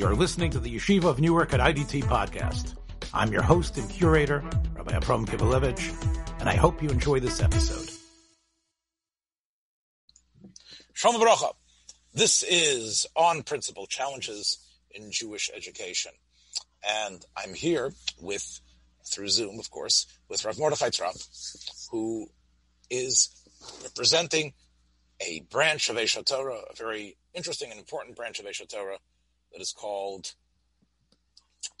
You're 0.00 0.16
listening 0.16 0.50
to 0.52 0.58
the 0.58 0.74
Yeshiva 0.74 1.04
of 1.04 1.20
Newark 1.20 1.52
at 1.52 1.60
IDT 1.60 2.04
podcast. 2.04 2.74
I'm 3.12 3.30
your 3.30 3.42
host 3.42 3.76
and 3.76 3.86
curator, 3.90 4.42
Rabbi 4.72 4.96
Abram 4.96 5.26
Kivelevitz, 5.26 6.40
and 6.40 6.48
I 6.48 6.54
hope 6.56 6.82
you 6.82 6.88
enjoy 6.88 7.20
this 7.20 7.42
episode. 7.42 7.90
Shalom 10.94 11.20
Baruch. 11.20 11.54
This 12.14 12.42
is 12.44 13.06
On 13.14 13.42
Principle 13.42 13.86
Challenges 13.86 14.66
in 14.90 15.12
Jewish 15.12 15.50
Education. 15.54 16.12
And 16.82 17.22
I'm 17.36 17.52
here 17.52 17.92
with, 18.22 18.58
through 19.04 19.28
Zoom, 19.28 19.58
of 19.58 19.70
course, 19.70 20.06
with 20.30 20.46
Rav 20.46 20.58
Mordechai 20.58 20.88
Tropp, 20.88 21.22
who 21.90 22.26
is 22.88 23.28
representing 23.82 24.54
a 25.20 25.40
branch 25.50 25.90
of 25.90 25.96
Aish 25.96 26.24
Torah, 26.24 26.62
a 26.70 26.74
very 26.74 27.18
interesting 27.34 27.70
and 27.70 27.78
important 27.78 28.16
branch 28.16 28.40
of 28.40 28.46
Aish 28.46 28.66
Torah 28.66 28.96
that 29.52 29.60
is 29.60 29.72
called 29.72 30.32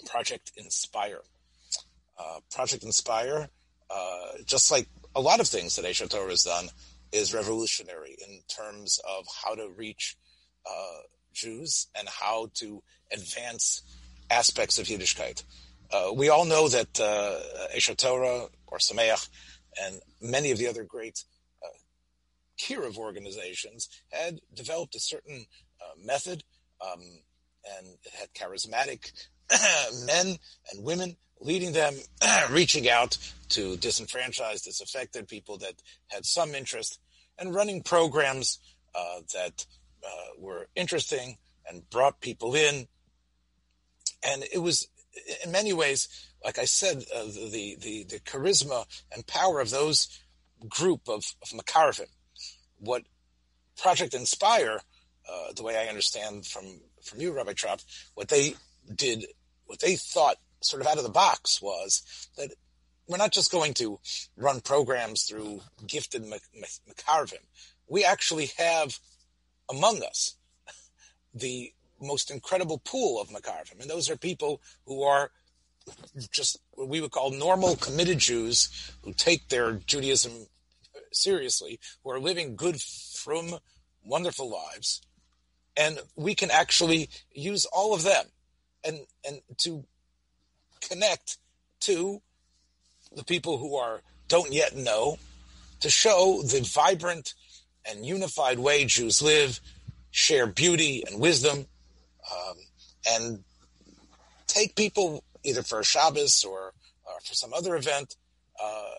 Project 0.06 0.52
Inspire. 0.56 1.20
Uh, 2.18 2.40
Project 2.52 2.84
Inspire, 2.84 3.48
uh, 3.90 4.32
just 4.44 4.70
like 4.70 4.86
a 5.14 5.20
lot 5.20 5.40
of 5.40 5.46
things 5.46 5.76
that 5.76 5.84
Aish 5.84 6.06
Torah 6.08 6.30
has 6.30 6.44
done, 6.44 6.68
is 7.12 7.34
revolutionary 7.34 8.16
in 8.26 8.40
terms 8.48 9.00
of 9.08 9.26
how 9.42 9.54
to 9.54 9.68
reach 9.76 10.16
uh, 10.66 11.00
Jews 11.32 11.88
and 11.98 12.08
how 12.08 12.50
to 12.54 12.82
advance 13.12 13.82
aspects 14.30 14.78
of 14.78 14.86
Yiddishkeit. 14.86 15.42
Uh, 15.92 16.12
we 16.14 16.28
all 16.28 16.44
know 16.44 16.68
that 16.68 17.00
uh, 17.00 17.94
Torah 17.96 18.46
Ohr 18.68 18.78
Somayach 18.78 19.28
and 19.82 20.00
many 20.20 20.50
of 20.52 20.58
the 20.58 20.68
other 20.68 20.84
great 20.84 21.24
uh, 21.64 21.78
Kiruv 22.58 22.96
organizations 22.96 23.88
had 24.12 24.40
developed 24.54 24.94
a 24.94 25.00
certain 25.00 25.46
uh, 25.80 25.94
method 26.04 26.44
um, 26.80 27.00
and 27.78 27.86
it 28.04 28.12
had 28.18 28.32
charismatic 28.34 29.12
men 30.06 30.36
and 30.72 30.84
women 30.84 31.16
leading 31.40 31.72
them, 31.72 31.94
reaching 32.50 32.88
out 32.88 33.16
to 33.50 33.76
disenfranchised, 33.78 34.64
disaffected 34.64 35.28
people 35.28 35.58
that 35.58 35.74
had 36.08 36.24
some 36.24 36.54
interest, 36.54 37.00
and 37.38 37.54
running 37.54 37.82
programs 37.82 38.58
uh, 38.94 39.20
that 39.32 39.66
uh, 40.04 40.30
were 40.38 40.68
interesting 40.74 41.36
and 41.66 41.88
brought 41.90 42.20
people 42.20 42.54
in. 42.54 42.86
And 44.22 44.44
it 44.52 44.58
was, 44.58 44.86
in 45.44 45.50
many 45.50 45.72
ways, 45.72 46.08
like 46.44 46.58
I 46.58 46.64
said, 46.64 47.04
uh, 47.14 47.24
the, 47.24 47.76
the, 47.80 48.04
the 48.04 48.20
charisma 48.20 48.84
and 49.14 49.26
power 49.26 49.60
of 49.60 49.70
those 49.70 50.08
group 50.68 51.08
of, 51.08 51.24
of. 51.42 52.00
What 52.78 53.02
Project 53.78 54.14
Inspire, 54.14 54.80
uh, 55.30 55.52
the 55.54 55.62
way 55.62 55.76
I 55.76 55.88
understand 55.88 56.46
from, 56.46 56.64
from 57.02 57.20
you, 57.20 57.32
Rabbi 57.32 57.52
Tropp, 57.52 57.82
what 58.14 58.28
they 58.28 58.54
did, 58.94 59.26
what 59.66 59.80
they 59.80 59.96
thought 59.96 60.36
sort 60.62 60.82
of 60.82 60.88
out 60.88 60.98
of 60.98 61.04
the 61.04 61.10
box 61.10 61.60
was 61.62 62.28
that 62.36 62.50
we're 63.08 63.16
not 63.16 63.32
just 63.32 63.50
going 63.50 63.74
to 63.74 63.98
run 64.36 64.60
programs 64.60 65.24
through 65.24 65.60
gifted 65.86 66.24
Makarvim. 66.24 67.42
We 67.88 68.04
actually 68.04 68.50
have 68.58 68.98
among 69.68 70.02
us 70.02 70.36
the 71.34 71.72
most 72.00 72.30
incredible 72.30 72.78
pool 72.78 73.20
of 73.20 73.28
Makarvim. 73.28 73.80
And 73.80 73.90
those 73.90 74.08
are 74.08 74.16
people 74.16 74.60
who 74.86 75.02
are 75.02 75.30
just 76.30 76.58
what 76.72 76.88
we 76.88 77.00
would 77.00 77.10
call 77.10 77.30
normal, 77.30 77.76
committed 77.76 78.18
Jews 78.18 78.92
who 79.02 79.12
take 79.12 79.48
their 79.48 79.72
Judaism 79.72 80.46
seriously, 81.12 81.80
who 82.02 82.10
are 82.10 82.20
living 82.20 82.56
good, 82.56 82.80
from 82.80 83.56
wonderful 84.04 84.50
lives. 84.50 85.02
And 85.80 85.98
we 86.14 86.34
can 86.34 86.50
actually 86.50 87.08
use 87.32 87.64
all 87.64 87.94
of 87.94 88.02
them 88.02 88.26
and, 88.84 88.98
and 89.26 89.40
to 89.58 89.84
connect 90.86 91.38
to 91.80 92.20
the 93.16 93.24
people 93.24 93.58
who 93.58 93.76
are 93.76 94.02
don't 94.28 94.52
yet 94.52 94.76
know 94.76 95.16
to 95.80 95.90
show 95.90 96.42
the 96.42 96.60
vibrant 96.60 97.34
and 97.84 98.04
unified 98.04 98.58
way 98.58 98.84
Jews 98.84 99.22
live, 99.22 99.60
share 100.10 100.46
beauty 100.46 101.02
and 101.06 101.18
wisdom, 101.18 101.66
um, 102.30 102.56
and 103.08 103.44
take 104.46 104.76
people 104.76 105.24
either 105.42 105.62
for 105.62 105.82
Shabbos 105.82 106.44
or, 106.44 106.74
or 107.04 107.20
for 107.24 107.34
some 107.34 107.54
other 107.54 107.74
event, 107.76 108.16
uh, 108.62 108.90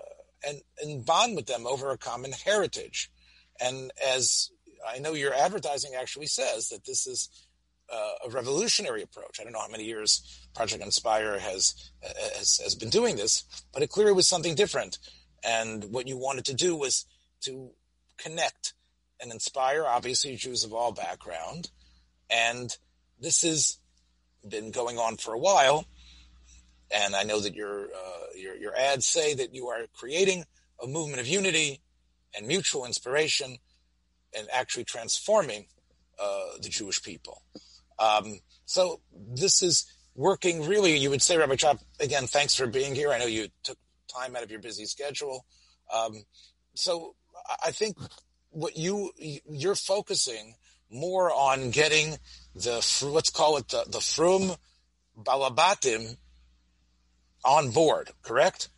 and, 0.47 0.61
and 0.81 1.05
bond 1.05 1.35
with 1.35 1.45
them 1.45 1.67
over 1.67 1.91
a 1.91 1.97
common 1.97 2.31
heritage. 2.31 3.11
And 3.59 3.91
as 4.05 4.49
I 4.87 4.99
know 4.99 5.13
your 5.13 5.33
advertising 5.33 5.91
actually 5.99 6.27
says 6.27 6.69
that 6.69 6.85
this 6.85 7.07
is 7.07 7.29
uh, 7.91 8.13
a 8.25 8.29
revolutionary 8.29 9.01
approach. 9.03 9.39
I 9.39 9.43
don't 9.43 9.53
know 9.53 9.59
how 9.59 9.67
many 9.67 9.83
years 9.83 10.47
Project 10.55 10.83
Inspire 10.83 11.39
has, 11.39 11.91
has 12.01 12.59
has 12.63 12.75
been 12.75 12.89
doing 12.89 13.15
this, 13.15 13.43
but 13.73 13.83
it 13.83 13.89
clearly 13.89 14.13
was 14.13 14.27
something 14.27 14.55
different. 14.55 14.97
And 15.43 15.85
what 15.85 16.07
you 16.07 16.17
wanted 16.17 16.45
to 16.45 16.53
do 16.53 16.75
was 16.75 17.05
to 17.41 17.71
connect 18.17 18.73
and 19.19 19.31
inspire, 19.31 19.85
obviously 19.85 20.35
Jews 20.35 20.63
of 20.63 20.73
all 20.73 20.91
background, 20.91 21.69
and 22.29 22.75
this 23.19 23.41
has 23.41 23.77
been 24.47 24.71
going 24.71 24.97
on 24.97 25.17
for 25.17 25.33
a 25.33 25.39
while. 25.39 25.85
And 26.93 27.15
I 27.15 27.23
know 27.23 27.39
that 27.39 27.55
your 27.55 27.85
uh, 27.85 28.25
your 28.35 28.55
your 28.55 28.75
ads 28.75 29.05
say 29.05 29.33
that 29.35 29.53
you 29.53 29.67
are 29.67 29.85
creating 29.93 30.45
a 30.81 30.87
movement 30.87 31.21
of 31.21 31.27
unity 31.27 31.81
and 32.35 32.47
mutual 32.47 32.85
inspiration, 32.85 33.57
and 34.37 34.47
actually 34.51 34.83
transforming 34.83 35.65
uh, 36.21 36.57
the 36.61 36.69
Jewish 36.69 37.01
people. 37.01 37.41
Um, 37.99 38.39
so 38.65 39.01
this 39.13 39.61
is 39.61 39.85
working 40.15 40.65
really, 40.67 40.97
you 40.97 41.09
would 41.09 41.21
say, 41.21 41.37
Rabbi 41.37 41.55
Tropp, 41.55 41.79
again, 41.99 42.27
thanks 42.27 42.55
for 42.55 42.67
being 42.67 42.95
here. 42.95 43.11
I 43.11 43.19
know 43.19 43.25
you 43.25 43.47
took 43.63 43.77
time 44.13 44.35
out 44.35 44.43
of 44.43 44.51
your 44.51 44.59
busy 44.59 44.85
schedule. 44.85 45.45
Um, 45.93 46.23
so 46.73 47.15
I 47.63 47.71
think 47.71 47.97
what 48.49 48.77
you, 48.77 49.11
you're 49.17 49.75
focusing 49.75 50.55
more 50.89 51.31
on 51.31 51.71
getting 51.71 52.17
the, 52.55 52.85
let's 53.03 53.29
call 53.29 53.57
it 53.57 53.69
the, 53.69 53.85
the 53.87 54.01
Frum 54.01 54.51
Balabatim 55.17 56.17
on 57.45 57.71
board, 57.71 58.09
correct? 58.21 58.69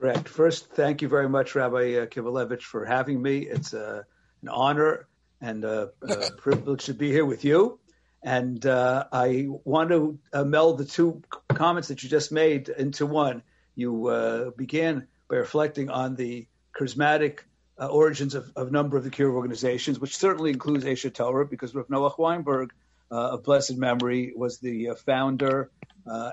Correct. 0.00 0.28
First, 0.28 0.70
thank 0.70 1.02
you 1.02 1.08
very 1.08 1.28
much, 1.28 1.54
Rabbi 1.54 1.94
uh, 1.94 2.06
Kivelevitz, 2.06 2.62
for 2.62 2.84
having 2.84 3.20
me. 3.20 3.38
It's 3.40 3.74
uh, 3.74 4.02
an 4.42 4.48
honor 4.48 5.06
and 5.40 5.64
a, 5.64 5.90
a 6.02 6.30
privilege 6.36 6.86
to 6.86 6.94
be 6.94 7.10
here 7.10 7.24
with 7.24 7.44
you. 7.44 7.78
And 8.22 8.64
uh, 8.64 9.06
I 9.12 9.48
want 9.64 9.90
to 9.90 10.18
uh, 10.32 10.44
meld 10.44 10.78
the 10.78 10.84
two 10.84 11.22
comments 11.48 11.88
that 11.88 12.02
you 12.02 12.08
just 12.08 12.30
made 12.30 12.68
into 12.68 13.04
one. 13.04 13.42
You 13.74 14.06
uh, 14.08 14.50
began 14.50 15.08
by 15.28 15.36
reflecting 15.36 15.90
on 15.90 16.14
the 16.14 16.46
charismatic 16.78 17.40
uh, 17.80 17.86
origins 17.86 18.34
of, 18.34 18.52
of, 18.54 18.68
a 18.68 18.70
number 18.70 18.96
of 18.96 19.02
the 19.02 19.10
Kiruv 19.10 19.34
organizations, 19.34 19.98
which 19.98 20.16
certainly 20.16 20.50
includes 20.50 20.84
Aish 20.84 21.12
Torah, 21.12 21.46
because 21.46 21.74
Rav 21.74 21.88
Noach 21.88 22.18
Weinberg 22.18 22.70
uh, 23.10 23.30
of 23.32 23.42
blessed 23.42 23.76
memory 23.76 24.32
was 24.36 24.58
the 24.58 24.90
uh, 24.90 24.94
founder, 24.94 25.70
the 26.04 26.32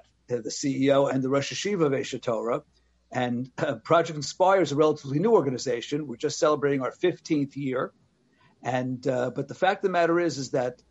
CEO, 0.50 1.12
and 1.12 1.24
the 1.24 1.30
Rosh 1.30 1.52
Yeshiva 1.52 1.88
of 1.88 1.92
Aish 1.94 2.22
Torah. 2.22 2.62
And 3.12 3.50
Project 3.84 4.16
Inspire 4.16 4.62
is 4.62 4.72
a 4.72 4.76
relatively 4.76 5.18
new 5.18 5.32
organization. 5.32 6.06
We're 6.06 6.18
just 6.18 6.38
celebrating 6.38 6.82
our 6.82 6.92
15th 6.92 7.56
year. 7.56 7.94
And 8.62 9.06
uh, 9.08 9.32
but 9.32 9.48
the 9.48 9.56
fact 9.56 9.84
of 9.84 9.90
the 9.90 9.94
matter 9.94 10.20
is, 10.20 10.38
is 10.38 10.52
that 10.52 10.82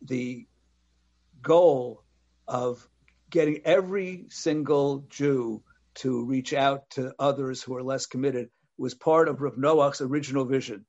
the 0.00 0.46
goal 1.42 2.02
of 2.48 2.88
getting 3.30 3.62
every 3.64 4.26
single 4.28 5.04
Jew 5.08 5.62
to 5.94 6.24
reach 6.24 6.52
out 6.52 6.90
to 6.90 7.14
others 7.18 7.62
who 7.62 7.76
are 7.76 7.82
less 7.82 8.06
committed 8.06 8.50
was 8.78 8.94
part 8.94 9.28
of 9.28 9.40
Rav 9.40 9.58
Noach's 9.58 10.00
original 10.00 10.44
vision. 10.44 10.84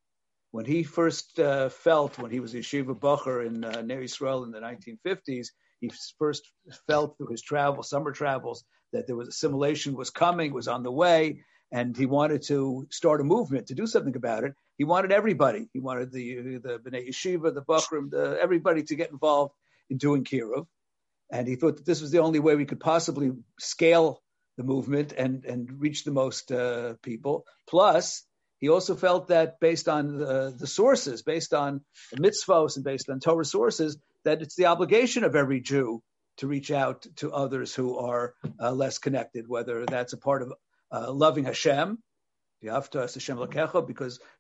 When 0.52 0.66
he 0.66 0.84
first 0.84 1.40
uh, 1.40 1.70
felt, 1.70 2.20
when 2.20 2.32
he 2.32 2.40
was 2.40 2.54
yeshiva 2.54 2.98
bacher 2.98 3.46
in 3.46 3.64
uh, 3.64 3.82
Ner 3.82 4.02
in 4.02 4.52
the 4.52 4.60
1950s, 5.06 5.48
he 5.80 5.92
first 6.18 6.50
felt 6.88 7.18
through 7.18 7.31
his 7.31 7.42
travel, 7.42 7.84
summer 7.84 8.12
travels, 8.12 8.64
that 8.94 9.08
there 9.08 9.16
was 9.16 9.28
assimilation 9.28 9.96
was 9.96 10.12
coming, 10.12 10.54
was 10.54 10.68
on 10.68 10.84
the 10.84 10.92
way, 10.92 11.44
and 11.74 11.98
he 11.98 12.06
wanted 12.06 12.44
to 12.44 12.88
start 12.92 13.20
a 13.20 13.24
movement 13.24 13.68
to 13.68 13.75
do 13.75 13.88
something 13.88 14.16
about 14.16 14.44
it. 14.44 14.54
He 14.78 14.84
wanted 14.84 15.12
everybody. 15.12 15.68
He 15.74 15.80
wanted 15.80 16.12
the 16.12 16.60
the 16.60 16.78
Bnei 16.78 17.10
Yeshiva, 17.10 17.54
the 17.54 17.64
Bachrim, 17.64 18.12
the, 18.12 18.38
everybody 18.40 18.84
to 18.84 18.96
get 18.96 19.10
involved 19.10 19.54
in 19.90 19.98
doing 19.98 20.24
Kiruv. 20.24 20.68
And 21.31 21.48
he 21.48 21.56
thought 21.56 21.78
that 21.78 21.86
this 21.86 22.00
was 22.00 22.12
the 22.12 22.20
only 22.20 22.40
way 22.40 22.56
we 22.56 22.66
could 22.66 22.80
possibly 22.80 23.31
scale 23.60 24.22
the 24.56 24.64
movement 24.64 25.14
and, 25.18 25.46
and 25.46 25.81
reach 25.81 26.04
the 26.04 26.12
most 26.12 26.52
uh, 26.52 26.94
people. 27.02 27.46
Plus, 27.68 28.24
he 28.60 28.69
also 28.69 28.96
felt 28.96 29.30
that 29.30 29.60
based 29.60 29.90
on 29.90 30.19
the, 30.19 30.56
the 30.56 30.68
sources, 30.68 31.24
based 31.24 31.56
on 31.56 31.81
the 32.12 32.22
mitzvos 32.22 32.76
and 32.76 32.86
based 32.86 33.10
on 33.10 33.19
Torah 33.19 33.46
sources, 33.46 33.98
that 34.26 34.44
it's 34.44 34.56
the 34.56 34.68
obligation 34.68 35.24
of 35.24 35.36
every 35.36 35.60
Jew 35.60 36.04
to 36.38 36.48
reach 36.48 36.72
out 36.72 37.06
to 37.18 37.31
others 37.31 37.74
who 37.74 37.98
are 37.98 38.36
uh, 38.60 38.72
less 38.72 39.00
connected, 39.00 39.48
whether 39.48 39.86
that's 39.86 40.14
a 40.14 40.18
part 40.18 40.44
of 40.44 40.54
uh, 40.94 41.12
loving 41.12 41.44
Hashem, 41.44 41.98
because 42.62 43.18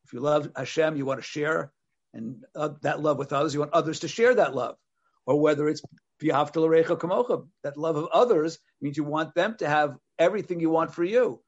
if 0.05 0.13
you 0.13 0.19
love 0.19 0.49
Hashem, 0.55 0.95
you 0.95 1.05
want 1.05 1.19
to 1.19 1.25
share 1.25 1.73
and 2.13 2.45
uh, 2.55 2.69
that 2.83 3.01
love 3.01 3.17
with 3.17 3.33
others. 3.33 3.53
You 3.53 3.61
want 3.61 3.73
others 3.73 3.99
to 4.01 4.07
share 4.07 4.35
that 4.35 4.55
love, 4.55 4.75
or 5.25 5.41
whether 5.41 5.67
it's 5.67 5.81
that 6.21 7.73
love 7.75 7.95
of 7.97 8.07
others 8.13 8.59
means 8.79 8.95
you 8.95 9.03
want 9.03 9.35
them 9.35 9.55
to 9.57 9.67
have 9.67 9.97
everything 10.17 10.59
you 10.61 10.69
want 10.69 10.93
for 10.93 11.03
you. 11.03 11.41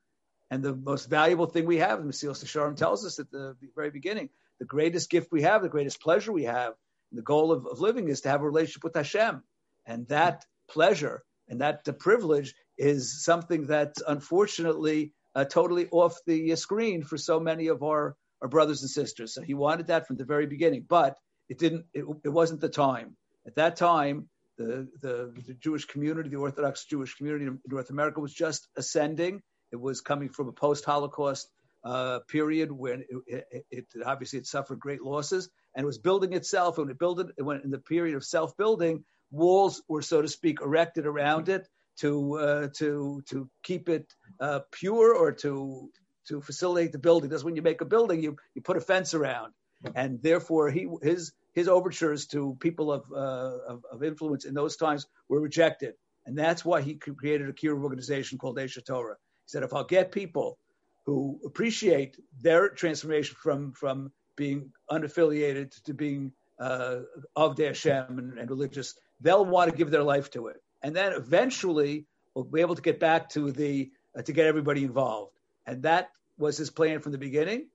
And 0.52 0.63
the 0.63 0.75
most 0.75 1.06
valuable 1.06 1.46
thing 1.46 1.66
we 1.66 1.78
have, 1.78 2.00
and 2.00 2.12
Mesilas 2.12 2.44
Yesharim 2.44 2.75
tells 2.75 3.06
us 3.06 3.19
at 3.19 3.31
the 3.31 3.56
very 3.75 3.90
beginning, 3.90 4.30
the 4.60 4.66
greatest 4.66 5.10
gift 5.10 5.31
we 5.31 5.44
have, 5.44 5.62
the 5.62 5.69
greatest 5.69 6.02
pleasure 6.02 6.31
we 6.31 6.44
have, 6.44 6.74
the 7.12 7.22
goal 7.22 7.52
of, 7.52 7.66
of 7.68 7.80
living 7.80 8.10
is 8.10 8.22
to 8.22 8.30
have 8.30 8.42
a 8.42 8.46
relationship 8.46 8.84
with 8.84 8.96
Hashem. 8.96 9.42
And 9.86 10.07
that 10.10 10.46
pleasure 10.69 11.24
and 11.48 11.62
that 11.62 11.84
the 11.84 11.94
privilege 11.94 12.54
is 12.77 13.24
something 13.24 13.68
that 13.68 13.95
unfortunately 14.07 15.13
uh, 15.36 15.45
totally 15.45 15.88
off 15.92 16.18
the 16.25 16.56
screen 16.56 17.04
for 17.04 17.18
so 17.18 17.39
many 17.39 17.68
of 17.68 17.83
our, 17.83 18.16
our 18.42 18.48
brothers 18.48 18.81
and 18.81 18.89
sisters. 18.89 19.33
So 19.33 19.42
he 19.42 19.54
wanted 19.54 19.88
that 19.88 20.07
from 20.07 20.18
the 20.18 20.25
very 20.25 20.48
beginning, 20.48 20.86
but 20.88 21.18
it 21.50 21.60
didn't. 21.60 21.86
It, 21.94 22.06
it 22.24 22.30
wasn't 22.30 22.62
the 22.62 22.69
time. 22.69 23.16
At 23.45 23.56
that 23.56 23.75
time, 23.75 24.30
the, 24.57 24.88
the, 25.01 25.33
the 25.45 25.54
Jewish 25.54 25.86
community, 25.86 26.30
the 26.30 26.38
Orthodox 26.38 26.86
Jewish 26.86 27.16
community 27.16 27.45
in 27.45 27.60
North 27.68 27.89
America, 27.89 28.19
was 28.19 28.33
just 28.33 28.68
ascending. 28.75 29.42
It 29.71 29.80
was 29.80 30.01
coming 30.01 30.30
from 30.30 30.48
a 30.48 30.54
post-Holocaust 30.54 31.50
uh, 31.83 32.19
period 32.28 32.71
when 32.71 33.04
it, 33.28 33.45
it, 33.51 33.66
it, 33.69 33.86
obviously 34.06 34.39
it 34.39 34.48
suffered 34.48 34.80
great 34.80 35.01
losses 35.01 35.50
and 35.75 35.86
was 35.86 36.00
building 36.00 36.33
itself. 36.33 36.78
And 36.78 36.89
it 36.89 36.98
built 36.98 37.19
it, 37.19 37.44
went 37.44 37.63
in 37.63 37.71
the 37.71 37.80
period 37.80 38.16
of 38.16 38.24
self-building, 38.24 39.04
walls 39.30 39.83
were, 39.88 40.01
so 40.01 40.21
to 40.21 40.28
speak, 40.28 40.62
erected 40.62 41.06
around 41.06 41.50
it 41.50 41.68
to 42.01 42.38
uh, 42.38 42.68
to 42.75 43.24
to 43.30 43.50
keep 43.63 43.89
it 43.89 44.13
uh, 44.39 44.59
pure 44.71 45.15
or 45.15 45.31
to 45.31 45.89
to 46.27 46.42
facilitate 46.42 46.92
the 46.92 47.00
building. 47.00 47.30
That's 47.30 47.44
when 47.44 47.56
you 47.56 47.62
make 47.62 47.81
a 47.81 47.86
building, 47.86 48.21
you 48.21 48.36
you 48.53 48.62
put 48.62 48.77
a 48.77 48.81
fence 48.81 49.13
around, 49.13 49.53
and 49.95 50.21
therefore 50.21 50.69
he 50.69 50.88
his 51.01 51.33
his 51.53 51.68
overtures 51.68 52.27
to 52.27 52.57
people 52.59 52.92
of, 52.92 53.03
uh, 53.13 53.74
of, 53.74 53.86
of 53.89 54.03
influence 54.03 54.44
in 54.44 54.53
those 54.53 54.75
times 54.75 55.07
were 55.30 55.39
rejected, 55.39 55.94
and 56.25 56.38
that's 56.38 56.65
why 56.65 56.81
he 56.81 56.95
created 56.95 57.47
a 57.47 57.53
kiruv 57.53 57.81
organization 57.81 58.38
called 58.38 58.57
Aish 58.57 58.83
Torah. 58.86 59.15
He 59.45 59.50
said, 59.50 59.63
if 59.63 59.74
I'll 59.74 59.86
get 59.86 60.12
people 60.12 60.57
who 61.06 61.39
appreciate 61.45 62.18
their 62.42 62.69
transformation 62.69 63.36
from 63.39 63.71
from 63.74 64.12
being 64.36 64.71
unaffiliated 64.92 65.81
to 65.83 65.94
being 65.94 66.33
uh, 66.59 67.00
of 67.36 67.57
Hashem 67.57 68.19
and, 68.19 68.38
and 68.38 68.50
religious, 68.50 68.95
they'll 69.21 69.45
want 69.45 69.71
to 69.71 69.77
give 69.77 69.92
their 69.92 70.03
life 70.03 70.30
to 70.31 70.47
it 70.47 70.57
and 70.86 70.96
then 70.96 71.14
eventually 71.14 72.06
we'll 72.36 72.44
be 72.46 72.62
able 72.62 72.76
to 72.76 72.82
get 72.90 73.00
back 73.00 73.30
to 73.30 73.52
the 73.52 73.90
uh, 74.16 74.22
to 74.22 74.32
get 74.34 74.46
everybody 74.46 74.84
involved. 74.84 75.34
And 75.66 75.82
that 75.82 76.12
was 76.38 76.58
his 76.58 76.70
plan 76.70 77.00
from 77.00 77.12
the 77.12 77.18
beginning. 77.18 77.70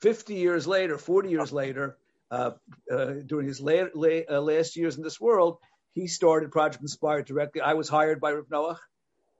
Fifty 0.00 0.34
years 0.34 0.66
later, 0.66 0.98
forty 0.98 1.30
years 1.30 1.52
later, 1.52 1.96
uh, 2.30 2.50
uh, 2.92 3.12
during 3.24 3.46
his 3.46 3.62
la- 3.62 3.94
la- 3.94 4.26
uh, 4.30 4.42
last 4.42 4.76
years 4.76 4.98
in 4.98 5.02
this 5.02 5.18
world, 5.18 5.56
he 5.94 6.06
started 6.06 6.52
Project 6.52 6.82
Inspired 6.82 7.24
directly. 7.24 7.62
I 7.62 7.72
was 7.72 7.88
hired 7.88 8.20
by 8.20 8.32
Rav 8.34 8.48
Noach, 8.48 8.78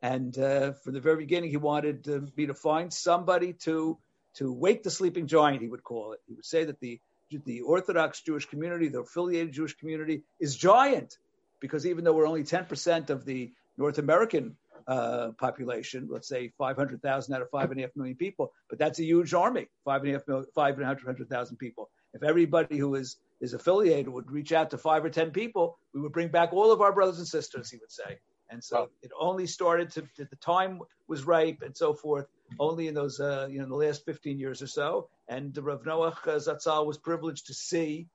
and 0.00 0.36
uh, 0.38 0.72
from 0.82 0.94
the 0.94 1.00
very 1.00 1.18
beginning, 1.18 1.50
he 1.50 1.58
wanted 1.58 2.06
me 2.38 2.46
to 2.46 2.54
find 2.54 2.90
somebody 2.90 3.52
to 3.64 3.98
to 4.36 4.50
wake 4.50 4.82
the 4.82 4.90
sleeping 4.90 5.26
giant. 5.26 5.60
He 5.60 5.68
would 5.68 5.84
call 5.84 6.14
it. 6.14 6.20
He 6.26 6.32
would 6.32 6.46
say 6.46 6.64
that 6.64 6.80
the 6.80 6.98
the 7.44 7.60
Orthodox 7.60 8.22
Jewish 8.22 8.46
community, 8.46 8.88
the 8.88 9.00
affiliated 9.00 9.52
Jewish 9.52 9.76
community, 9.76 10.22
is 10.40 10.56
giant 10.56 11.18
because 11.60 11.86
even 11.86 12.04
though 12.04 12.12
we're 12.12 12.26
only 12.26 12.44
10% 12.44 13.10
of 13.10 13.24
the 13.24 13.52
North 13.76 13.98
American 13.98 14.56
uh, 14.86 15.30
population, 15.38 16.08
let's 16.10 16.28
say 16.28 16.52
500,000 16.58 17.34
out 17.34 17.42
of 17.42 17.50
five 17.50 17.70
and 17.70 17.78
a 17.78 17.82
half 17.84 17.96
million 17.96 18.16
people, 18.16 18.52
but 18.68 18.78
that's 18.78 18.98
a 18.98 19.04
huge 19.04 19.34
army, 19.34 19.68
five 19.84 20.02
and 20.02 20.10
a 20.10 20.12
half 20.14 20.26
million, 20.26 20.46
five 20.54 20.74
and 20.74 20.82
a 20.82 20.86
hundred 20.86 21.28
thousand 21.28 21.56
people. 21.58 21.90
If 22.14 22.22
everybody 22.22 22.78
who 22.78 22.94
is 22.94 23.16
is 23.40 23.54
affiliated 23.54 24.08
would 24.08 24.32
reach 24.32 24.52
out 24.52 24.70
to 24.70 24.78
five 24.78 25.04
or 25.04 25.10
ten 25.10 25.30
people, 25.30 25.78
we 25.94 26.00
would 26.00 26.12
bring 26.12 26.28
back 26.28 26.52
all 26.52 26.72
of 26.72 26.80
our 26.80 26.92
brothers 26.92 27.18
and 27.18 27.28
sisters. 27.28 27.70
He 27.70 27.76
would 27.76 27.92
say, 27.92 28.18
and 28.50 28.64
so 28.64 28.76
oh. 28.76 28.90
it 29.02 29.10
only 29.18 29.46
started 29.46 29.90
to, 29.92 30.08
the 30.16 30.36
time 30.36 30.80
was 31.06 31.24
ripe 31.24 31.62
and 31.62 31.76
so 31.76 31.94
forth. 31.94 32.26
Only 32.58 32.88
in 32.88 32.94
those 32.94 33.20
uh, 33.20 33.46
you 33.50 33.60
know 33.60 33.68
the 33.68 33.74
last 33.74 34.06
15 34.06 34.38
years 34.38 34.62
or 34.62 34.66
so, 34.66 35.10
and 35.28 35.56
Rav 35.56 35.82
Noach 35.82 36.26
uh, 36.26 36.38
Zatzal 36.38 36.86
was 36.86 36.96
privileged 36.96 37.46
to 37.46 37.54
see 37.54 38.08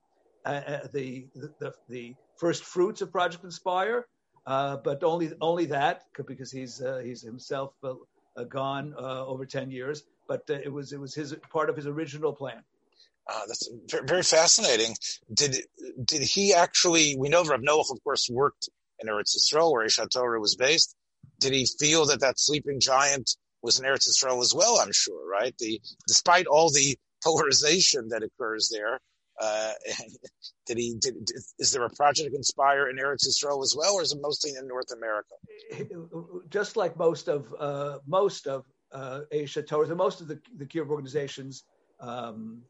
the, 0.45 1.25
the 1.59 1.73
the 1.89 2.15
first 2.37 2.63
fruits 2.63 3.01
of 3.01 3.11
Project 3.11 3.43
Inspire, 3.43 4.05
uh, 4.45 4.77
but 4.77 5.03
only 5.03 5.31
only 5.41 5.65
that 5.67 6.03
because 6.25 6.51
he's 6.51 6.81
uh, 6.81 7.01
he's 7.03 7.21
himself 7.21 7.73
uh, 7.83 7.93
uh 8.35 8.43
gone 8.43 8.93
uh, 8.97 9.25
over 9.25 9.45
ten 9.45 9.71
years. 9.71 10.03
But 10.27 10.43
uh, 10.49 10.53
it 10.53 10.71
was 10.71 10.93
it 10.93 10.99
was 10.99 11.13
his 11.13 11.35
part 11.51 11.69
of 11.69 11.75
his 11.75 11.87
original 11.87 12.33
plan. 12.33 12.63
that's 13.47 13.69
very 14.05 14.23
fascinating. 14.23 14.95
Did 15.33 15.57
did 16.03 16.21
he 16.21 16.53
actually? 16.53 17.15
We 17.17 17.29
know 17.29 17.43
Rav 17.43 17.61
Noach, 17.61 17.91
of 17.91 18.03
course, 18.03 18.29
worked 18.29 18.69
in 18.99 19.07
Eretz 19.07 19.35
Yisrael, 19.35 19.71
where 19.71 19.87
Torah 19.87 20.39
was 20.39 20.55
based. 20.55 20.95
Did 21.39 21.53
he 21.53 21.65
feel 21.79 22.05
that 22.07 22.19
that 22.21 22.39
sleeping 22.39 22.79
giant 22.79 23.35
was 23.61 23.79
in 23.79 23.85
Eretz 23.85 24.07
Yisrael 24.07 24.41
as 24.41 24.53
well? 24.53 24.79
I'm 24.79 24.91
sure, 24.91 25.25
right? 25.29 25.55
The 25.57 25.79
despite 26.07 26.47
all 26.47 26.69
the 26.69 26.97
polarization 27.23 28.09
that 28.09 28.23
occurs 28.23 28.69
there, 28.69 28.99
uh, 29.39 29.71
did 30.65 30.77
he? 30.77 30.95
Did, 30.99 31.29
is 31.59 31.71
there 31.71 31.85
a 31.85 31.89
project 31.89 32.35
Inspire 32.35 32.89
in 32.89 32.97
Eretz 32.97 33.27
Yisrael 33.27 33.63
as 33.63 33.75
well, 33.77 33.95
or 33.95 34.01
is 34.01 34.11
it 34.11 34.19
mostly 34.21 34.51
in 34.59 34.67
North 34.67 34.91
America? 34.91 35.35
Just 36.49 36.77
like 36.77 36.97
most 36.97 37.27
of 37.27 37.53
uh, 37.59 37.99
most 38.07 38.47
of 38.47 38.65
uh, 38.91 39.21
Aish 39.33 39.65
Torah, 39.67 39.95
most 39.95 40.21
of 40.21 40.27
the 40.27 40.39
the 40.57 40.65
kiruv 40.65 40.89
organizations 40.89 41.63
um, 41.99 42.61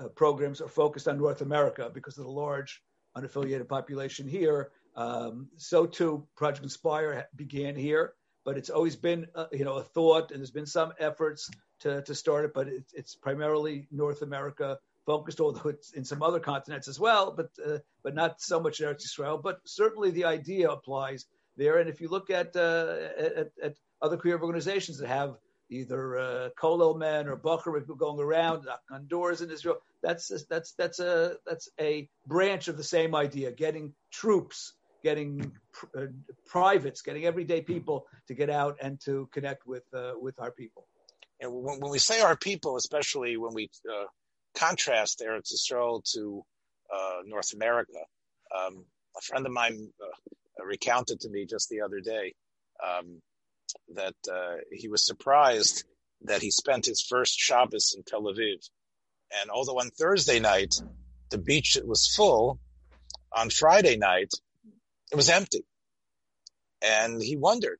uh, 0.00 0.08
programs 0.08 0.60
are 0.60 0.68
focused 0.68 1.08
on 1.08 1.18
North 1.18 1.40
America 1.40 1.90
because 1.92 2.18
of 2.18 2.24
the 2.24 2.30
large 2.30 2.82
unaffiliated 3.16 3.68
population 3.68 4.28
here. 4.28 4.70
Um, 4.96 5.48
so 5.56 5.86
too, 5.86 6.26
Project 6.36 6.64
Inspire 6.64 7.26
began 7.36 7.76
here, 7.76 8.14
but 8.44 8.58
it's 8.58 8.70
always 8.70 8.96
been 8.96 9.26
uh, 9.34 9.46
you 9.52 9.64
know 9.64 9.74
a 9.74 9.82
thought, 9.82 10.30
and 10.30 10.40
there's 10.40 10.50
been 10.50 10.66
some 10.66 10.92
efforts 10.98 11.50
to 11.80 12.02
to 12.02 12.14
start 12.14 12.44
it, 12.44 12.52
but 12.52 12.68
it's, 12.68 12.92
it's 12.92 13.14
primarily 13.14 13.88
North 13.90 14.22
America 14.22 14.78
focused, 15.12 15.40
although 15.40 15.70
it's 15.74 15.90
in 15.98 16.04
some 16.04 16.22
other 16.22 16.42
continents 16.52 16.88
as 16.92 16.98
well, 17.06 17.26
but 17.38 17.50
uh, 17.68 17.78
but 18.04 18.14
not 18.22 18.32
so 18.40 18.56
much 18.64 18.80
in 18.80 18.86
Eretz 18.86 19.04
Israel. 19.10 19.38
But 19.48 19.56
certainly 19.64 20.10
the 20.12 20.26
idea 20.38 20.66
applies 20.70 21.20
there. 21.56 21.76
And 21.80 21.88
if 21.92 22.00
you 22.00 22.08
look 22.08 22.28
at 22.30 22.50
uh, 22.56 22.96
at, 23.18 23.50
at, 23.66 23.74
other 24.02 24.16
kiruv 24.16 24.40
organizations 24.48 24.96
that 24.98 25.08
have 25.08 25.30
either 25.78 26.02
uh, 26.26 26.48
Kolel 26.60 26.96
men 27.06 27.28
or 27.28 27.36
Bachar 27.36 27.72
going 28.04 28.20
around 28.26 28.60
on 28.94 29.00
doors 29.16 29.40
in 29.42 29.50
Israel, 29.56 29.78
that's 30.06 30.24
that's 30.52 30.70
that's 30.80 31.00
a 31.00 31.36
that's 31.48 31.68
a 31.80 32.08
branch 32.34 32.68
of 32.68 32.76
the 32.76 32.88
same 32.96 33.12
idea: 33.26 33.48
getting 33.64 33.86
troops, 34.20 34.58
getting 35.08 35.30
pr- 35.76 35.92
uh, 35.98 36.06
privates, 36.46 37.02
getting 37.02 37.24
everyday 37.32 37.60
people 37.72 38.06
to 38.28 38.34
get 38.40 38.50
out 38.62 38.74
and 38.84 39.00
to 39.06 39.28
connect 39.34 39.66
with 39.66 39.86
uh, 40.02 40.12
with 40.24 40.36
our 40.44 40.52
people. 40.62 40.84
And 41.42 41.50
when, 41.52 41.80
when, 41.80 41.90
we 41.90 41.98
say 41.98 42.20
our 42.20 42.36
people, 42.36 42.76
especially 42.76 43.32
when 43.42 43.54
we 43.54 43.64
uh, 43.94 44.08
contrast 44.54 45.22
Eretz 45.24 45.52
Yisrael 45.52 46.02
to 46.12 46.42
uh, 46.92 47.18
North 47.24 47.52
America. 47.54 47.98
Um, 48.56 48.84
a 49.16 49.20
friend 49.22 49.46
of 49.46 49.52
mine 49.52 49.92
uh, 50.02 50.64
recounted 50.64 51.20
to 51.20 51.30
me 51.30 51.46
just 51.46 51.68
the 51.68 51.82
other 51.82 52.00
day 52.00 52.34
um, 52.84 53.20
that 53.94 54.14
uh, 54.30 54.56
he 54.72 54.88
was 54.88 55.06
surprised 55.06 55.84
that 56.22 56.42
he 56.42 56.50
spent 56.50 56.86
his 56.86 57.02
first 57.02 57.38
Shabbos 57.38 57.94
in 57.96 58.02
Tel 58.02 58.22
Aviv. 58.22 58.68
And 59.40 59.50
although 59.50 59.78
on 59.78 59.90
Thursday 59.90 60.40
night 60.40 60.74
the 61.30 61.38
beach 61.38 61.78
was 61.84 62.12
full, 62.14 62.58
on 63.32 63.50
Friday 63.50 63.96
night 63.96 64.32
it 65.12 65.16
was 65.16 65.28
empty. 65.28 65.64
And 66.82 67.22
he 67.22 67.36
wondered. 67.36 67.78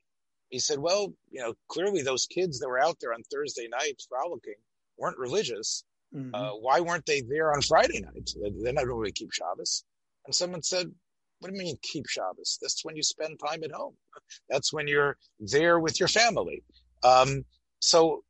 He 0.49 0.59
said, 0.59 0.79
well, 0.79 1.13
you 1.29 1.41
know, 1.41 1.53
clearly 1.67 2.01
those 2.01 2.25
kids 2.25 2.59
that 2.59 2.67
were 2.67 2.79
out 2.79 2.97
there 2.99 3.13
on 3.13 3.23
Thursday 3.23 3.67
night 3.69 4.01
frolicking 4.09 4.59
weren't 4.97 5.17
religious. 5.17 5.83
Mm-hmm. 6.15 6.35
Uh, 6.35 6.51
why 6.55 6.81
weren't 6.81 7.05
they 7.05 7.21
there 7.21 7.53
on 7.53 7.61
Friday 7.61 8.01
night? 8.01 8.29
They're 8.61 8.73
not 8.73 8.85
really 8.85 9.11
keep 9.11 9.31
Shabbos. 9.31 9.83
And 10.25 10.35
someone 10.35 10.61
said, 10.61 10.91
what 11.39 11.49
do 11.49 11.57
you 11.57 11.63
mean 11.63 11.77
keep 11.81 12.07
Shabbos? 12.07 12.59
That's 12.61 12.83
when 12.85 12.95
you 12.95 13.03
spend 13.03 13.39
time 13.39 13.63
at 13.63 13.71
home. 13.71 13.95
That's 14.49 14.71
when 14.71 14.87
you're 14.87 15.17
there 15.39 15.79
with 15.79 15.99
your 15.99 16.09
family. 16.09 16.63
Um, 17.03 17.45
so 17.79 18.23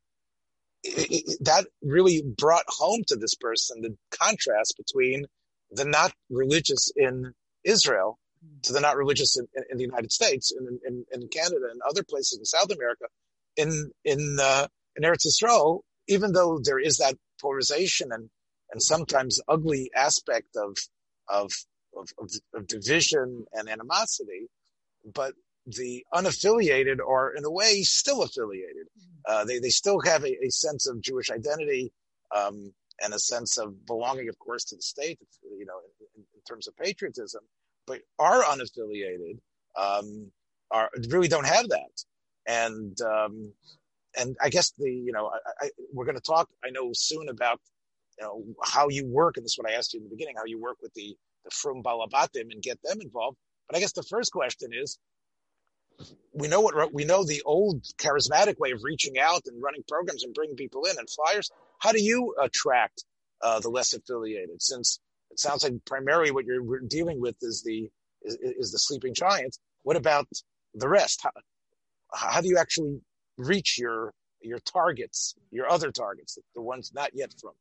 it, 0.82 1.10
it, 1.10 1.44
that 1.44 1.66
really 1.82 2.22
brought 2.22 2.64
home 2.68 3.02
to 3.08 3.16
this 3.16 3.34
person 3.34 3.82
the 3.82 3.96
contrast 4.10 4.76
between 4.78 5.26
the 5.70 5.84
not 5.84 6.12
religious 6.30 6.90
in 6.96 7.32
Israel 7.64 8.18
to 8.62 8.72
the 8.72 8.80
not 8.80 8.96
religious 8.96 9.36
in, 9.36 9.46
in, 9.54 9.64
in 9.70 9.76
the 9.76 9.84
United 9.84 10.12
States 10.12 10.52
and 10.52 10.80
in, 10.84 11.04
in, 11.12 11.28
Canada 11.28 11.66
and 11.70 11.80
other 11.88 12.02
places 12.02 12.38
in 12.38 12.44
South 12.44 12.70
America. 12.70 13.04
In 13.56 13.90
in 14.04 14.38
uh, 14.40 14.66
in 14.96 15.02
Eretz 15.02 15.26
Yisrael, 15.26 15.80
even 16.08 16.32
though 16.32 16.58
there 16.62 16.78
is 16.78 16.96
that 16.96 17.14
polarization 17.42 18.08
and 18.12 18.30
and 18.70 18.82
sometimes 18.82 19.40
ugly 19.48 19.90
aspect 19.94 20.56
of 20.56 20.76
of 21.28 21.52
of, 21.96 22.08
of, 22.18 22.30
of 22.54 22.66
division 22.66 23.44
and 23.52 23.68
animosity, 23.68 24.48
but 25.14 25.34
the 25.66 26.04
unaffiliated 26.14 26.98
are 27.06 27.34
in 27.34 27.44
a 27.44 27.50
way 27.50 27.82
still 27.82 28.22
affiliated. 28.22 28.86
Uh, 29.28 29.44
they 29.44 29.58
they 29.58 29.68
still 29.68 30.00
have 30.00 30.24
a, 30.24 30.46
a 30.46 30.50
sense 30.50 30.88
of 30.88 31.00
Jewish 31.02 31.30
identity 31.30 31.92
um, 32.34 32.72
and 33.02 33.14
a 33.14 33.18
sense 33.18 33.58
of 33.58 33.86
belonging, 33.86 34.28
of 34.28 34.38
course, 34.38 34.64
to 34.64 34.76
the 34.76 34.82
state. 34.82 35.18
You 35.42 35.66
know, 35.66 35.78
in, 36.16 36.22
in 36.22 36.40
terms 36.48 36.66
of 36.66 36.76
patriotism, 36.76 37.42
but 37.86 38.00
are 38.18 38.42
unaffiliated 38.42 39.38
um, 39.78 40.30
are 40.70 40.90
really 41.08 41.28
don't 41.28 41.46
have 41.46 41.68
that, 41.68 42.04
and 42.46 42.96
um, 43.02 43.52
and 44.16 44.36
I 44.40 44.48
guess 44.50 44.72
the 44.78 44.90
you 44.90 45.12
know 45.12 45.26
I, 45.26 45.66
I, 45.66 45.70
we're 45.92 46.04
going 46.04 46.16
to 46.16 46.22
talk 46.22 46.48
I 46.64 46.70
know 46.70 46.90
soon 46.92 47.28
about 47.28 47.60
you 48.18 48.24
know 48.26 48.44
how 48.62 48.88
you 48.88 49.06
work, 49.06 49.36
and 49.36 49.44
this 49.44 49.52
is 49.52 49.58
what 49.58 49.70
I 49.70 49.74
asked 49.74 49.94
you 49.94 50.00
in 50.00 50.04
the 50.04 50.10
beginning, 50.10 50.34
how 50.36 50.44
you 50.46 50.60
work 50.60 50.76
with 50.82 50.92
the 50.94 51.16
the 51.44 51.50
Frum 51.50 51.82
Balabatim 51.82 52.50
and 52.50 52.62
get 52.62 52.78
them 52.82 53.00
involved. 53.00 53.36
But 53.68 53.76
I 53.76 53.80
guess 53.80 53.92
the 53.92 54.02
first 54.02 54.32
question 54.32 54.70
is, 54.72 54.98
we 56.32 56.48
know 56.48 56.60
what 56.60 56.92
we 56.92 57.04
know 57.04 57.24
the 57.24 57.42
old 57.44 57.84
charismatic 57.98 58.58
way 58.58 58.72
of 58.72 58.80
reaching 58.82 59.18
out 59.18 59.42
and 59.46 59.62
running 59.62 59.82
programs 59.88 60.24
and 60.24 60.34
bringing 60.34 60.56
people 60.56 60.84
in 60.84 60.98
and 60.98 61.08
flyers. 61.08 61.50
How 61.78 61.92
do 61.92 62.02
you 62.02 62.34
attract 62.40 63.04
uh, 63.42 63.60
the 63.60 63.70
less 63.70 63.92
affiliated? 63.92 64.62
Since 64.62 65.00
it 65.30 65.40
sounds 65.40 65.64
like 65.64 65.72
primarily 65.86 66.30
what 66.30 66.44
you're 66.44 66.80
dealing 66.80 67.20
with 67.20 67.36
is 67.42 67.62
the 67.62 67.88
is, 68.22 68.36
is 68.40 68.72
the 68.72 68.78
sleeping 68.78 69.14
giant. 69.14 69.56
What 69.82 69.96
about 69.96 70.28
the 70.74 70.88
rest? 70.88 71.20
How, 71.22 71.30
how 72.12 72.40
do 72.40 72.48
you 72.48 72.58
actually 72.58 73.00
reach 73.36 73.78
your 73.78 74.12
your 74.40 74.58
targets, 74.58 75.34
your 75.50 75.68
other 75.68 75.92
targets, 75.92 76.38
the 76.54 76.62
ones 76.62 76.92
not 76.94 77.10
yet 77.14 77.32
from? 77.40 77.52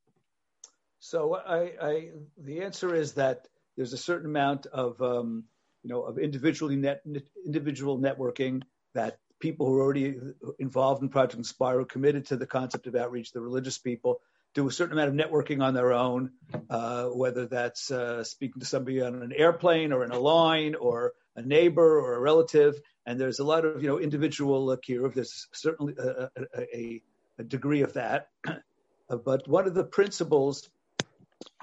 So 1.00 1.36
I, 1.36 1.72
I 1.82 2.10
the 2.38 2.62
answer 2.62 2.96
is 2.96 3.14
that 3.14 3.48
there's 3.76 3.94
a 3.94 3.98
certain 3.98 4.28
amount 4.28 4.66
of 4.68 5.02
um, 5.02 5.46
you 5.84 5.90
know 5.90 6.04
of 6.04 6.18
individually 6.18 6.76
net, 6.76 7.02
individual 7.46 8.00
networking 8.00 8.62
that 8.94 9.18
people 9.40 9.66
who 9.66 9.78
are 9.78 9.82
already 9.82 10.18
involved 10.60 11.02
in 11.02 11.10
Project 11.10 11.40
Inspire, 11.40 11.80
are 11.80 11.86
committed 11.86 12.28
to 12.28 12.38
the 12.38 12.46
concept 12.46 12.88
of 12.88 12.96
outreach, 12.96 13.32
the 13.32 13.42
religious 13.42 13.78
people, 13.78 14.22
do 14.54 14.68
a 14.68 14.72
certain 14.72 14.98
amount 14.98 15.10
of 15.10 15.16
networking 15.16 15.64
on 15.64 15.74
their 15.74 15.94
own, 15.94 16.32
uh, 16.70 17.06
whether 17.06 17.48
that's 17.48 17.90
uh, 17.90 18.24
speaking 18.24 18.60
to 18.60 18.66
somebody 18.66 19.02
on 19.02 19.16
an 19.22 19.32
airplane 19.36 19.92
or 19.92 20.04
in 20.04 20.12
a 20.12 20.20
line 20.20 20.76
or 20.76 21.14
a 21.36 21.42
neighbor 21.42 22.00
or 22.00 22.16
a 22.16 22.20
relative. 22.20 22.80
And 23.06 23.20
there's 23.20 23.40
a 23.40 23.44
lot 23.44 23.66
of 23.66 23.82
you 23.82 23.88
know 23.88 24.00
individual 24.00 24.70
uh, 24.70 24.78
kiruv. 24.78 25.14
There's 25.14 25.48
certainly 25.52 25.96
a, 25.98 26.30
a, 26.58 27.02
a, 27.40 27.44
degree 27.44 27.82
of 27.82 27.94
that, 27.94 28.30
but 29.10 29.48
one 29.48 29.66
of 29.66 29.74
the 29.74 29.84
principles 29.84 30.70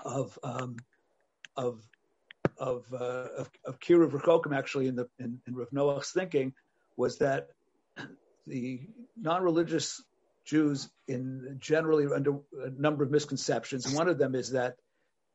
of 0.04 0.38
um, 0.42 0.76
of 1.56 1.80
of 2.58 2.84
uh, 2.92 3.28
of, 3.36 3.50
of 3.64 3.78
kiruv 3.78 4.10
rechokim 4.10 4.56
actually 4.56 4.88
in 4.88 4.96
the 4.96 5.08
in, 5.18 5.40
in 5.46 5.54
Rav 5.54 5.72
Noach's 5.72 6.10
thinking 6.12 6.54
was 6.96 7.18
that 7.18 7.48
the 8.46 8.80
non-religious 9.16 10.02
Jews 10.44 10.88
in 11.06 11.58
generally 11.60 12.06
under 12.12 12.38
a 12.64 12.70
number 12.70 13.04
of 13.04 13.10
misconceptions. 13.10 13.84
And 13.84 13.94
one 13.94 14.08
of 14.08 14.18
them 14.18 14.34
is 14.34 14.52
that 14.52 14.76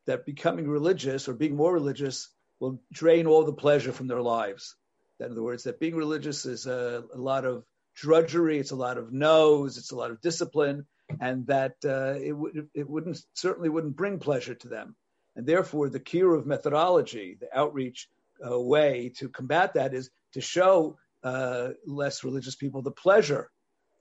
that 0.06 0.26
becoming 0.26 0.68
religious 0.68 1.28
or 1.28 1.34
being 1.34 1.56
more 1.56 1.72
religious 1.72 2.28
will 2.60 2.80
drain 2.92 3.26
all 3.26 3.44
the 3.44 3.52
pleasure 3.52 3.92
from 3.92 4.08
their 4.08 4.20
lives. 4.20 4.74
That, 5.18 5.26
in 5.26 5.32
other 5.32 5.42
words, 5.42 5.64
that 5.64 5.80
being 5.80 5.94
religious 5.94 6.44
is 6.46 6.66
a, 6.66 7.04
a 7.14 7.18
lot 7.18 7.44
of 7.44 7.64
drudgery, 7.94 8.58
it's 8.58 8.72
a 8.72 8.76
lot 8.76 8.98
of 8.98 9.12
no's, 9.12 9.78
it's 9.78 9.92
a 9.92 9.96
lot 9.96 10.10
of 10.10 10.20
discipline, 10.20 10.86
and 11.20 11.46
that 11.46 11.76
uh, 11.84 12.14
it, 12.20 12.32
would, 12.32 12.68
it 12.74 12.88
wouldn't 12.88 13.18
certainly 13.34 13.68
wouldn't 13.68 13.96
bring 13.96 14.18
pleasure 14.18 14.54
to 14.54 14.68
them. 14.68 14.96
And 15.36 15.46
therefore, 15.46 15.88
the 15.88 16.00
kiruv 16.00 16.46
methodology, 16.46 17.36
the 17.40 17.56
outreach 17.56 18.08
uh, 18.44 18.58
way 18.58 19.12
to 19.18 19.28
combat 19.28 19.74
that 19.74 19.94
is 19.94 20.10
to 20.32 20.40
show 20.40 20.96
uh, 21.22 21.70
less 21.86 22.24
religious 22.24 22.56
people 22.56 22.82
the 22.82 22.90
pleasure 22.90 23.50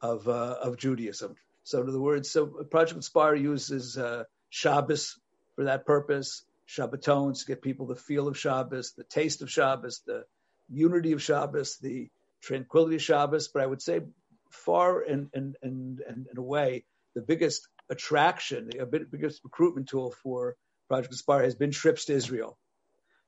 of 0.02 0.28
uh, 0.28 0.58
of 0.62 0.78
Judaism. 0.78 1.36
So, 1.64 1.82
in 1.82 1.90
other 1.90 2.00
words, 2.00 2.30
so 2.30 2.46
Project 2.46 2.98
Inspire 2.98 3.36
uses 3.36 3.98
uh, 3.98 4.24
Shabbos 4.50 5.18
for 5.56 5.66
that 5.66 5.86
purpose, 5.86 6.44
Shabbatons 6.68 7.40
to 7.40 7.46
get 7.46 7.62
people 7.62 7.86
the 7.86 7.96
feel 7.96 8.28
of 8.28 8.38
Shabbos, 8.38 8.94
the 8.98 9.06
taste 9.06 9.42
of 9.42 9.50
Shabbos, 9.50 10.02
the 10.06 10.26
unity 10.70 11.12
of 11.12 11.22
Shabbos, 11.22 11.78
the 11.78 12.10
tranquility 12.42 12.96
of 12.96 13.02
Shabbos. 13.02 13.48
But 13.48 13.64
I 13.64 13.66
would 13.66 13.82
say, 13.82 14.02
far 14.52 15.02
and 15.02 15.30
and 15.34 15.56
and 15.62 16.02
and 16.08 16.28
in 16.32 16.38
a 16.38 16.42
way, 16.42 16.86
the 17.16 17.22
biggest 17.22 17.68
attraction, 17.90 18.70
the 18.70 18.86
biggest 18.86 19.44
recruitment 19.44 19.90
tool 19.90 20.12
for 20.24 20.56
Project 20.88 21.14
Inspire 21.14 21.44
has 21.44 21.56
been 21.56 21.72
trips 21.72 22.06
to 22.06 22.14
Israel. 22.14 22.58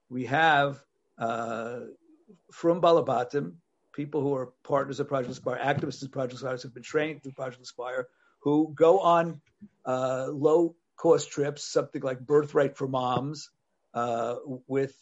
We 0.10 0.25
have 0.25 0.82
uh, 1.18 1.80
from 2.51 2.82
Balabatim, 2.82 3.54
people 3.94 4.22
who 4.22 4.36
are 4.36 4.54
partners 4.63 5.00
of 5.00 5.08
Project 5.08 5.30
Inspire, 5.30 5.60
activists 5.60 6.04
in 6.04 6.10
Project 6.10 6.34
Inspire, 6.34 6.58
have 6.62 6.74
been 6.74 6.84
trained 6.84 7.24
through 7.24 7.32
Project 7.34 7.60
Inspire, 7.60 8.08
who 8.39 8.72
go 8.75 9.00
on 9.00 9.42
uh, 9.86 10.27
low 10.32 10.75
cost 10.98 11.32
trips, 11.32 11.63
something 11.63 12.01
like 12.01 12.20
Birthright 12.20 12.77
for 12.77 12.88
Moms, 12.88 13.50
uh, 13.94 14.36
with 14.68 14.96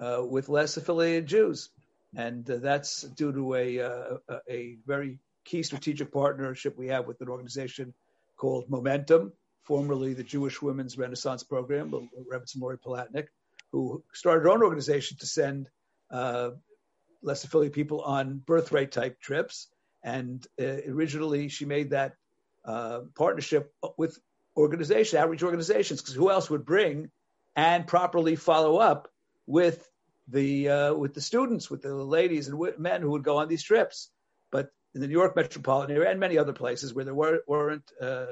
uh, 0.00 0.22
with 0.24 0.48
less 0.48 0.76
affiliated 0.76 1.26
Jews, 1.26 1.70
and 2.16 2.48
uh, 2.50 2.56
that's 2.58 3.02
due 3.02 3.32
to 3.32 3.54
a, 3.54 3.80
uh, 3.80 4.16
a 4.48 4.76
very 4.86 5.18
key 5.44 5.62
strategic 5.62 6.12
partnership 6.12 6.76
we 6.76 6.88
have 6.88 7.06
with 7.06 7.20
an 7.20 7.28
organization 7.28 7.94
called 8.36 8.68
Momentum, 8.68 9.32
formerly 9.62 10.14
the 10.14 10.22
Jewish 10.22 10.62
Women's 10.62 10.96
Renaissance 10.96 11.42
Program, 11.42 11.90
Rebbetzin 12.30 12.60
Lori 12.60 12.78
Palatnik, 12.78 13.28
who 13.72 14.02
started 14.12 14.42
her 14.42 14.50
own 14.50 14.62
organization 14.62 15.16
to 15.18 15.26
send 15.26 15.68
uh, 16.10 16.50
less 17.22 17.44
affiliated 17.44 17.74
people 17.74 18.00
on 18.02 18.38
birthright 18.38 18.92
type 18.92 19.20
trips. 19.20 19.68
And 20.02 20.46
uh, 20.60 20.78
originally, 20.88 21.48
she 21.48 21.64
made 21.64 21.90
that 21.90 22.14
uh, 22.64 23.00
partnership 23.16 23.72
with 23.96 24.18
organization, 24.56 25.18
outreach 25.18 25.42
organizations, 25.42 26.00
because 26.00 26.14
who 26.14 26.30
else 26.30 26.48
would 26.48 26.64
bring 26.64 27.10
and 27.56 27.86
properly 27.86 28.36
follow 28.36 28.76
up 28.78 29.10
with 29.48 29.88
the 30.28 30.68
uh, 30.68 30.94
with 30.94 31.14
the 31.14 31.20
students, 31.20 31.68
with 31.70 31.82
the 31.82 31.94
ladies 31.94 32.46
and 32.46 32.78
men 32.78 33.02
who 33.02 33.10
would 33.10 33.24
go 33.24 33.38
on 33.38 33.48
these 33.48 33.62
trips? 33.62 34.10
But 34.52 34.70
in 34.94 35.00
the 35.00 35.08
New 35.08 35.14
York 35.14 35.34
metropolitan 35.34 35.96
area 35.96 36.10
and 36.10 36.20
many 36.20 36.38
other 36.38 36.52
places 36.52 36.94
where 36.94 37.04
there 37.04 37.14
were, 37.14 37.40
weren't 37.48 37.90
uh, 38.00 38.26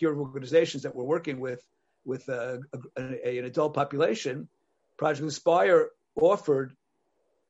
kiruv 0.00 0.16
organizations 0.16 0.82
that 0.82 0.96
were 0.96 1.04
working 1.04 1.38
with 1.38 1.62
with 2.04 2.28
uh, 2.28 2.58
a, 2.72 3.02
a, 3.28 3.38
an 3.38 3.44
adult 3.44 3.74
population, 3.74 4.48
Project 4.96 5.22
Inspire 5.22 5.90
offered 6.16 6.74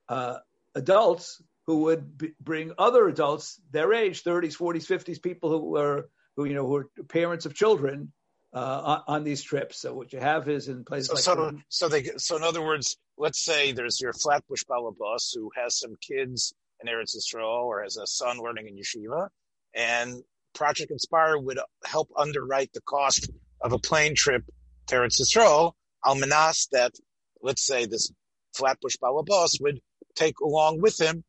uh, 0.08 0.38
adults 0.74 1.40
who 1.66 1.84
would 1.84 2.18
be, 2.18 2.32
bring 2.40 2.72
other 2.76 3.08
adults 3.08 3.60
their 3.70 3.94
age, 3.94 4.24
30s, 4.24 4.56
40s, 4.56 4.84
50s, 4.84 5.22
people 5.22 5.48
who 5.48 5.70
were 5.70 6.08
who 6.36 6.44
you 6.44 6.54
know 6.54 6.66
who 6.66 6.76
are 6.76 6.90
parents 7.08 7.46
of 7.46 7.54
children 7.54 8.12
uh, 8.52 8.82
on, 8.84 9.02
on, 9.06 9.24
these 9.24 9.42
trips. 9.42 9.78
So 9.78 9.94
what 9.94 10.12
you 10.12 10.20
have 10.20 10.48
is 10.48 10.68
in 10.68 10.84
places 10.84 11.24
so, 11.24 11.34
like 11.34 11.54
so, 11.54 11.58
so 11.68 11.88
they 11.88 12.04
so 12.16 12.36
in 12.36 12.42
other 12.42 12.62
words, 12.62 12.96
let's 13.22 13.44
say 13.44 13.70
there's 13.70 14.00
your 14.00 14.12
Flatbush 14.12 14.64
balabas 14.68 15.32
who 15.32 15.48
has 15.54 15.78
some 15.78 15.94
kids 16.00 16.52
in 16.80 16.92
Eretz 16.92 17.16
Yisrael 17.16 17.66
or 17.66 17.84
has 17.84 17.96
a 17.96 18.06
son 18.06 18.38
learning 18.38 18.66
in 18.66 18.76
yeshiva, 18.76 19.28
and 19.72 20.22
Project 20.54 20.90
Inspire 20.90 21.38
would 21.38 21.60
help 21.84 22.08
underwrite 22.16 22.72
the 22.72 22.80
cost 22.80 23.30
of 23.60 23.72
a 23.72 23.78
plane 23.78 24.16
trip 24.16 24.42
to 24.88 24.96
Eretz 24.96 25.20
Yisrael, 25.20 25.72
almanas 26.04 26.68
that 26.72 26.92
let's 27.40 27.64
say 27.64 27.86
this 27.86 28.10
Flatbush 28.56 28.96
balabas 28.96 29.60
would 29.60 29.80
take 30.16 30.40
along 30.40 30.80
with 30.80 31.00
him 31.00 31.22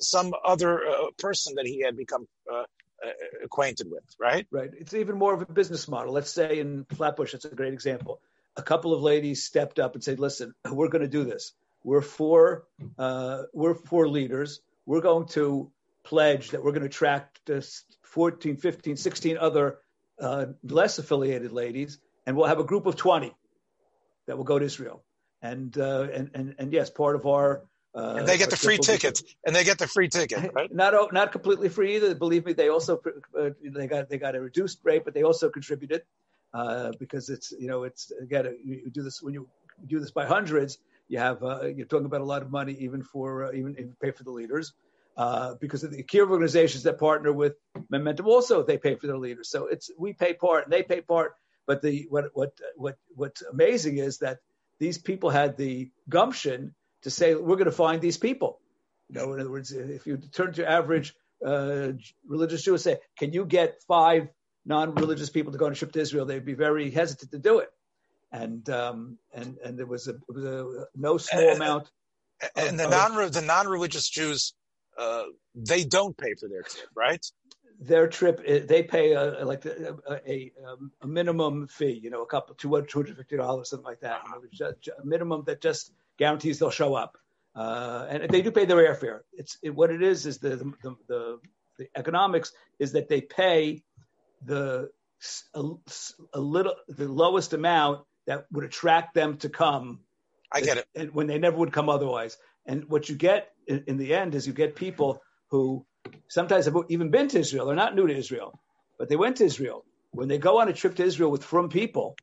some 0.00 0.32
other 0.44 0.82
uh, 0.88 1.06
person 1.18 1.54
that 1.56 1.66
he 1.66 1.82
had 1.82 1.94
become 1.94 2.26
uh, 2.50 2.60
uh, 2.60 3.10
acquainted 3.44 3.86
with, 3.90 4.04
right? 4.18 4.46
Right. 4.50 4.70
It's 4.76 4.94
even 4.94 5.18
more 5.18 5.34
of 5.34 5.42
a 5.42 5.46
business 5.46 5.88
model. 5.88 6.14
Let's 6.14 6.30
say 6.30 6.58
in 6.58 6.86
Flatbush, 6.96 7.34
it's 7.34 7.44
a 7.44 7.54
great 7.54 7.74
example. 7.74 8.22
A 8.56 8.62
couple 8.62 8.94
of 8.94 9.02
ladies 9.02 9.42
stepped 9.42 9.78
up 9.78 9.94
and 9.94 10.04
said, 10.04 10.20
"Listen, 10.20 10.54
we're 10.70 10.88
going 10.88 11.02
to 11.02 11.08
do 11.08 11.24
this. 11.24 11.52
We're 11.82 12.02
four. 12.02 12.66
Uh, 12.98 13.42
we're 13.52 13.74
four 13.74 14.08
leaders. 14.08 14.60
We're 14.86 15.00
going 15.00 15.28
to 15.28 15.70
pledge 16.04 16.50
that 16.50 16.62
we're 16.62 16.72
going 16.72 16.82
to 16.82 16.86
attract 16.86 17.50
14, 18.02 18.56
15, 18.56 18.96
16 18.96 19.38
other 19.38 19.78
uh, 20.20 20.46
less 20.62 20.98
affiliated 20.98 21.52
ladies, 21.52 21.98
and 22.26 22.36
we'll 22.36 22.46
have 22.46 22.60
a 22.60 22.64
group 22.64 22.86
of 22.86 22.96
20 22.96 23.34
that 24.26 24.36
will 24.36 24.44
go 24.44 24.58
to 24.58 24.64
Israel. 24.64 25.02
And 25.42 25.76
uh, 25.76 26.08
and 26.14 26.30
and 26.34 26.54
and 26.58 26.72
yes, 26.72 26.88
part 26.88 27.16
of 27.16 27.26
our 27.26 27.64
uh, 27.94 28.14
and 28.18 28.26
they 28.26 28.38
get 28.38 28.48
the 28.48 28.56
free 28.56 28.78
ticket, 28.78 29.20
and 29.46 29.54
they 29.54 29.62
get 29.62 29.78
the 29.78 29.86
free 29.86 30.08
ticket, 30.08 30.52
right? 30.54 30.74
Not 30.74 31.12
not 31.12 31.32
completely 31.32 31.68
free 31.68 31.96
either. 31.96 32.14
Believe 32.14 32.46
me, 32.46 32.54
they 32.54 32.70
also 32.70 33.02
uh, 33.38 33.50
they 33.62 33.86
got 33.86 34.08
they 34.08 34.16
got 34.16 34.34
a 34.34 34.40
reduced 34.40 34.78
rate, 34.84 35.04
but 35.04 35.12
they 35.12 35.22
also 35.22 35.50
contributed 35.50 36.02
uh, 36.54 36.92
because 37.00 37.28
it's 37.28 37.52
you 37.58 37.66
know 37.66 37.82
it's 37.82 38.12
again 38.22 38.56
you 38.64 38.88
do 38.90 39.02
this 39.02 39.20
when 39.20 39.34
you 39.34 39.48
do 39.86 39.98
this 39.98 40.12
by 40.12 40.24
hundreds, 40.24 40.78
you 41.08 41.18
have 41.18 41.42
uh, 41.42 41.66
you're 41.66 41.86
talking 41.86 42.06
about 42.06 42.20
a 42.20 42.24
lot 42.24 42.42
of 42.42 42.50
money 42.50 42.76
even 42.80 43.02
for 43.02 43.46
uh, 43.46 43.52
even 43.52 43.72
if 43.72 43.86
you 43.86 43.96
pay 44.00 44.12
for 44.12 44.24
the 44.24 44.30
leaders. 44.30 44.72
Uh, 45.16 45.54
because 45.60 45.84
of 45.84 45.92
the 45.92 46.02
kiruv 46.02 46.30
organizations 46.30 46.82
that 46.82 46.98
partner 46.98 47.32
with 47.32 47.54
Momentum, 47.88 48.26
also 48.26 48.64
they 48.64 48.78
pay 48.78 48.96
for 48.96 49.06
their 49.06 49.18
leaders. 49.18 49.48
So 49.48 49.66
it's 49.66 49.90
we 49.96 50.12
pay 50.12 50.34
part 50.34 50.64
and 50.64 50.72
they 50.72 50.82
pay 50.82 51.00
part. 51.00 51.34
But 51.66 51.82
the 51.82 52.06
what 52.08 52.26
what 52.34 52.52
what 52.76 52.96
what's 53.14 53.42
amazing 53.42 53.98
is 53.98 54.18
that 54.18 54.38
these 54.78 54.98
people 54.98 55.30
had 55.30 55.56
the 55.56 55.90
gumption 56.08 56.74
to 57.02 57.10
say 57.10 57.34
we're 57.34 57.56
going 57.56 57.66
to 57.66 57.72
find 57.72 58.00
these 58.00 58.18
people. 58.18 58.60
You 59.08 59.20
know, 59.20 59.32
in 59.34 59.40
other 59.40 59.50
words, 59.50 59.70
if 59.72 60.06
you 60.06 60.16
turn 60.16 60.52
to 60.54 60.68
average 60.68 61.14
uh, 61.44 61.92
religious 62.26 62.62
Jew 62.62 62.72
and 62.72 62.80
say, 62.80 62.98
"Can 63.18 63.32
you 63.32 63.44
get 63.44 63.82
five 63.86 64.28
non-religious 64.66 65.30
people 65.30 65.52
to 65.52 65.58
go 65.58 65.66
on 65.66 65.72
a 65.72 65.74
trip 65.74 65.92
to 65.92 66.00
Israel?" 66.00 66.26
They'd 66.26 66.44
be 66.44 66.54
very 66.54 66.90
hesitant 66.90 67.30
to 67.32 67.38
do 67.38 67.58
it. 67.58 67.70
And 68.32 68.68
um, 68.70 69.18
and 69.32 69.58
and 69.58 69.78
there 69.78 69.86
was 69.86 70.08
a, 70.08 70.12
it 70.14 70.34
was 70.34 70.44
a 70.44 70.86
no 70.96 71.18
small 71.18 71.50
amount 71.50 71.88
and 72.56 72.78
the 72.78 72.88
non 72.88 73.30
the 73.30 73.42
non 73.42 73.68
religious 73.68 74.08
Jews, 74.08 74.54
uh, 74.98 75.24
they 75.54 75.84
don't 75.84 76.16
pay 76.16 76.34
for 76.34 76.48
their 76.48 76.62
trip, 76.62 76.88
right? 76.94 77.24
Their 77.80 78.06
trip, 78.06 78.46
they 78.68 78.84
pay 78.84 79.12
a, 79.12 79.44
like 79.44 79.64
a, 79.64 79.96
a, 80.08 80.52
a, 81.02 81.06
minimum 81.06 81.66
fee, 81.66 81.98
you 82.02 82.08
know, 82.08 82.22
a 82.22 82.26
couple, 82.26 82.54
two 82.54 82.72
hundred 82.72 83.16
fifty 83.16 83.36
dollars, 83.36 83.70
something 83.70 83.84
like 83.84 84.00
that. 84.00 84.22
You 84.52 84.58
know, 84.60 84.72
a 85.02 85.06
minimum 85.06 85.44
that 85.46 85.60
just 85.60 85.92
guarantees 86.16 86.58
they'll 86.58 86.70
show 86.70 86.94
up, 86.94 87.18
uh, 87.56 88.06
and 88.08 88.30
they 88.30 88.42
do 88.42 88.52
pay 88.52 88.64
their 88.64 88.76
airfare. 88.76 89.20
It's 89.32 89.58
it, 89.62 89.70
what 89.70 89.90
it 89.90 90.02
is 90.02 90.26
is 90.26 90.38
the 90.38 90.50
the, 90.82 90.96
the 91.08 91.40
the 91.78 91.88
economics 91.96 92.52
is 92.78 92.92
that 92.92 93.08
they 93.08 93.20
pay 93.20 93.82
the 94.44 94.90
a, 95.54 95.62
a, 96.34 96.40
little 96.40 96.74
the 96.88 97.08
lowest 97.08 97.52
amount 97.52 98.04
that 98.26 98.46
would 98.52 98.64
attract 98.64 99.14
them 99.14 99.36
to 99.38 99.48
come. 99.48 100.00
I 100.52 100.60
get 100.60 100.78
it. 100.78 100.86
And 100.94 101.14
when 101.14 101.26
they 101.26 101.38
never 101.38 101.56
would 101.56 101.72
come 101.72 101.88
otherwise. 101.88 102.36
And 102.66 102.88
what 102.88 103.08
you 103.08 103.16
get 103.16 103.50
in, 103.66 103.84
in 103.86 103.96
the 103.96 104.14
end 104.14 104.34
is 104.34 104.46
you 104.46 104.52
get 104.52 104.76
people 104.76 105.22
who 105.50 105.84
sometimes 106.28 106.66
have 106.66 106.76
even 106.88 107.10
been 107.10 107.28
to 107.28 107.38
Israel. 107.38 107.66
They're 107.66 107.76
not 107.76 107.94
new 107.94 108.06
to 108.06 108.16
Israel, 108.16 108.58
but 108.98 109.08
they 109.08 109.16
went 109.16 109.36
to 109.36 109.44
Israel. 109.44 109.84
When 110.12 110.28
they 110.28 110.38
go 110.38 110.60
on 110.60 110.68
a 110.68 110.72
trip 110.72 110.94
to 110.96 111.04
Israel 111.04 111.30
with 111.30 111.44
from 111.44 111.68
people, 111.68 112.16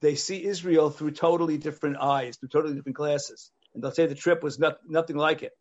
they 0.00 0.14
see 0.14 0.44
Israel 0.44 0.90
through 0.90 1.12
totally 1.12 1.58
different 1.58 1.96
eyes, 1.98 2.36
through 2.36 2.48
totally 2.48 2.74
different 2.74 2.96
glasses. 2.96 3.50
And 3.74 3.82
they'll 3.82 3.92
say 3.92 4.06
the 4.06 4.14
trip 4.14 4.42
was 4.42 4.58
not, 4.58 4.78
nothing 4.88 5.16
like 5.16 5.42
it 5.42 5.52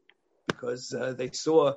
because 0.47 0.93
uh, 0.93 1.13
they 1.13 1.31
saw 1.31 1.73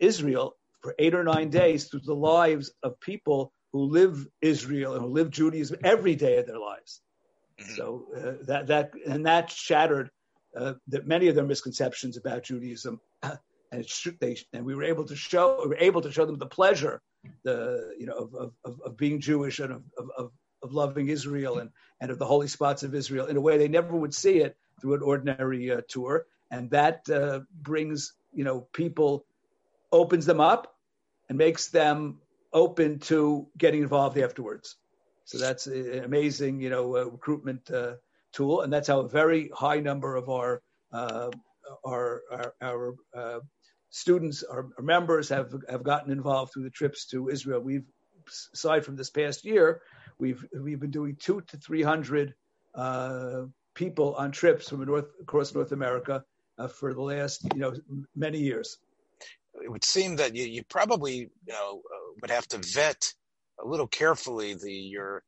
Israel 0.00 0.56
for 0.88 0.94
eight 0.98 1.14
or 1.14 1.22
nine 1.22 1.50
days 1.50 1.84
through 1.84 2.00
the 2.00 2.14
lives 2.14 2.70
of 2.82 2.98
people 2.98 3.52
who 3.72 3.80
live 3.80 4.26
Israel 4.40 4.94
and 4.94 5.04
who 5.04 5.10
live 5.10 5.28
Judaism 5.28 5.76
every 5.84 6.14
day 6.14 6.38
of 6.38 6.46
their 6.46 6.58
lives. 6.58 7.02
Mm-hmm. 7.60 7.74
So 7.74 8.06
uh, 8.16 8.44
that 8.46 8.68
that 8.68 8.92
and 9.06 9.26
that 9.26 9.50
shattered 9.50 10.10
uh, 10.56 10.74
that 10.86 11.06
many 11.06 11.28
of 11.28 11.34
their 11.34 11.44
misconceptions 11.44 12.16
about 12.16 12.44
Judaism, 12.44 13.02
and 13.22 13.84
they 14.18 14.38
and 14.54 14.64
we 14.64 14.74
were 14.74 14.84
able 14.84 15.04
to 15.04 15.14
show 15.14 15.60
we 15.62 15.68
were 15.68 15.76
able 15.76 16.00
to 16.00 16.10
show 16.10 16.24
them 16.24 16.38
the 16.38 16.46
pleasure, 16.46 17.02
the 17.42 17.94
you 17.98 18.06
know 18.06 18.30
of 18.32 18.52
of, 18.64 18.80
of 18.80 18.96
being 18.96 19.20
Jewish 19.20 19.58
and 19.58 19.74
of, 19.74 19.82
of 20.16 20.32
of 20.62 20.72
loving 20.72 21.08
Israel 21.08 21.58
and 21.58 21.68
and 22.00 22.10
of 22.10 22.18
the 22.18 22.24
holy 22.24 22.48
spots 22.48 22.82
of 22.82 22.94
Israel 22.94 23.26
in 23.26 23.36
a 23.36 23.42
way 23.42 23.58
they 23.58 23.68
never 23.68 23.94
would 23.94 24.14
see 24.14 24.38
it 24.38 24.56
through 24.80 24.94
an 24.94 25.02
ordinary 25.02 25.70
uh, 25.70 25.82
tour, 25.86 26.24
and 26.50 26.70
that 26.70 27.06
uh, 27.10 27.40
brings 27.60 28.14
you 28.32 28.44
know 28.44 28.60
people 28.72 29.26
opens 29.92 30.24
them 30.24 30.40
up 30.40 30.77
and 31.28 31.38
makes 31.38 31.68
them 31.68 32.18
open 32.52 32.98
to 32.98 33.46
getting 33.58 33.82
involved 33.82 34.18
afterwards. 34.18 34.76
So 35.24 35.38
that's 35.38 35.66
an 35.66 36.04
amazing, 36.04 36.60
you 36.60 36.70
know, 36.70 36.96
uh, 36.96 37.04
recruitment 37.04 37.70
uh, 37.70 37.94
tool, 38.32 38.62
and 38.62 38.72
that's 38.72 38.88
how 38.88 39.00
a 39.00 39.08
very 39.08 39.50
high 39.54 39.80
number 39.80 40.16
of 40.16 40.30
our 40.30 40.62
uh, 40.92 41.30
our 41.84 42.22
our, 42.30 42.54
our 42.62 42.94
uh, 43.14 43.40
students, 43.90 44.42
our, 44.42 44.68
our, 44.78 44.84
members, 44.84 45.28
have 45.28 45.54
have 45.68 45.82
gotten 45.82 46.10
involved 46.10 46.52
through 46.52 46.64
the 46.64 46.70
trips 46.70 47.06
to 47.08 47.28
Israel. 47.28 47.60
We've, 47.60 47.84
aside 48.54 48.86
from 48.86 48.96
this 48.96 49.10
past 49.10 49.44
year, 49.44 49.82
we've 50.18 50.42
we've 50.58 50.80
been 50.80 50.90
doing 50.90 51.16
two 51.16 51.42
to 51.42 51.58
three 51.58 51.82
hundred 51.82 52.34
uh, 52.74 53.42
people 53.74 54.14
on 54.14 54.30
trips 54.30 54.70
from 54.70 54.82
North 54.86 55.10
across 55.20 55.54
North 55.54 55.72
America 55.72 56.24
uh, 56.56 56.68
for 56.68 56.94
the 56.94 57.02
last, 57.02 57.44
you 57.54 57.60
know, 57.60 57.74
many 58.16 58.38
years 58.38 58.78
it 59.62 59.70
would 59.70 59.84
seem 59.84 60.16
that 60.16 60.34
you, 60.34 60.44
you 60.44 60.62
probably 60.64 61.16
you 61.16 61.52
know 61.52 61.82
uh, 61.84 62.12
would 62.20 62.30
have 62.30 62.46
to 62.48 62.58
vet 62.58 63.12
a 63.62 63.66
little 63.66 63.86
carefully 63.86 64.54
the 64.54 64.72
your 64.72 65.22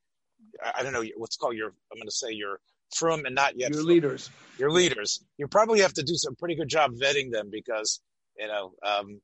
I 0.74 0.82
don't 0.82 0.92
know 0.92 1.04
what's 1.16 1.36
called 1.36 1.56
your 1.56 1.68
I'm 1.68 1.98
going 1.98 2.06
to 2.06 2.12
say 2.12 2.32
your 2.32 2.60
from 2.94 3.24
and 3.24 3.34
not 3.34 3.58
yet 3.58 3.72
your 3.72 3.82
leaders. 3.82 4.30
Your 4.58 4.70
leaders. 4.70 5.22
You 5.38 5.46
probably 5.46 5.80
have 5.80 5.94
to 5.94 6.02
do 6.02 6.14
some 6.14 6.34
pretty 6.34 6.56
good 6.56 6.68
job 6.68 6.92
vetting 6.94 7.30
them 7.30 7.48
because 7.50 8.00
you 8.38 8.46
know 8.46 8.72
um, 8.84 9.20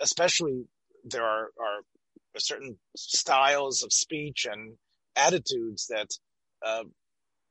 especially 0.00 0.64
there 1.04 1.24
are 1.24 1.50
are 1.60 1.80
certain 2.38 2.76
styles 2.96 3.82
of 3.82 3.92
speech 3.92 4.46
and 4.50 4.74
attitudes 5.16 5.86
that 5.86 6.10
uh, 6.64 6.82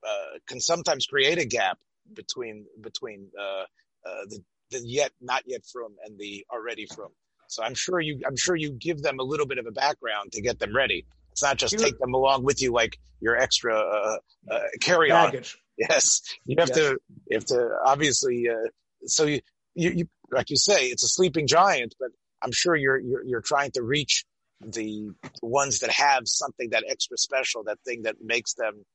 uh, 0.07 0.37
can 0.47 0.59
sometimes 0.59 1.07
create 1.07 1.39
a 1.39 1.45
gap 1.45 1.79
between 2.13 2.65
between 2.81 3.27
uh, 3.39 3.63
uh 4.07 4.25
the 4.29 4.43
the 4.71 4.79
yet 4.83 5.11
not 5.21 5.43
yet 5.45 5.61
from 5.71 5.95
and 6.03 6.17
the 6.17 6.45
already 6.51 6.85
from. 6.85 7.09
So 7.47 7.63
I'm 7.63 7.75
sure 7.75 7.99
you 7.99 8.21
I'm 8.25 8.35
sure 8.35 8.55
you 8.55 8.71
give 8.71 9.01
them 9.01 9.19
a 9.19 9.23
little 9.23 9.45
bit 9.45 9.57
of 9.57 9.65
a 9.65 9.71
background 9.71 10.31
to 10.33 10.41
get 10.41 10.59
them 10.59 10.75
ready. 10.75 11.05
It's 11.31 11.43
not 11.43 11.57
just 11.57 11.77
take 11.77 11.99
them 11.99 12.13
along 12.13 12.43
with 12.43 12.61
you 12.61 12.71
like 12.71 12.97
your 13.19 13.35
extra 13.35 13.77
uh, 13.77 14.17
uh, 14.49 14.59
carry 14.81 15.11
on. 15.11 15.31
Baggage. 15.31 15.57
Yes, 15.77 16.21
you 16.45 16.55
have 16.59 16.69
yes. 16.69 16.77
to 16.77 16.97
you 17.27 17.37
have 17.37 17.45
to 17.45 17.69
obviously. 17.85 18.47
Uh, 18.49 18.69
so 19.05 19.25
you, 19.25 19.41
you 19.75 19.91
you 19.91 20.09
like 20.31 20.49
you 20.49 20.55
say 20.55 20.87
it's 20.87 21.03
a 21.03 21.07
sleeping 21.07 21.47
giant, 21.47 21.95
but 21.99 22.09
I'm 22.41 22.51
sure 22.51 22.75
you're 22.75 22.99
you're, 22.99 23.23
you're 23.25 23.41
trying 23.41 23.71
to 23.71 23.83
reach 23.83 24.23
the 24.61 25.11
ones 25.41 25.79
that 25.79 25.91
have 25.91 26.23
something 26.25 26.69
that 26.69 26.85
extra 26.87 27.17
special, 27.17 27.63
that 27.65 27.79
thing 27.85 28.03
that 28.03 28.15
makes 28.21 28.53
them 28.53 28.85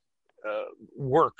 uh, 0.49 0.65
work, 0.97 1.35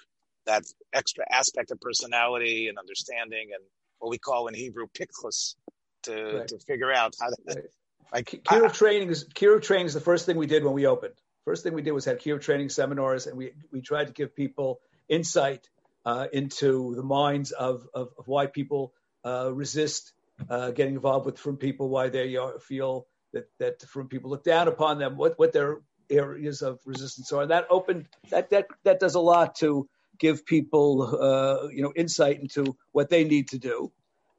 that 0.47 0.65
extra 0.93 1.25
aspect 1.31 1.71
of 1.71 1.81
personality 1.81 2.69
and 2.69 2.79
understanding 2.79 3.49
and 3.55 3.65
what 4.01 4.11
we 4.11 4.19
call 4.19 4.49
in 4.49 4.55
Hebrew 4.55 4.87
pikhlus 4.89 5.55
to 6.03 6.39
right. 6.39 6.49
to 6.49 6.59
figure 6.59 6.93
out 6.93 7.15
how 7.21 7.29
to. 7.29 7.37
Right. 7.47 7.65
Like 8.13 8.43
Kiruv 8.45 8.73
training 8.73 9.11
is 9.11 9.29
Kiruv 9.29 9.63
training 9.63 9.87
is 9.87 9.95
the 9.95 10.01
first 10.01 10.27
thing 10.27 10.37
we 10.37 10.47
did 10.47 10.65
when 10.65 10.75
we 10.75 10.87
opened. 10.87 11.15
First 11.45 11.63
thing 11.63 11.75
we 11.75 11.83
did 11.83 11.93
was 11.93 12.05
had 12.05 12.21
Kiruv 12.21 12.41
training 12.41 12.71
seminars, 12.71 13.27
and 13.27 13.37
we 13.37 13.53
we 13.71 13.81
tried 13.81 14.09
to 14.09 14.13
give 14.13 14.35
people 14.35 14.81
insight 15.09 15.69
uh, 16.05 16.27
into 16.33 16.95
the 16.97 17.05
minds 17.05 17.53
of 17.53 17.87
of, 17.95 18.09
of 18.19 18.27
why 18.27 18.47
people 18.47 18.93
uh, 19.25 19.53
resist 19.53 20.13
uh, 20.49 20.71
getting 20.71 20.95
involved 20.95 21.27
with 21.27 21.39
from 21.39 21.57
people, 21.57 21.89
why 21.89 22.09
they 22.09 22.37
are, 22.37 22.59
feel 22.59 23.07
that 23.33 23.49
that 23.59 23.83
from 23.83 24.09
people 24.09 24.31
look 24.31 24.45
down 24.45 24.67
upon 24.67 24.99
them, 24.99 25.17
what 25.17 25.39
what 25.39 25.53
their 25.53 25.81
areas 26.09 26.63
of 26.63 26.81
resistance 26.85 27.33
are. 27.33 27.43
And 27.43 27.51
that 27.51 27.67
opened 27.71 28.07
that 28.31 28.51
that 28.51 28.67
that 28.85 28.99
does 28.99 29.15
a 29.15 29.21
lot 29.21 29.55
to 29.57 29.89
give 30.21 30.47
people, 30.47 31.03
uh, 31.21 31.69
you 31.69 31.83
know, 31.83 31.93
insight 31.97 32.41
into 32.41 32.77
what 32.93 33.11
they 33.11 33.25
need 33.25 33.49
to 33.49 33.59
do. 33.59 33.91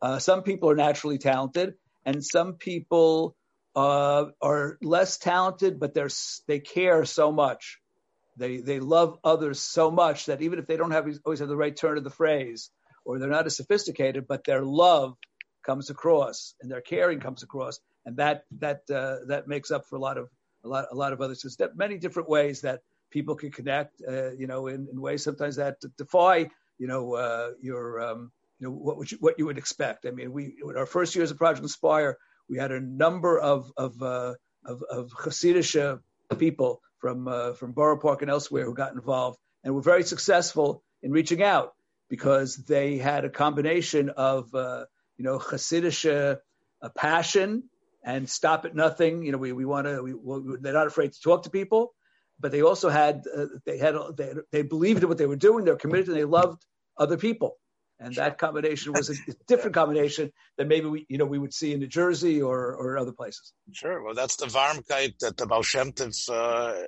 Uh, 0.01 0.19
some 0.19 0.43
people 0.43 0.69
are 0.69 0.75
naturally 0.75 1.17
talented, 1.17 1.73
and 2.05 2.23
some 2.23 2.53
people 2.53 3.35
uh, 3.75 4.25
are 4.41 4.77
less 4.81 5.17
talented, 5.17 5.79
but 5.79 5.93
they're 5.93 6.09
they 6.47 6.59
care 6.59 7.03
so 7.05 7.31
much. 7.31 7.79
They 8.37 8.57
they 8.57 8.79
love 8.79 9.19
others 9.23 9.59
so 9.59 9.91
much 9.91 10.27
that 10.27 10.41
even 10.41 10.59
if 10.59 10.67
they 10.67 10.77
don't 10.77 10.91
have 10.91 11.07
always 11.25 11.39
have 11.39 11.49
the 11.49 11.57
right 11.57 11.75
turn 11.75 11.97
of 11.97 12.03
the 12.03 12.09
phrase, 12.09 12.69
or 13.05 13.19
they're 13.19 13.29
not 13.29 13.45
as 13.45 13.57
sophisticated, 13.57 14.27
but 14.27 14.43
their 14.43 14.63
love 14.63 15.17
comes 15.63 15.89
across 15.89 16.55
and 16.61 16.71
their 16.71 16.81
caring 16.81 17.19
comes 17.19 17.43
across, 17.43 17.79
and 18.05 18.17
that 18.17 18.45
that 18.59 18.81
uh, 18.89 19.17
that 19.27 19.47
makes 19.47 19.71
up 19.71 19.85
for 19.85 19.97
a 19.97 19.99
lot 19.99 20.17
of 20.17 20.29
a 20.63 20.67
lot 20.67 20.85
a 20.91 20.95
lot 20.95 21.13
of 21.13 21.21
others. 21.21 21.41
There's 21.41 21.75
many 21.75 21.97
different 21.97 22.29
ways 22.29 22.61
that 22.61 22.81
people 23.11 23.35
can 23.35 23.51
connect, 23.51 24.01
uh, 24.07 24.31
you 24.31 24.47
know, 24.47 24.67
in, 24.67 24.87
in, 24.91 24.99
ways 24.99 25.23
sometimes 25.23 25.57
that 25.57 25.77
defy, 25.97 26.49
you 26.79 26.87
know, 26.87 27.13
uh, 27.13 27.51
your, 27.61 28.01
um, 28.01 28.31
you 28.59 28.67
know, 28.67 28.73
what, 28.73 29.11
you, 29.11 29.17
what 29.19 29.37
you 29.37 29.45
would 29.45 29.57
expect. 29.57 30.05
I 30.05 30.11
mean, 30.11 30.31
we, 30.31 30.55
in 30.67 30.77
our 30.77 30.85
first 30.85 31.15
year 31.15 31.23
as 31.23 31.31
a 31.31 31.35
Project 31.35 31.63
Inspire, 31.63 32.17
we 32.49 32.57
had 32.57 32.71
a 32.71 32.79
number 32.79 33.39
of, 33.39 33.71
of, 33.77 34.01
uh, 34.01 34.33
of, 34.65 34.83
of 34.89 35.11
Hasidic 35.11 35.99
people 36.37 36.81
from, 36.99 37.27
uh, 37.27 37.53
from 37.53 37.73
Borough 37.73 37.99
Park 37.99 38.21
and 38.21 38.31
elsewhere 38.31 38.65
who 38.65 38.73
got 38.73 38.93
involved 38.93 39.37
and 39.63 39.75
were 39.75 39.81
very 39.81 40.03
successful 40.03 40.83
in 41.03 41.11
reaching 41.11 41.43
out 41.43 41.73
because 42.09 42.55
they 42.55 42.97
had 42.97 43.25
a 43.25 43.29
combination 43.29 44.09
of, 44.09 44.53
uh, 44.55 44.85
you 45.17 45.23
know, 45.23 45.39
Hasidic 45.39 46.37
uh, 46.81 46.89
passion 46.95 47.63
and 48.03 48.29
stop 48.29 48.65
at 48.65 48.75
nothing. 48.75 49.23
You 49.23 49.31
know, 49.31 49.37
we, 49.37 49.51
we 49.51 49.65
want 49.65 49.87
to, 49.87 50.01
we, 50.01 50.13
we, 50.13 50.57
they're 50.59 50.73
not 50.73 50.87
afraid 50.87 51.13
to 51.13 51.21
talk 51.21 51.43
to 51.43 51.49
people 51.49 51.93
but 52.41 52.51
they 52.51 52.61
also 52.61 52.89
had 52.89 53.23
uh, 53.35 53.45
they 53.65 53.77
had 53.77 53.95
they, 54.17 54.33
they 54.51 54.61
believed 54.63 55.03
in 55.03 55.09
what 55.09 55.17
they 55.17 55.27
were 55.27 55.35
doing. 55.35 55.65
They 55.65 55.71
were 55.71 55.77
committed 55.77 56.09
and 56.09 56.17
they 56.17 56.25
loved 56.25 56.65
other 56.97 57.17
people. 57.17 57.57
And 58.01 58.15
that 58.15 58.39
combination 58.39 58.93
was 58.93 59.11
a, 59.11 59.13
different 59.47 59.75
combination 59.75 60.31
than 60.57 60.67
maybe 60.67 60.87
we, 60.87 61.05
you 61.07 61.19
know, 61.19 61.25
we 61.25 61.37
would 61.37 61.53
see 61.53 61.71
in 61.71 61.79
New 61.79 61.87
Jersey 61.87 62.41
or, 62.41 62.57
or 62.73 62.97
other 62.97 63.11
places. 63.11 63.53
Sure. 63.73 64.03
Well, 64.03 64.15
that's 64.15 64.37
the 64.37 64.47
Varmkeit 64.47 65.19
that 65.19 65.37
the 65.37 65.45
Baal 65.45 65.61
Shem 65.61 65.93
uh, 65.99 66.33
uh, 66.33 66.83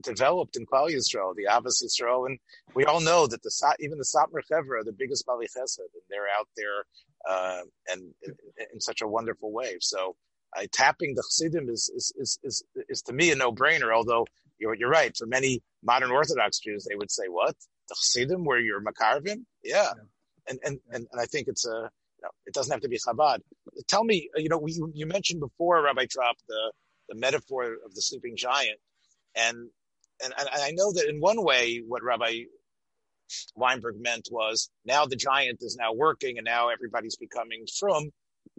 developed 0.00 0.56
in 0.56 0.64
Klal 0.64 0.90
Yisrael, 0.90 1.34
the 1.34 1.48
Ahavas 1.50 1.82
Yisrael. 1.82 2.26
And 2.26 2.38
we 2.72 2.84
all 2.84 3.00
know 3.00 3.26
that 3.26 3.42
the, 3.42 3.76
even 3.80 3.98
the 3.98 4.04
Satmar 4.04 4.42
Chevra 4.48 4.80
are 4.80 4.84
the 4.84 4.94
biggest 4.96 5.26
Bali 5.26 5.46
Chesed, 5.46 5.78
and 5.80 6.02
they're 6.08 6.28
out 6.38 6.46
there, 6.56 6.84
uh, 7.28 7.62
and 7.88 8.14
in, 8.22 8.34
in, 8.74 8.80
such 8.80 9.02
a 9.02 9.08
wonderful 9.08 9.52
way. 9.52 9.78
So, 9.80 10.14
uh, 10.56 10.66
tapping 10.72 11.14
the 11.16 11.22
Chassidim 11.22 11.68
is, 11.68 11.90
is, 11.96 12.12
is, 12.16 12.38
is, 12.44 12.62
is 12.88 13.02
to 13.02 13.12
me 13.12 13.32
a 13.32 13.34
no-brainer, 13.34 13.92
although 13.92 14.24
you're, 14.64 14.74
you're 14.74 14.90
right. 14.90 15.14
For 15.16 15.26
many 15.26 15.62
modern 15.82 16.10
Orthodox 16.10 16.58
Jews, 16.58 16.86
they 16.88 16.96
would 16.96 17.10
say, 17.10 17.24
"What 17.28 17.54
the 17.88 17.94
Chassidim, 17.94 18.44
where 18.44 18.58
you're 18.58 18.82
Makarvim?" 18.82 19.44
Yeah. 19.62 19.92
And, 20.48 20.58
and 20.64 20.78
and 20.90 21.06
and 21.10 21.20
I 21.20 21.26
think 21.26 21.48
it's 21.48 21.66
a 21.66 21.90
you 22.18 22.22
know, 22.22 22.30
it 22.46 22.54
doesn't 22.54 22.72
have 22.72 22.80
to 22.82 22.88
be 22.88 22.98
Chabad. 22.98 23.38
Tell 23.88 24.04
me, 24.04 24.30
uh, 24.36 24.40
you 24.40 24.48
know, 24.48 24.60
you, 24.66 24.90
you 24.94 25.06
mentioned 25.06 25.40
before, 25.40 25.82
Rabbi 25.82 26.04
Tropp, 26.04 26.36
the 26.48 26.72
the 27.08 27.14
metaphor 27.14 27.64
of 27.84 27.94
the 27.94 28.00
sleeping 28.00 28.36
giant, 28.36 28.78
and 29.34 29.56
and 30.22 30.32
and 30.38 30.48
I 30.52 30.72
know 30.72 30.92
that 30.92 31.08
in 31.08 31.20
one 31.20 31.42
way, 31.44 31.82
what 31.86 32.02
Rabbi 32.02 32.44
Weinberg 33.54 33.96
meant 33.98 34.28
was 34.30 34.70
now 34.84 35.06
the 35.06 35.16
giant 35.16 35.58
is 35.60 35.76
now 35.78 35.92
working 35.92 36.38
and 36.38 36.44
now 36.44 36.68
everybody's 36.68 37.16
becoming 37.16 37.66
from, 37.78 38.10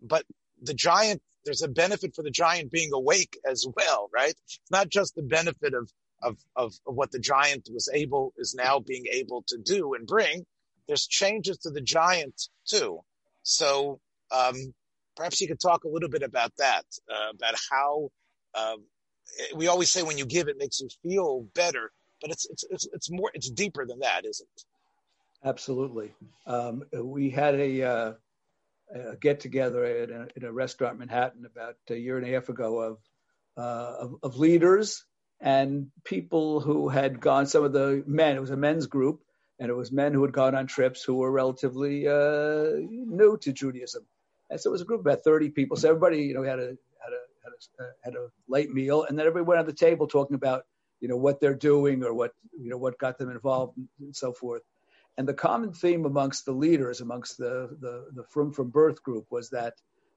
but 0.02 0.24
the 0.62 0.74
giant, 0.74 1.22
there's 1.46 1.62
a 1.62 1.68
benefit 1.68 2.16
for 2.16 2.24
the 2.24 2.32
giant 2.32 2.72
being 2.72 2.92
awake 2.94 3.38
as 3.50 3.66
well, 3.76 4.10
right? 4.14 4.34
It's 4.46 4.60
not 4.72 4.90
just 4.90 5.16
the 5.16 5.22
benefit 5.22 5.74
of, 5.74 5.92
of, 6.22 6.38
of, 6.56 6.74
of 6.88 6.96
what 6.96 7.12
the 7.12 7.20
giant 7.20 7.70
was 7.72 7.90
able, 7.94 8.34
is 8.38 8.56
now 8.56 8.80
being 8.80 9.06
able 9.12 9.44
to 9.48 9.58
do 9.58 9.94
and 9.94 10.08
bring. 10.08 10.46
There's 10.88 11.08
changes 11.08 11.58
to 11.60 11.70
the 11.70 11.82
giant 11.82 12.50
too. 12.68 13.00
So, 13.44 14.00
um, 14.32 14.56
perhaps 15.16 15.40
you 15.40 15.48
could 15.48 15.60
talk 15.60 15.84
a 15.84 15.88
little 15.88 16.10
bit 16.10 16.24
about 16.24 16.52
that, 16.58 16.86
uh, 17.10 17.32
about 17.34 17.54
how, 17.72 18.10
um, 18.56 18.84
we 19.56 19.68
always 19.68 19.92
say 19.92 20.04
when 20.04 20.18
you 20.18 20.26
give, 20.26 20.48
it 20.48 20.58
makes 20.58 20.80
you 20.80 20.90
feel 21.04 21.48
better, 21.54 21.92
but 22.22 22.32
it's, 22.32 22.46
it's, 22.50 22.64
it's, 22.70 22.88
it's 22.94 23.12
more, 23.12 23.32
it's 23.34 23.50
deeper 23.50 23.86
than 23.86 24.00
that, 24.00 24.26
isn't 24.26 24.48
it? 24.58 24.64
Absolutely. 25.44 26.12
Um, 26.48 26.84
we 26.92 27.30
had 27.30 27.56
a, 27.56 27.84
uh, 27.84 28.14
a 28.96 29.16
get 29.16 29.40
together 29.40 29.86
in 29.86 30.12
a, 30.12 30.28
in 30.36 30.44
a, 30.44 30.52
restaurant 30.52 30.94
in 30.94 31.00
Manhattan 31.00 31.46
about 31.46 31.76
a 31.90 31.96
year 31.96 32.18
and 32.18 32.26
a 32.26 32.32
half 32.32 32.50
ago 32.50 32.80
of, 32.80 32.98
uh, 33.58 33.96
of, 34.00 34.16
of 34.24 34.38
leaders 34.38 35.06
and 35.42 35.88
people 36.04 36.60
who 36.60 36.90
had 36.90 37.20
gone. 37.20 37.46
Some 37.46 37.64
of 37.64 37.74
the 37.74 38.04
men. 38.08 38.36
It 38.36 38.42
was 38.42 38.52
a 38.52 38.58
men's 38.58 38.88
group, 38.88 39.22
and 39.60 39.70
it 39.70 39.76
was 39.76 39.92
men 39.92 40.14
who 40.14 40.24
had 40.24 40.34
gone 40.34 40.56
on 40.56 40.68
trips 40.68 41.04
who 41.04 41.16
were 41.16 41.32
relatively 41.32 42.08
uh, 42.08 42.72
new 42.90 43.38
to 43.42 43.54
Judaism. 43.54 44.06
And 44.50 44.60
so 44.60 44.70
it 44.70 44.72
was 44.72 44.82
a 44.82 44.86
group 44.86 45.02
of 45.02 45.06
about 45.06 45.24
thirty 45.24 45.50
people. 45.50 45.78
So 45.78 45.90
everybody, 45.90 46.24
you 46.24 46.34
know, 46.34 46.44
had 46.44 46.60
a 46.60 46.78
had 47.02 47.14
a 47.14 47.22
had 47.44 47.52
a, 47.52 47.84
uh, 47.84 47.92
had 48.04 48.16
a 48.16 48.28
late 48.48 48.74
meal, 48.74 49.04
and 49.04 49.18
then 49.18 49.26
everybody 49.26 49.48
went 49.48 49.60
on 49.60 49.66
the 49.66 49.74
table 49.74 50.08
talking 50.08 50.36
about 50.36 50.66
you 51.02 51.08
know 51.08 51.18
what 51.18 51.40
they're 51.40 51.56
doing 51.56 52.04
or 52.04 52.14
what 52.14 52.32
you 52.58 52.70
know 52.70 52.78
what 52.78 52.98
got 52.98 53.18
them 53.18 53.30
involved 53.30 53.78
and 54.00 54.16
so 54.16 54.32
forth. 54.32 54.62
And 55.18 55.28
the 55.28 55.34
common 55.34 55.72
theme 55.72 56.06
amongst 56.06 56.46
the 56.46 56.52
leaders, 56.52 57.02
amongst 57.02 57.38
the 57.38 57.70
the, 57.80 58.08
the 58.14 58.24
From 58.24 58.52
from 58.52 58.70
Birth 58.70 59.02
group, 59.02 59.26
was 59.30 59.50
that 59.52 59.74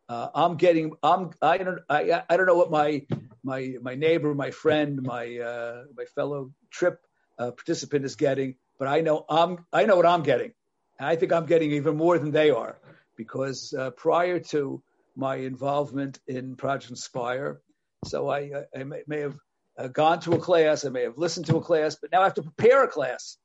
uh, 0.09 0.29
I'm 0.35 0.57
getting 0.57 0.93
I'm 1.03 1.31
I 1.41 1.59
don't 1.59 1.81
I, 1.89 2.23
I 2.29 2.37
don't 2.37 2.47
know 2.47 2.57
what 2.57 2.71
my 2.71 3.07
my 3.45 3.75
my 3.81 3.95
neighbor, 3.95 4.35
my 4.35 4.51
friend, 4.51 5.03
my 5.03 5.39
uh, 5.39 5.85
my 5.97 6.05
fellow 6.15 6.51
trip 6.71 7.01
uh, 7.39 7.53
participant 7.53 8.05
is 8.05 8.17
getting, 8.17 8.57
but 8.79 8.89
I 8.89 9.01
know 9.01 9.25
I'm 9.29 9.67
I 9.73 9.85
know 9.85 9.97
what 9.97 10.07
I'm 10.07 10.23
getting, 10.23 10.53
and 10.99 11.09
I 11.09 11.17
think 11.17 11.33
I'm 11.33 11.47
getting 11.47 11.73
even 11.73 11.97
more 11.97 12.19
than 12.19 12.33
they 12.33 12.51
are, 12.51 12.79
because 13.17 13.73
uh, 13.79 13.91
prior 13.91 14.41
to 14.41 14.83
my 15.15 15.37
involvement 15.37 16.19
in 16.27 16.57
Project 16.57 16.91
Inspire, 16.91 17.61
so 18.05 18.29
I 18.29 18.65
I 18.77 18.85
may, 18.85 19.03
may 19.07 19.21
have 19.21 19.37
uh, 19.79 19.89
gone 19.89 20.21
to 20.21 20.33
a 20.33 20.39
class, 20.39 20.85
I 20.85 20.89
may 20.89 21.03
have 21.03 21.19
listened 21.19 21.47
to 21.47 21.57
a 21.57 21.61
class, 21.63 21.97
but 22.01 22.11
now 22.11 22.23
I 22.23 22.25
have 22.25 22.35
to 22.35 22.43
prepare 22.43 22.83
a 22.83 22.89
class 22.89 23.37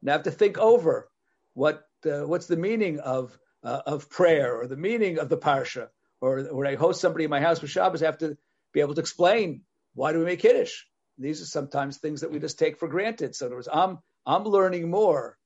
and 0.00 0.10
I 0.10 0.12
have 0.12 0.24
to 0.24 0.30
think 0.30 0.58
over 0.58 1.08
what 1.54 1.84
uh, 2.04 2.26
what's 2.26 2.46
the 2.46 2.56
meaning 2.56 3.00
of 3.00 3.38
uh, 3.64 3.82
of 3.86 4.10
prayer 4.10 4.56
or 4.56 4.66
the 4.66 4.76
meaning 4.76 5.18
of 5.18 5.28
the 5.28 5.38
parsha. 5.38 5.88
Or 6.20 6.40
when 6.42 6.66
I 6.66 6.76
host 6.76 7.00
somebody 7.00 7.24
in 7.24 7.30
my 7.30 7.40
house 7.40 7.58
for 7.58 7.66
Shabbos, 7.66 8.02
I 8.02 8.06
have 8.06 8.18
to 8.18 8.36
be 8.72 8.80
able 8.80 8.94
to 8.94 9.00
explain 9.00 9.62
why 9.94 10.12
do 10.12 10.18
we 10.18 10.24
make 10.24 10.40
kiddush. 10.40 10.84
These 11.18 11.42
are 11.42 11.46
sometimes 11.46 11.98
things 11.98 12.20
that 12.20 12.30
we 12.30 12.38
just 12.38 12.58
take 12.58 12.78
for 12.78 12.88
granted. 12.88 13.34
So 13.34 13.48
there 13.48 13.56
was 13.56 13.68
I'm 13.72 13.98
I'm 14.24 14.44
learning 14.44 14.90
more 14.90 15.38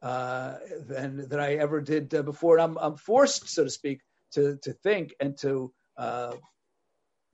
uh, 0.00 0.56
than 0.86 1.28
than 1.28 1.40
I 1.40 1.54
ever 1.54 1.80
did 1.80 2.14
uh, 2.14 2.22
before, 2.22 2.58
and 2.58 2.64
I'm 2.64 2.78
I'm 2.78 2.96
forced, 2.96 3.48
so 3.48 3.64
to 3.64 3.70
speak, 3.70 4.00
to 4.32 4.58
to 4.62 4.72
think 4.72 5.14
and 5.20 5.36
to 5.38 5.72
uh, 5.96 6.32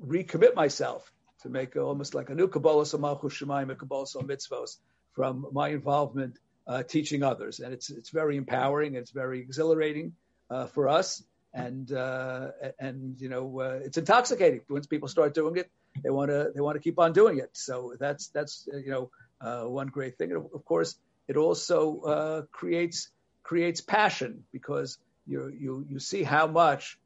recommit 0.04 0.54
myself 0.54 1.10
to 1.42 1.48
make 1.48 1.76
almost 1.76 2.14
like 2.14 2.30
a 2.30 2.34
new 2.34 2.48
Kabbalah 2.48 2.86
Malchus 2.98 3.34
Shemaim, 3.34 3.70
a 3.70 3.74
Kabbalah 3.74 4.06
Mitzvos 4.24 4.76
from 5.12 5.46
my 5.52 5.68
involvement 5.68 6.38
uh, 6.68 6.82
teaching 6.82 7.22
others, 7.22 7.60
and 7.60 7.72
it's 7.72 7.90
it's 7.90 8.10
very 8.10 8.36
empowering. 8.36 8.94
It's 8.94 9.10
very 9.10 9.40
exhilarating 9.40 10.12
uh, 10.50 10.66
for 10.66 10.88
us, 10.88 11.22
and 11.54 11.90
uh, 11.90 12.48
and 12.78 13.18
you 13.20 13.30
know 13.30 13.60
uh, 13.60 13.80
it's 13.82 13.96
intoxicating. 13.96 14.60
Once 14.68 14.86
people 14.86 15.08
start 15.08 15.34
doing 15.34 15.56
it, 15.56 15.70
they 16.02 16.10
want 16.10 16.30
to 16.30 16.52
they 16.54 16.60
want 16.60 16.76
to 16.76 16.80
keep 16.80 16.98
on 16.98 17.12
doing 17.12 17.38
it. 17.38 17.50
So 17.54 17.94
that's 17.98 18.28
that's 18.28 18.68
uh, 18.72 18.76
you 18.76 18.90
know 18.90 19.10
uh, 19.40 19.64
one 19.64 19.86
great 19.88 20.18
thing. 20.18 20.32
And 20.32 20.44
of 20.54 20.64
course, 20.64 20.96
it 21.26 21.36
also 21.36 22.46
creates 22.52 23.08
creates 23.42 23.80
passion 23.80 24.44
because 24.52 24.98
you 25.26 25.48
you 25.58 25.86
you 25.88 25.98
see 25.98 26.22
how 26.22 26.46
much 26.46 26.98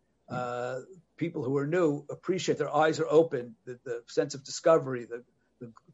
people 1.16 1.44
who 1.44 1.56
are 1.56 1.68
new 1.68 2.04
appreciate. 2.10 2.58
Their 2.58 2.74
eyes 2.74 2.98
are 2.98 3.06
open. 3.08 3.54
The, 3.64 3.78
the 3.84 4.02
sense 4.06 4.34
of 4.34 4.42
discovery, 4.42 5.04
the 5.04 5.22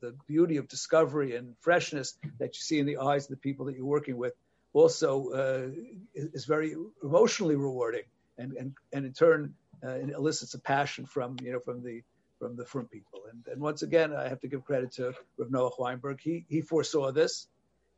the, 0.01 0.15
beauty 0.27 0.57
of 0.57 0.69
discovery 0.69 1.37
and 1.37 1.55
freshness 1.61 2.19
that 2.39 2.55
you 2.57 2.61
see 2.61 2.79
in 2.79 2.87
the 2.87 2.99
eyes 2.99 3.25
of 3.25 3.31
the 3.31 3.37
people 3.37 3.67
that 3.67 3.77
you're 3.77 3.85
working 3.85 4.17
with 4.17 4.35
also 4.73 5.31
uh, 5.31 5.69
is, 6.15 6.45
very 6.45 6.75
emotionally 7.03 7.57
rewarding 7.57 8.05
and, 8.37 8.53
and, 8.53 8.75
and 8.93 9.07
in 9.07 9.13
turn 9.13 9.55
uh, 9.85 9.97
elicits 9.97 10.55
a 10.55 10.59
passion 10.61 11.07
from 11.07 11.37
you 11.43 11.53
know 11.53 11.61
from 11.61 11.83
the 11.83 12.03
from 12.39 12.57
the 12.57 12.65
from 12.65 12.87
people. 12.87 13.23
And, 13.31 13.45
and 13.51 13.61
once 13.61 13.83
again 13.83 14.15
I 14.15 14.29
have 14.29 14.41
to 14.41 14.49
give 14.49 14.65
credit 14.65 14.93
to 14.93 15.15
Rav 15.37 15.49
Noach 15.49 15.79
Weinberg. 15.79 16.21
He 16.21 16.45
he 16.49 16.61
foresaw 16.61 17.13
this. 17.13 17.49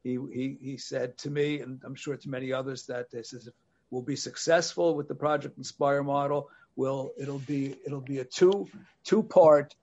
He, 0.03 0.19
he 0.33 0.57
he 0.61 0.77
said 0.79 1.19
to 1.19 1.31
me 1.31 1.61
and 1.61 1.81
I'm 1.85 1.95
sure 1.95 2.17
to 2.17 2.29
many 2.29 2.53
others 2.53 2.87
that 2.87 3.11
this 3.11 3.33
is 3.33 3.49
we'll 3.91 4.03
be 4.03 4.17
successful 4.17 4.95
with 4.95 5.09
the 5.09 5.15
Project 5.15 5.59
Inspire 5.59 6.03
model. 6.03 6.49
Will 6.77 7.13
it'll 7.19 7.39
be 7.39 7.77
it'll 7.85 8.01
be 8.01 8.19
a 8.19 8.25
two 8.25 8.69
two 9.05 9.23
part 9.23 9.75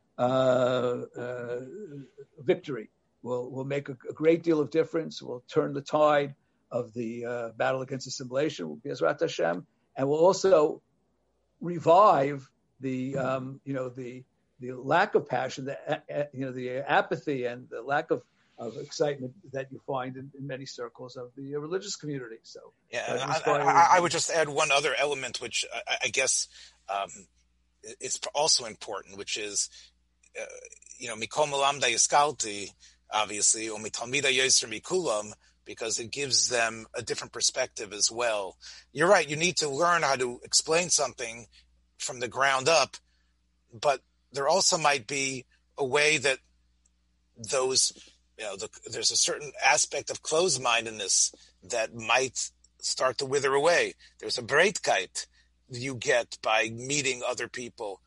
victory 2.44 2.90
will 3.22 3.52
will 3.52 3.66
make 3.66 3.90
a, 3.90 3.98
a, 4.10 4.14
great 4.14 4.44
deal 4.44 4.60
of 4.60 4.70
difference. 4.72 5.22
Will 5.22 5.44
turn 5.48 5.74
the 5.74 5.82
tide 5.82 6.36
of 6.72 6.94
the 6.94 7.26
uh, 7.26 7.50
battle 7.58 7.82
against 7.82 8.08
assimilation. 8.08 8.68
Will 8.68 8.78
be 8.78 8.90
Ezrat 8.90 9.20
Hashem, 9.20 9.66
and 9.96 10.10
will 10.10 10.18
also 10.18 10.82
revive 11.62 12.50
the 12.80 13.18
um, 13.18 13.62
you 13.64 13.74
know 13.74 13.90
the 13.90 14.24
the 14.60 14.74
lack 14.74 15.16
of 15.16 15.28
passion, 15.28 15.66
the 15.66 16.30
you 16.34 16.46
know 16.46 16.52
the 16.52 16.78
apathy 16.78 17.46
and 17.46 17.68
the 17.70 17.82
lack 17.82 18.12
of 18.12 18.24
of 18.58 18.76
excitement 18.78 19.34
that 19.54 19.72
you 19.72 19.80
find 19.86 20.18
in, 20.18 20.32
in, 20.38 20.48
many 20.48 20.66
circles 20.66 21.16
of 21.16 21.30
the 21.38 21.56
religious 21.58 21.96
community. 21.96 22.38
So, 22.42 22.60
yeah, 22.92 23.04
I, 23.08 23.52
I, 23.52 23.88
I, 23.98 24.00
would 24.00 24.12
just 24.12 24.32
add 24.32 24.50
one 24.50 24.72
other 24.72 24.96
element, 24.98 25.40
which 25.40 25.64
I, 25.72 25.98
I 26.06 26.08
guess 26.08 26.48
um, 26.90 27.10
is 28.02 28.20
also 28.34 28.66
important, 28.66 29.16
which 29.16 29.38
is 29.38 29.70
uh, 30.40 30.46
you 30.98 31.08
know, 31.08 31.16
Mikol 31.16 31.48
Malamda 31.48 31.84
Yiskalti, 31.84 32.72
obviously, 33.12 33.70
or 33.70 33.80
Mitalmida 33.80 34.32
Yosser 34.34 34.68
Mikulam, 34.68 35.34
because 35.66 36.00
it 36.00 36.12
gives 36.12 36.50
them 36.50 36.86
a 36.96 37.02
different 37.02 37.34
perspective 37.34 37.94
as 37.94 38.10
well. 38.12 38.58
You're 38.94 39.10
right, 39.10 39.30
you 39.30 39.36
need 39.36 39.58
to 39.58 39.70
learn 39.70 40.02
how 40.02 40.16
to 40.16 40.40
explain 40.44 40.90
something 40.90 41.48
from 41.98 42.20
the 42.20 42.28
ground 42.28 42.70
up, 42.70 42.98
but 43.74 44.02
there 44.32 44.48
also 44.48 44.78
might 44.78 45.08
be 45.08 45.46
a 45.78 45.86
way 45.86 46.18
that 46.18 46.40
those, 47.52 47.92
you 48.38 48.46
know, 48.46 48.56
the, 48.56 48.70
there's 48.92 49.12
a 49.12 49.18
certain 49.18 49.52
aspect 49.64 50.10
of 50.10 50.24
closed 50.24 50.62
mindedness 50.62 51.34
that 51.64 51.94
might 51.94 52.50
start 52.80 53.18
to 53.18 53.26
wither 53.26 53.54
away. 53.54 53.94
There's 54.20 54.38
a 54.38 54.44
breitkeit 54.44 55.28
you 55.70 55.96
get 55.96 56.38
by 56.42 56.70
meeting 56.70 57.22
other 57.28 57.48
people 57.48 58.00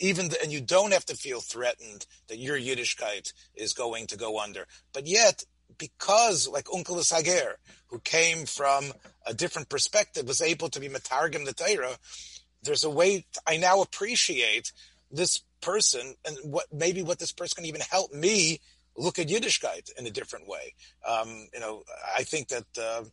even 0.00 0.28
the, 0.28 0.42
and 0.42 0.52
you 0.52 0.60
don't 0.60 0.92
have 0.92 1.04
to 1.06 1.14
feel 1.14 1.40
threatened 1.40 2.06
that 2.28 2.38
your 2.38 2.58
Yiddishkeit 2.58 3.32
is 3.54 3.72
going 3.72 4.06
to 4.08 4.16
go 4.16 4.40
under. 4.40 4.66
But 4.92 5.06
yet, 5.06 5.44
because 5.78 6.48
like 6.48 6.66
Onkelos 6.66 7.12
HaGer, 7.12 7.54
who 7.88 8.00
came 8.00 8.46
from 8.46 8.92
a 9.26 9.34
different 9.34 9.68
perspective, 9.68 10.26
was 10.26 10.40
able 10.40 10.68
to 10.70 10.80
be 10.80 10.88
Matargim 10.88 11.44
the 11.44 11.52
Torah, 11.52 11.96
there's 12.62 12.84
a 12.84 12.90
way 12.90 13.26
I 13.46 13.56
now 13.56 13.80
appreciate 13.82 14.72
this 15.10 15.42
person 15.60 16.14
and 16.26 16.36
what 16.44 16.66
maybe 16.72 17.02
what 17.02 17.18
this 17.18 17.32
person 17.32 17.56
can 17.56 17.66
even 17.66 17.82
help 17.82 18.12
me 18.12 18.60
look 18.96 19.18
at 19.18 19.28
Yiddishkeit 19.28 19.90
in 19.98 20.06
a 20.06 20.10
different 20.10 20.48
way. 20.48 20.74
Um, 21.06 21.48
you 21.52 21.60
know, 21.60 21.82
I 22.16 22.22
think 22.22 22.48
that 22.48 22.66
uh, 22.80 23.04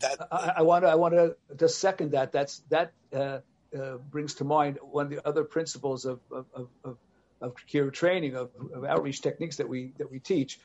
that 0.00 0.28
I, 0.30 0.54
I 0.58 0.62
want 0.62 0.84
to 0.84 0.88
I 0.88 0.94
want 0.94 1.14
to 1.14 1.36
just 1.56 1.78
second 1.78 2.12
that. 2.12 2.32
That's 2.32 2.62
that. 2.70 2.92
Uh, 3.12 3.38
uh, 3.78 3.96
brings 4.10 4.34
to 4.34 4.44
mind 4.44 4.78
one 4.82 5.06
of 5.06 5.10
the 5.10 5.26
other 5.26 5.44
principles 5.44 6.04
of 6.04 6.20
of, 6.30 6.46
of, 6.54 6.68
of, 6.84 6.96
of 7.40 7.92
training 7.92 8.34
of, 8.34 8.50
of, 8.74 8.84
outreach 8.84 9.20
techniques 9.20 9.56
that 9.56 9.68
we 9.68 9.92
that 9.98 10.10
we 10.10 10.18
teach. 10.18 10.60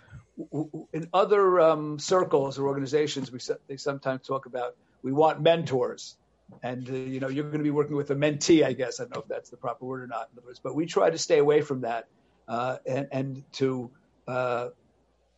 In 0.93 1.09
other 1.13 1.59
um, 1.59 1.99
circles 1.99 2.57
or 2.57 2.67
organizations, 2.67 3.31
we 3.31 3.39
they 3.67 3.77
sometimes 3.77 4.25
talk 4.25 4.45
about 4.45 4.75
we 5.03 5.11
want 5.11 5.41
mentors, 5.41 6.15
and 6.63 6.89
uh, 6.89 6.93
you 6.93 7.19
know 7.19 7.27
you're 7.27 7.45
going 7.45 7.57
to 7.57 7.63
be 7.63 7.71
working 7.71 7.95
with 7.95 8.11
a 8.11 8.15
mentee. 8.15 8.63
I 8.63 8.73
guess 8.73 8.99
I 8.99 9.03
don't 9.03 9.15
know 9.15 9.21
if 9.21 9.27
that's 9.27 9.49
the 9.49 9.57
proper 9.57 9.85
word 9.85 10.03
or 10.03 10.07
not. 10.07 10.29
In 10.31 10.39
other 10.39 10.47
words, 10.47 10.59
but 10.59 10.75
we 10.75 10.85
try 10.85 11.09
to 11.09 11.17
stay 11.17 11.39
away 11.39 11.61
from 11.61 11.81
that 11.81 12.07
uh, 12.47 12.77
and 12.85 13.07
and 13.11 13.43
to 13.53 13.89
uh, 14.27 14.69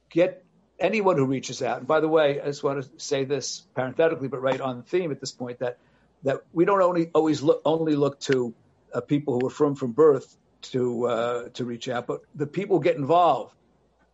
get 0.09 0.43
anyone 0.79 1.17
who 1.17 1.25
reaches 1.25 1.61
out. 1.61 1.79
And 1.79 1.87
by 1.87 1.99
the 1.99 2.07
way, 2.07 2.41
I 2.41 2.45
just 2.45 2.63
want 2.63 2.83
to 2.83 2.89
say 2.97 3.23
this 3.23 3.63
parenthetically, 3.73 4.27
but 4.27 4.41
right 4.41 4.59
on 4.59 4.77
the 4.77 4.83
theme 4.83 5.11
at 5.11 5.19
this 5.19 5.31
point 5.31 5.59
that 5.59 5.77
that 6.23 6.41
we 6.51 6.65
don't 6.65 6.81
only 6.81 7.09
always 7.13 7.41
look 7.41 7.61
only 7.65 7.95
look 7.95 8.19
to 8.21 8.53
uh, 8.93 9.01
people 9.01 9.39
who 9.39 9.47
are 9.47 9.51
from 9.51 9.75
from 9.75 9.91
birth 9.91 10.37
to 10.61 11.05
uh, 11.07 11.49
to 11.49 11.65
reach 11.65 11.89
out, 11.89 12.07
but 12.07 12.21
the 12.35 12.47
people 12.47 12.79
get 12.79 12.95
involved 12.95 13.53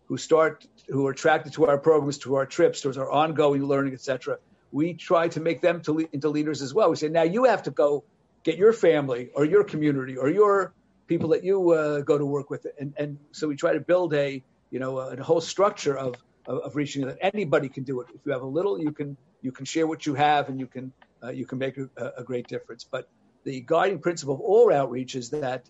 who 0.07 0.17
start 0.17 0.65
who 0.87 1.05
are 1.07 1.11
attracted 1.11 1.53
to 1.53 1.67
our 1.67 1.77
programs, 1.77 2.17
to 2.17 2.35
our 2.35 2.45
trips, 2.45 2.81
to 2.81 2.89
our 2.99 3.11
ongoing 3.11 3.63
learning, 3.63 3.93
etc. 3.93 4.39
We 4.71 4.93
try 4.93 5.27
to 5.29 5.39
make 5.39 5.61
them 5.61 5.81
to 5.83 6.07
into 6.11 6.29
leaders 6.29 6.61
as 6.61 6.73
well. 6.73 6.89
We 6.89 6.95
say 6.95 7.09
now 7.09 7.23
you 7.23 7.45
have 7.45 7.63
to 7.63 7.71
go 7.71 8.03
get 8.43 8.57
your 8.57 8.73
family 8.73 9.29
or 9.35 9.45
your 9.45 9.63
community 9.63 10.17
or 10.17 10.29
your 10.29 10.73
people 11.07 11.29
that 11.29 11.43
you 11.43 11.71
uh, 11.71 12.01
go 12.01 12.17
to 12.17 12.25
work 12.25 12.49
with, 12.49 12.65
and 12.79 12.93
and 12.97 13.17
so 13.31 13.47
we 13.47 13.55
try 13.55 13.73
to 13.73 13.79
build 13.79 14.13
a 14.13 14.41
you 14.71 14.79
know 14.79 14.97
a, 14.97 15.15
a 15.15 15.23
whole 15.23 15.41
structure 15.41 15.97
of, 15.97 16.15
of, 16.47 16.57
of 16.59 16.75
reaching 16.75 17.05
that 17.05 17.17
anybody 17.21 17.69
can 17.69 17.83
do 17.83 18.01
it. 18.01 18.07
If 18.13 18.21
you 18.25 18.31
have 18.31 18.41
a 18.41 18.47
little, 18.47 18.79
you 18.79 18.91
can 18.91 19.15
you 19.41 19.51
can 19.51 19.65
share 19.65 19.85
what 19.85 20.05
you 20.07 20.15
have, 20.15 20.49
and 20.49 20.59
you 20.59 20.67
can 20.67 20.91
uh, 21.23 21.29
you 21.29 21.45
can 21.45 21.57
make 21.57 21.77
a, 21.77 21.89
a 22.17 22.23
great 22.23 22.47
difference. 22.47 22.83
But 22.83 23.09
the 23.43 23.61
guiding 23.61 23.99
principle 23.99 24.35
of 24.35 24.41
all 24.41 24.71
outreach 24.73 25.15
is 25.15 25.29
that 25.31 25.69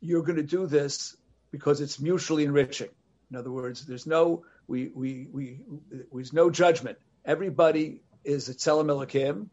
you're 0.00 0.22
going 0.22 0.36
to 0.36 0.42
do 0.42 0.66
this 0.66 1.16
because 1.50 1.80
it's 1.80 2.00
mutually 2.00 2.44
enriching. 2.44 2.90
In 3.30 3.36
other 3.36 3.50
words, 3.50 3.84
there's 3.84 4.06
no 4.06 4.44
we 4.66 4.90
we 4.94 5.28
we 5.32 5.60
there's 6.12 6.32
no 6.32 6.50
judgment. 6.50 6.98
Everybody 7.24 8.02
is 8.24 8.48
a 8.48 8.54
tzelem. 8.54 9.48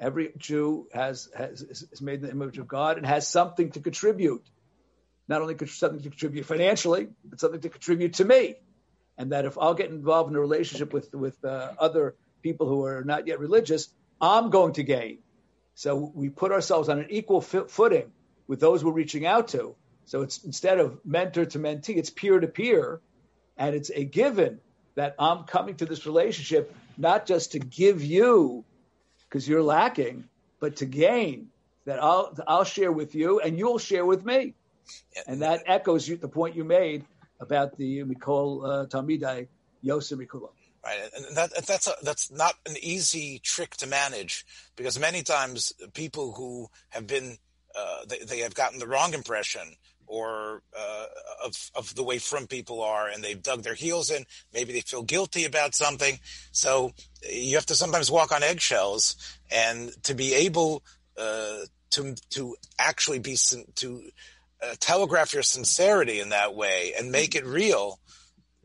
Every 0.00 0.32
Jew 0.36 0.86
has 0.94 1.28
has 1.36 1.62
is 1.62 2.00
made 2.00 2.20
in 2.20 2.22
the 2.22 2.30
image 2.30 2.58
of 2.58 2.68
God 2.68 2.98
and 2.98 3.06
has 3.06 3.26
something 3.26 3.70
to 3.72 3.80
contribute. 3.80 4.44
Not 5.26 5.42
only 5.42 5.56
something 5.66 6.00
to 6.00 6.10
contribute 6.10 6.46
financially, 6.46 7.08
but 7.24 7.40
something 7.40 7.60
to 7.60 7.68
contribute 7.68 8.14
to 8.14 8.24
me. 8.24 8.56
And 9.18 9.32
that 9.32 9.44
if 9.44 9.58
I'll 9.58 9.74
get 9.74 9.90
involved 9.90 10.30
in 10.30 10.36
a 10.36 10.40
relationship 10.40 10.92
with 10.92 11.12
with 11.14 11.44
uh, 11.44 11.72
other 11.78 12.14
people 12.42 12.68
who 12.68 12.84
are 12.84 13.02
not 13.02 13.26
yet 13.26 13.40
religious, 13.40 13.88
I'm 14.20 14.50
going 14.50 14.74
to 14.74 14.82
gain. 14.82 15.18
So 15.74 16.10
we 16.14 16.28
put 16.28 16.52
ourselves 16.52 16.88
on 16.88 16.98
an 16.98 17.06
equal 17.08 17.40
footing 17.40 18.10
with 18.48 18.60
those 18.60 18.84
we're 18.84 18.92
reaching 18.92 19.26
out 19.26 19.48
to. 19.48 19.76
So 20.06 20.22
it's 20.22 20.42
instead 20.44 20.80
of 20.80 20.98
mentor 21.04 21.44
to 21.46 21.58
mentee, 21.58 21.96
it's 21.96 22.10
peer 22.10 22.40
to 22.40 22.48
peer, 22.48 23.00
and 23.56 23.74
it's 23.74 23.90
a 23.94 24.04
given 24.04 24.60
that 24.94 25.14
I'm 25.18 25.44
coming 25.44 25.76
to 25.76 25.86
this 25.86 26.06
relationship 26.06 26.74
not 26.96 27.26
just 27.26 27.52
to 27.52 27.58
give 27.60 28.02
you 28.02 28.64
because 29.28 29.46
you're 29.46 29.62
lacking, 29.62 30.24
but 30.60 30.76
to 30.76 30.86
gain 30.86 31.48
that 31.84 32.02
I'll 32.02 32.36
I'll 32.46 32.64
share 32.64 32.90
with 32.90 33.14
you 33.14 33.40
and 33.40 33.58
you'll 33.58 33.78
share 33.78 34.04
with 34.04 34.24
me, 34.24 34.54
and 35.26 35.42
that 35.42 35.62
echoes 35.66 36.08
you, 36.08 36.16
the 36.16 36.28
point 36.28 36.56
you 36.56 36.64
made 36.64 37.04
about 37.40 37.76
the 37.76 38.02
Mikol 38.04 38.64
uh, 38.64 38.86
Talmidai 38.86 39.46
Yosef. 39.82 40.18
Right, 40.88 41.10
and 41.14 41.36
that, 41.36 41.66
that's 41.66 41.86
a, 41.86 41.92
that's 42.02 42.30
not 42.30 42.54
an 42.64 42.76
easy 42.80 43.40
trick 43.44 43.76
to 43.76 43.86
manage 43.86 44.46
because 44.74 44.98
many 44.98 45.22
times 45.22 45.72
people 45.92 46.32
who 46.32 46.68
have 46.88 47.06
been 47.06 47.36
uh, 47.78 48.06
they, 48.08 48.20
they 48.20 48.38
have 48.38 48.54
gotten 48.54 48.78
the 48.78 48.86
wrong 48.86 49.12
impression 49.12 49.76
or 50.06 50.62
uh, 50.76 51.06
of 51.44 51.70
of 51.74 51.94
the 51.94 52.02
way 52.02 52.18
from 52.18 52.46
people 52.46 52.82
are, 52.82 53.06
and 53.08 53.22
they've 53.22 53.42
dug 53.42 53.62
their 53.62 53.74
heels 53.74 54.10
in. 54.10 54.24
Maybe 54.54 54.72
they 54.72 54.80
feel 54.80 55.02
guilty 55.02 55.44
about 55.44 55.74
something, 55.74 56.18
so 56.52 56.92
you 57.28 57.56
have 57.56 57.66
to 57.66 57.74
sometimes 57.74 58.10
walk 58.10 58.32
on 58.32 58.42
eggshells, 58.42 59.16
and 59.50 59.92
to 60.04 60.14
be 60.14 60.32
able 60.32 60.82
uh, 61.18 61.58
to 61.90 62.14
to 62.30 62.56
actually 62.78 63.18
be 63.18 63.36
to 63.74 64.02
uh, 64.62 64.74
telegraph 64.80 65.34
your 65.34 65.42
sincerity 65.42 66.20
in 66.20 66.30
that 66.30 66.54
way 66.54 66.94
and 66.98 67.12
make 67.12 67.34
it 67.34 67.44
real 67.44 68.00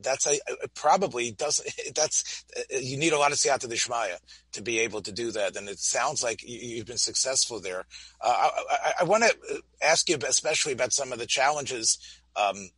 that's 0.04 0.28
a, 0.28 0.40
probably 0.76 1.32
does 1.32 1.62
that's 1.96 2.46
you 2.70 2.98
need 2.98 3.14
a 3.14 3.18
lot 3.18 3.32
of 3.32 3.38
siyata 3.38 3.68
dishmaya 3.68 4.18
to 4.52 4.62
be 4.62 4.80
able 4.80 5.02
to 5.02 5.12
do 5.12 5.32
that, 5.32 5.56
and 5.56 5.70
it 5.70 5.80
sounds 5.80 6.24
like 6.24 6.42
you've 6.46 6.86
been 6.86 6.98
successful 6.98 7.60
there. 7.60 7.86
Uh, 8.22 8.50
I, 8.50 8.50
I, 8.70 8.94
I 9.02 9.04
want 9.04 9.24
to 9.24 9.62
ask 9.82 10.10
you 10.10 10.18
especially 10.28 10.74
about 10.74 10.94
some 10.94 11.12
of 11.12 11.20
the 11.20 11.26
challenges 11.26 11.98
um, 12.36 12.70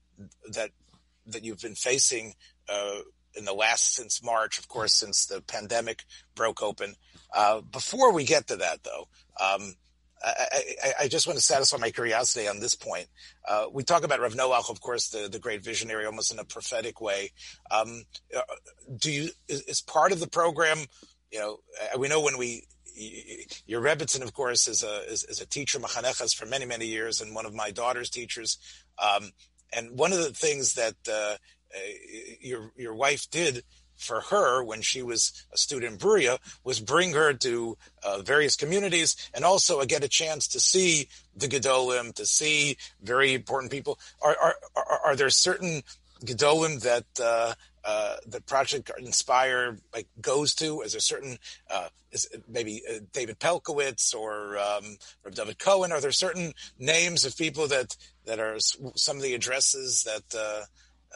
that 0.52 0.72
that 1.28 1.44
you've 1.44 1.62
been 1.62 1.76
facing 1.76 2.34
uh, 2.70 3.00
in 3.36 3.46
the 3.46 3.54
last 3.54 3.94
since 3.94 4.24
March, 4.24 4.60
of 4.60 4.68
course, 4.68 4.94
since 4.94 5.26
the 5.26 5.42
pandemic 5.42 6.04
broke 6.36 6.62
open. 6.62 6.96
Uh, 7.34 7.62
before 7.62 8.14
we 8.14 8.24
get 8.24 8.48
to 8.48 8.56
that, 8.58 8.84
though. 8.84 9.08
Um, 9.42 9.76
I, 10.26 10.94
I, 11.02 11.08
just 11.08 11.28
want 11.28 11.38
to 11.38 11.44
satisfy 11.44 11.78
my 11.78 11.92
curiosity 11.92 12.48
on 12.48 12.60
this 12.60 12.74
point. 12.74 13.08
Uh, 13.48 13.66
we 13.72 13.84
talk 13.84 14.04
about 14.04 14.20
Rav 14.20 14.34
Noach, 14.34 14.70
of 14.70 14.82
course, 14.82 15.10
the, 15.10 15.30
the 15.30 15.40
great 15.40 15.64
visionary, 15.64 16.06
almost 16.06 16.34
in 16.34 16.40
a 16.40 16.44
prophetic 16.44 17.00
way. 17.00 17.32
Um, 17.70 18.04
uh, 18.36 18.42
do 18.98 19.12
you 19.12 19.30
is, 19.48 19.62
is, 19.62 19.82
part 19.82 20.12
of 20.12 20.20
the 20.20 20.28
program? 20.28 20.80
You 21.32 21.40
know, 21.40 21.58
uh, 21.82 22.00
we 22.00 22.08
know 22.08 22.22
when 22.22 22.38
we 22.38 22.64
your 23.68 23.82
Rebbitzin, 23.82 24.24
of 24.24 24.34
course, 24.34 24.68
is 24.68 24.84
a 24.84 25.04
is, 25.12 25.24
is 25.26 25.42
a 25.42 25.46
teacher 25.46 25.80
machanechas 25.80 26.36
for 26.36 26.46
many 26.46 26.66
many 26.66 26.88
years, 26.88 27.22
and 27.22 27.36
one 27.36 27.46
of 27.46 27.54
my 27.54 27.72
daughter's 27.72 28.10
teachers. 28.10 28.58
Um, 28.98 29.32
and 29.74 29.98
one 29.98 30.12
of 30.12 30.20
the 30.20 30.32
things 30.32 30.74
that 30.74 30.96
uh, 31.08 31.36
uh 31.76 31.80
your 32.40 32.72
your 32.76 32.96
wife 32.96 33.30
did 33.30 33.64
for 33.98 34.22
her 34.22 34.64
when 34.64 34.82
she 34.82 35.02
was 35.02 35.46
a 35.54 35.58
student 35.58 35.94
in 35.94 35.98
Bruriah 35.98 36.40
was 36.64 36.80
bring 36.80 37.14
her 37.14 37.34
to 37.34 37.78
uh, 38.04 38.22
various 38.22 38.56
communities 38.56 39.16
and 39.34 39.46
also 39.46 39.80
uh, 39.80 39.86
get 39.86 40.04
a 40.04 40.10
chance 40.10 40.48
to 40.50 40.60
see 40.60 41.08
the 41.36 41.48
Gedolim, 41.48 42.14
to 42.16 42.26
see 42.26 42.78
very 43.02 43.34
important 43.34 43.72
people. 43.72 44.00
Are 44.22 44.36
are 44.42 44.56
are, 44.76 45.00
are 45.06 45.16
there 45.16 45.30
certain 45.30 45.82
Gedolim 46.24 46.82
that 46.82 47.06
uh, 47.22 47.54
uh, 47.84 48.18
the 48.26 48.42
project 48.42 48.92
Inspire 48.98 49.78
like 49.94 50.08
goes 50.20 50.54
to? 50.56 50.82
Is 50.82 50.94
there 50.94 51.02
certain 51.02 51.38
uh, 51.70 51.90
is 52.12 52.28
maybe 52.48 52.82
uh, 52.90 53.00
David 53.14 53.40
Pelkowitz 53.40 54.14
or 54.16 54.58
um, 54.58 54.98
or 55.24 55.32
David 55.32 55.60
Cohen? 55.60 55.92
Are 55.92 56.02
there 56.02 56.12
certain 56.12 56.54
names 56.80 57.26
of 57.26 57.38
people 57.38 57.68
that 57.68 57.96
that 58.26 58.40
are 58.40 58.58
some 58.60 59.18
of 59.18 59.24
the 59.24 59.36
addresses 59.36 60.04
that 60.04 60.24
uh, 60.36 60.64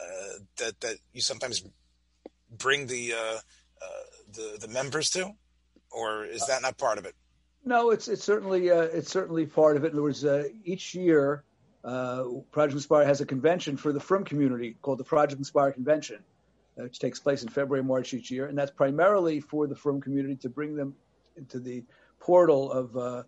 uh, 0.00 0.38
that 0.58 0.80
that 0.80 0.96
you 1.12 1.20
sometimes 1.20 1.64
bring 2.58 2.86
the 2.86 3.12
uh, 3.12 3.16
uh, 3.16 3.38
the 4.32 4.58
the 4.60 4.68
members 4.68 5.10
to, 5.10 5.30
or 5.90 6.24
is 6.24 6.46
that 6.46 6.62
not 6.62 6.78
part 6.78 6.98
of 6.98 7.04
it? 7.04 7.14
No, 7.64 7.90
it's 7.90 8.08
it's 8.08 8.24
certainly 8.24 8.70
uh, 8.70 8.82
it's 8.82 9.10
certainly 9.10 9.46
part 9.46 9.76
of 9.76 9.84
it. 9.84 9.88
In 9.88 9.94
other 9.94 10.02
words, 10.02 10.24
uh, 10.24 10.44
each 10.64 10.94
year, 10.94 11.44
Project 11.82 12.74
Inspire 12.74 13.04
has 13.04 13.20
a 13.20 13.26
convention 13.26 13.76
for 13.76 13.92
the 13.92 14.00
Frum 14.00 14.24
community 14.24 14.76
called 14.82 14.98
the 14.98 15.04
Project 15.04 15.38
Inspire 15.38 15.72
Convention, 15.72 16.18
which 16.76 16.98
takes 16.98 17.18
place 17.18 17.42
in 17.42 17.48
February, 17.48 17.84
March 17.84 18.14
each 18.14 18.30
year, 18.30 18.46
and 18.46 18.56
that's 18.56 18.70
primarily 18.70 19.40
for 19.40 19.66
the 19.66 19.76
Frum 19.76 20.00
community 20.00 20.36
to 20.36 20.48
bring 20.48 20.74
them 20.74 20.94
into 21.36 21.58
the 21.58 21.84
portal 22.18 22.70
of, 22.72 22.96
of 22.96 23.24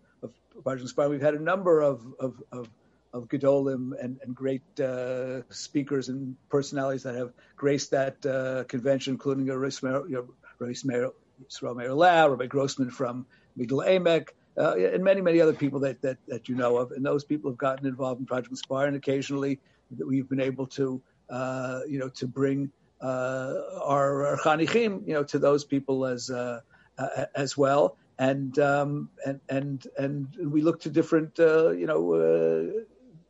Project 0.63 0.83
Inspire. 0.83 1.09
We've 1.09 1.21
had 1.21 1.35
a 1.35 1.43
number 1.43 1.81
of 1.81 2.03
of, 2.19 2.43
of 2.53 2.69
of 3.12 3.29
Gedolim 3.29 3.92
and, 4.01 4.18
and 4.22 4.35
great 4.35 4.62
uh, 4.81 5.42
speakers 5.51 6.09
and 6.09 6.37
personalities 6.48 7.03
that 7.03 7.14
have 7.14 7.33
graced 7.57 7.90
that 7.90 8.25
uh, 8.25 8.64
convention, 8.64 9.14
including 9.14 9.51
uh, 9.51 9.57
Rabbi 9.57 10.75
Meir 10.85 11.92
Lau, 11.94 12.29
Rabbi 12.29 12.46
Grossman 12.46 12.90
from 12.90 13.27
Migdal 13.59 13.87
Emek, 13.87 14.29
uh, 14.57 14.77
and 14.77 15.05
many, 15.05 15.20
many 15.20 15.40
other 15.40 15.53
people 15.53 15.81
that, 15.81 16.01
that, 16.03 16.18
that 16.29 16.48
you 16.48 16.55
know 16.55 16.77
of. 16.79 16.92
And 16.92 17.05
those 17.05 17.25
people 17.25 17.51
have 17.51 17.59
gotten 17.59 17.87
involved 17.87 18.20
in 18.20 18.27
Project 18.27 18.51
Inspire, 18.51 18.87
and 18.87 18.96
occasionally 18.96 19.61
we've 19.98 20.29
been 20.29 20.40
able 20.40 20.66
to, 20.68 21.03
uh, 21.31 21.81
you 21.88 21.98
know, 21.98 22.09
to 22.11 22.27
bring 22.27 22.70
uh, 23.01 23.55
our, 23.83 24.27
our 24.27 24.37
chanichim, 24.38 25.07
you 25.07 25.14
know, 25.14 25.25
to 25.25 25.38
those 25.38 25.64
people 25.64 26.07
as 26.07 26.31
uh, 26.31 26.61
uh, 26.98 27.27
as 27.35 27.57
well. 27.57 27.96
And, 28.18 28.57
um, 28.59 29.09
and 29.27 29.40
and 29.48 29.87
and 29.98 30.29
we 30.38 30.61
look 30.61 30.81
to 30.81 30.90
different, 30.90 31.40
uh, 31.40 31.70
you 31.70 31.87
know, 31.87 32.85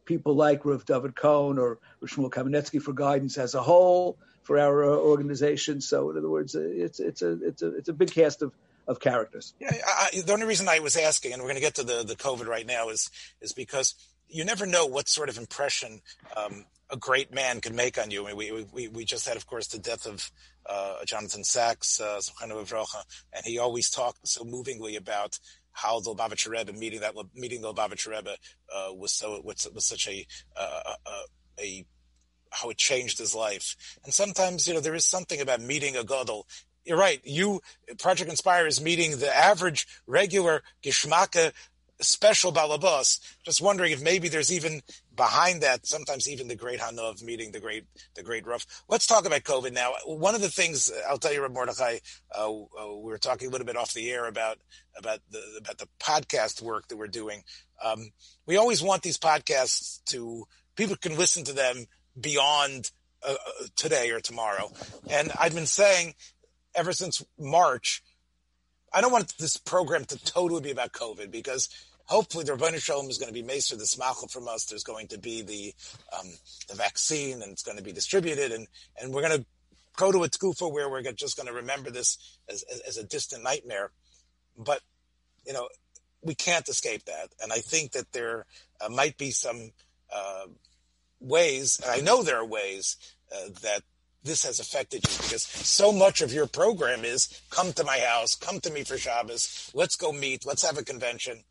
people 0.04 0.34
like 0.34 0.64
Rav 0.64 0.84
David 0.84 1.14
Cohen 1.16 1.58
or 1.58 1.78
Shmuel 2.04 2.30
Kamenetsky 2.30 2.80
for 2.80 2.92
guidance 2.92 3.38
as 3.38 3.54
a 3.54 3.62
whole 3.62 4.18
for 4.42 4.58
our 4.58 4.84
uh, 4.84 4.96
organization. 4.96 5.80
So, 5.80 6.10
in 6.10 6.18
other 6.18 6.28
words, 6.28 6.54
it's 6.54 7.00
it's 7.00 7.22
a 7.22 7.32
it's 7.44 7.62
a 7.62 7.76
it's 7.76 7.88
a 7.88 7.92
big 7.92 8.10
cast 8.10 8.42
of 8.42 8.52
of 8.88 9.00
characters. 9.00 9.54
Yeah, 9.60 9.72
I, 9.86 10.22
the 10.24 10.32
only 10.32 10.46
reason 10.46 10.68
I 10.68 10.80
was 10.80 10.96
asking, 10.96 11.32
and 11.32 11.42
we're 11.42 11.48
going 11.48 11.56
to 11.56 11.62
get 11.62 11.76
to 11.76 11.84
the 11.84 12.02
the 12.02 12.16
COVID 12.16 12.46
right 12.46 12.66
now, 12.66 12.88
is 12.88 13.10
is 13.40 13.52
because 13.52 13.94
you 14.28 14.44
never 14.44 14.66
know 14.66 14.86
what 14.86 15.08
sort 15.08 15.28
of 15.28 15.38
impression 15.38 16.00
um, 16.36 16.64
a 16.90 16.96
great 16.96 17.32
man 17.32 17.60
can 17.60 17.76
make 17.76 17.98
on 17.98 18.10
you. 18.10 18.26
I 18.26 18.34
mean, 18.34 18.36
we, 18.36 18.66
we 18.72 18.88
we 18.88 19.04
just 19.04 19.26
had, 19.26 19.36
of 19.36 19.46
course, 19.46 19.68
the 19.68 19.78
death 19.78 20.06
of 20.06 20.30
uh, 20.68 21.04
Jonathan 21.04 21.44
Sacks, 21.44 22.00
uh, 22.00 22.20
and 22.42 23.44
he 23.44 23.58
always 23.58 23.90
talked 23.90 24.26
so 24.28 24.44
movingly 24.44 24.96
about 24.96 25.38
how 25.72 26.00
the 26.00 26.14
Lubavitcher 26.14 26.50
Rebbe 26.50 26.72
meeting 26.72 27.00
that 27.00 27.14
meeting 27.34 27.62
the 27.62 27.72
Lubavitcher 27.72 28.08
Rebbe 28.08 28.36
uh, 28.74 28.92
was 28.94 29.12
so 29.12 29.40
was, 29.42 29.68
was 29.74 29.84
such 29.84 30.08
a, 30.08 30.26
uh, 30.56 30.94
a, 31.06 31.62
a 31.62 31.86
how 32.50 32.70
it 32.70 32.78
changed 32.78 33.18
his 33.18 33.34
life. 33.34 33.76
And 34.04 34.12
sometimes 34.12 34.66
you 34.66 34.74
know 34.74 34.80
there 34.80 34.94
is 34.94 35.06
something 35.06 35.40
about 35.40 35.60
meeting 35.60 35.96
a 35.96 36.04
gadol. 36.04 36.46
You're 36.84 36.98
right. 36.98 37.20
You 37.24 37.60
Project 37.98 38.30
Inspire 38.30 38.66
is 38.66 38.80
meeting 38.80 39.18
the 39.18 39.34
average 39.34 39.86
regular 40.06 40.62
gishmaka 40.82 41.52
special 42.02 42.52
balabas. 42.52 43.20
Just 43.44 43.60
wondering 43.60 43.92
if 43.92 44.02
maybe 44.02 44.28
there's 44.28 44.52
even 44.52 44.82
behind 45.14 45.62
that, 45.62 45.86
sometimes 45.86 46.28
even 46.28 46.48
the 46.48 46.56
great 46.56 46.80
Hana 46.80 47.02
of 47.02 47.22
meeting 47.22 47.52
the 47.52 47.60
great, 47.60 47.84
the 48.14 48.22
great 48.22 48.46
rough. 48.46 48.66
Let's 48.88 49.06
talk 49.06 49.26
about 49.26 49.42
COVID 49.42 49.72
now. 49.72 49.92
One 50.06 50.34
of 50.34 50.40
the 50.40 50.48
things 50.48 50.90
I'll 51.08 51.18
tell 51.18 51.32
you, 51.32 51.42
Reb 51.42 51.52
Mordechai, 51.52 51.98
uh, 52.36 52.50
uh, 52.50 52.96
we 52.96 53.10
were 53.10 53.18
talking 53.18 53.48
a 53.48 53.50
little 53.50 53.66
bit 53.66 53.76
off 53.76 53.92
the 53.92 54.10
air 54.10 54.26
about, 54.26 54.58
about 54.96 55.20
the, 55.30 55.42
about 55.58 55.78
the 55.78 55.88
podcast 55.98 56.62
work 56.62 56.88
that 56.88 56.96
we're 56.96 57.08
doing. 57.08 57.42
Um, 57.84 58.10
we 58.46 58.56
always 58.56 58.82
want 58.82 59.02
these 59.02 59.18
podcasts 59.18 60.02
to, 60.06 60.46
people 60.76 60.96
can 60.96 61.16
listen 61.16 61.44
to 61.44 61.52
them 61.52 61.86
beyond 62.18 62.90
uh, 63.26 63.34
today 63.76 64.10
or 64.10 64.20
tomorrow. 64.20 64.70
And 65.08 65.30
I've 65.38 65.54
been 65.54 65.66
saying 65.66 66.14
ever 66.74 66.92
since 66.92 67.22
March, 67.38 68.02
I 68.92 69.00
don't 69.00 69.12
want 69.12 69.36
this 69.38 69.56
program 69.56 70.04
to 70.06 70.22
totally 70.24 70.60
be 70.60 70.70
about 70.70 70.92
COVID 70.92 71.30
because 71.30 71.68
hopefully 72.06 72.44
the 72.44 72.52
Ribono 72.52 72.78
Shel 72.78 73.02
Olam 73.02 73.10
is 73.10 73.18
going 73.18 73.32
to 73.32 73.42
be 73.42 73.46
Maser, 73.46 73.78
the 73.78 73.84
smachel 73.84 74.30
from 74.30 74.48
us. 74.48 74.64
There's 74.64 74.84
going 74.84 75.08
to 75.08 75.18
be 75.18 75.42
the 75.42 75.74
um, 76.18 76.28
the 76.68 76.74
vaccine 76.74 77.42
and 77.42 77.52
it's 77.52 77.62
going 77.62 77.78
to 77.78 77.84
be 77.84 77.92
distributed 77.92 78.52
and, 78.52 78.66
and 79.00 79.12
we're 79.12 79.22
going 79.22 79.40
to 79.40 79.46
go 79.96 80.12
to 80.12 80.24
a 80.24 80.28
tkufa 80.28 80.70
where 80.70 80.88
we're 80.88 81.02
just 81.12 81.36
going 81.36 81.46
to 81.46 81.52
remember 81.52 81.90
this 81.90 82.38
as, 82.48 82.64
as, 82.72 82.80
as 82.80 82.96
a 82.96 83.04
distant 83.04 83.42
nightmare. 83.42 83.90
But, 84.56 84.80
you 85.46 85.52
know, 85.52 85.68
we 86.22 86.34
can't 86.34 86.68
escape 86.68 87.04
that. 87.06 87.28
And 87.42 87.52
I 87.52 87.58
think 87.58 87.92
that 87.92 88.12
there 88.12 88.46
uh, 88.80 88.88
might 88.88 89.18
be 89.18 89.30
some 89.30 89.72
uh, 90.14 90.46
ways, 91.20 91.80
and 91.82 91.90
I 91.90 92.04
know 92.04 92.22
there 92.22 92.38
are 92.38 92.46
ways 92.46 92.96
uh, 93.34 93.48
that 93.62 93.82
this 94.24 94.44
has 94.44 94.60
affected 94.60 95.02
you 95.08 95.16
because 95.18 95.42
so 95.42 95.92
much 95.92 96.20
of 96.20 96.32
your 96.32 96.46
program 96.46 97.04
is 97.04 97.40
come 97.50 97.72
to 97.72 97.84
my 97.84 97.98
house, 97.98 98.34
come 98.36 98.60
to 98.60 98.70
me 98.70 98.84
for 98.84 98.96
Shabbos, 98.96 99.70
let's 99.74 99.96
go 99.96 100.12
meet, 100.12 100.46
let's 100.46 100.64
have 100.64 100.78
a 100.78 100.84
convention. 100.84 101.42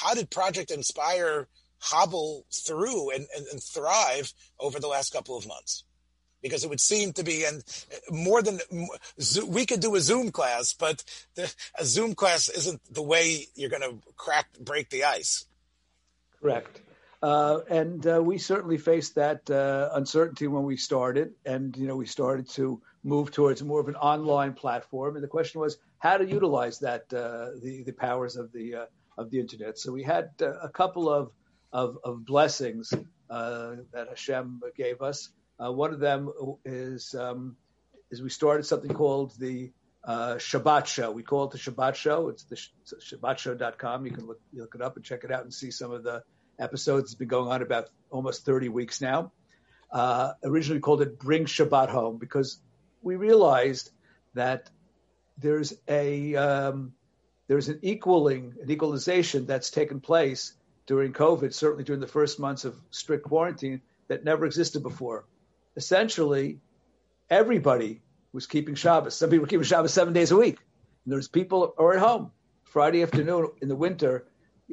How 0.00 0.14
did 0.14 0.30
Project 0.30 0.70
Inspire 0.70 1.48
hobble 1.78 2.46
through 2.52 3.10
and, 3.10 3.26
and, 3.36 3.46
and 3.52 3.62
thrive 3.62 4.32
over 4.58 4.80
the 4.80 4.88
last 4.88 5.12
couple 5.12 5.36
of 5.36 5.46
months? 5.46 5.84
because 6.40 6.64
it 6.64 6.70
would 6.70 6.80
seem 6.80 7.12
to 7.12 7.22
be 7.22 7.44
and 7.44 7.62
more 8.10 8.42
than 8.42 8.58
we 9.46 9.64
could 9.64 9.78
do 9.78 9.94
a 9.94 10.00
zoom 10.00 10.32
class 10.32 10.74
but 10.74 11.04
the, 11.36 11.54
a 11.78 11.84
zoom 11.84 12.16
class 12.16 12.48
isn't 12.48 12.80
the 12.92 13.00
way 13.00 13.46
you're 13.54 13.70
going 13.70 13.80
to 13.80 13.96
crack 14.16 14.48
break 14.58 14.90
the 14.90 15.04
ice 15.04 15.46
correct 16.40 16.80
uh, 17.22 17.60
and 17.70 18.04
uh, 18.06 18.20
we 18.20 18.36
certainly 18.36 18.78
faced 18.78 19.14
that 19.14 19.48
uh, 19.48 19.90
uncertainty 19.94 20.48
when 20.48 20.64
we 20.64 20.76
started, 20.76 21.32
and 21.46 21.76
you 21.76 21.86
know 21.86 21.94
we 21.94 22.06
started 22.06 22.48
to 22.48 22.82
move 23.04 23.30
towards 23.30 23.62
more 23.62 23.78
of 23.78 23.86
an 23.86 23.94
online 23.94 24.54
platform. 24.54 25.14
And 25.14 25.22
the 25.22 25.28
question 25.28 25.60
was 25.60 25.78
how 25.98 26.16
to 26.16 26.26
utilize 26.26 26.80
that 26.80 27.02
uh, 27.14 27.50
the 27.62 27.84
the 27.86 27.92
powers 27.92 28.34
of 28.34 28.50
the 28.50 28.74
uh, 28.74 28.86
of 29.18 29.30
the 29.30 29.40
internet. 29.40 29.78
So 29.78 29.92
we 29.92 30.02
had 30.02 30.30
uh, 30.40 30.52
a 30.62 30.68
couple 30.68 31.08
of 31.08 31.30
of, 31.72 31.98
of 32.04 32.24
blessings 32.26 32.92
that 33.30 34.06
Hashem 34.10 34.60
gave 34.76 35.00
us. 35.00 35.30
one 35.58 35.92
of 35.94 36.00
them 36.00 36.30
is 36.64 37.14
um, 37.14 37.56
is 38.10 38.20
we 38.20 38.28
started 38.28 38.64
something 38.64 38.92
called 38.92 39.32
the 39.38 39.72
Shabbat 40.06 40.86
Show. 40.86 41.10
We 41.12 41.22
call 41.22 41.44
it 41.44 41.52
the 41.52 41.58
Shabbat 41.58 41.94
Show. 41.94 42.28
It's 42.28 42.44
the 42.44 42.56
ShabbatShow.com. 42.56 44.04
You 44.04 44.12
can 44.12 44.26
look 44.26 44.40
you 44.52 44.60
look 44.60 44.74
it 44.74 44.82
up 44.82 44.96
and 44.96 45.04
check 45.04 45.24
it 45.24 45.32
out 45.32 45.44
and 45.44 45.54
see 45.54 45.70
some 45.70 45.92
of 45.92 46.02
the 46.02 46.22
episodes. 46.58 47.04
It's 47.04 47.14
been 47.14 47.28
going 47.28 47.50
on 47.50 47.62
about 47.62 47.88
almost 48.10 48.44
30 48.44 48.68
weeks 48.68 49.00
now. 49.00 49.32
Uh, 49.90 50.32
originally 50.42 50.80
called 50.80 51.02
it 51.02 51.18
Bring 51.18 51.44
Shabbat 51.44 51.90
Home 51.90 52.18
because 52.18 52.58
we 53.02 53.16
realized 53.16 53.90
that 54.34 54.70
there's 55.36 55.74
a 55.86 56.34
um, 56.34 56.92
there's 57.52 57.68
an 57.68 57.80
equaling 57.82 58.54
an 58.62 58.70
equalization 58.70 59.44
that's 59.44 59.68
taken 59.68 60.00
place 60.00 60.54
during 60.86 61.12
COVID, 61.12 61.52
certainly 61.52 61.84
during 61.84 62.00
the 62.00 62.06
first 62.06 62.40
months 62.40 62.64
of 62.64 62.74
strict 62.90 63.24
quarantine, 63.24 63.82
that 64.08 64.24
never 64.24 64.46
existed 64.46 64.82
before. 64.82 65.26
Essentially, 65.76 66.60
everybody 67.28 68.00
was 68.32 68.46
keeping 68.46 68.74
Shabbos. 68.74 69.14
Some 69.14 69.28
people 69.28 69.42
were 69.42 69.48
keeping 69.48 69.66
Shabbos 69.66 69.92
seven 69.92 70.14
days 70.14 70.30
a 70.30 70.36
week. 70.36 70.60
And 71.04 71.12
there's 71.12 71.28
people 71.28 71.74
are 71.76 71.92
at 71.92 72.00
home 72.00 72.30
Friday 72.64 73.02
afternoon 73.02 73.50
in 73.60 73.68
the 73.68 73.76
winter 73.76 74.24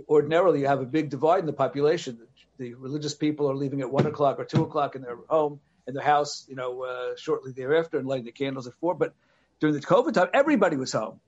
ordinarily 0.08 0.62
you 0.62 0.68
have 0.68 0.80
a 0.80 0.86
big 0.86 1.10
divide 1.10 1.42
in 1.42 1.48
the 1.48 1.52
population. 1.52 2.18
The 2.60 2.76
religious 2.76 3.13
people 3.13 3.52
are 3.52 3.56
leaving 3.56 3.82
at 3.82 3.92
one 3.92 4.06
o'clock 4.06 4.39
or 4.39 4.46
two 4.46 4.63
o'clock 4.63 4.96
in 4.96 5.02
their 5.02 5.18
home, 5.28 5.60
in 5.86 5.94
their 5.94 6.04
house, 6.04 6.46
you 6.48 6.56
know, 6.56 6.84
uh, 6.84 7.18
shortly 7.18 7.52
thereafter, 7.52 7.98
and 7.98 8.08
lighting 8.08 8.24
the 8.24 8.32
candles 8.32 8.68
at 8.68 8.74
four. 8.80 8.96
But 8.96 9.13
during 9.60 9.76
the 9.76 9.82
COVID 9.82 10.13
time, 10.13 10.30
everybody 10.34 10.78
was 10.78 10.94
home, 10.94 11.20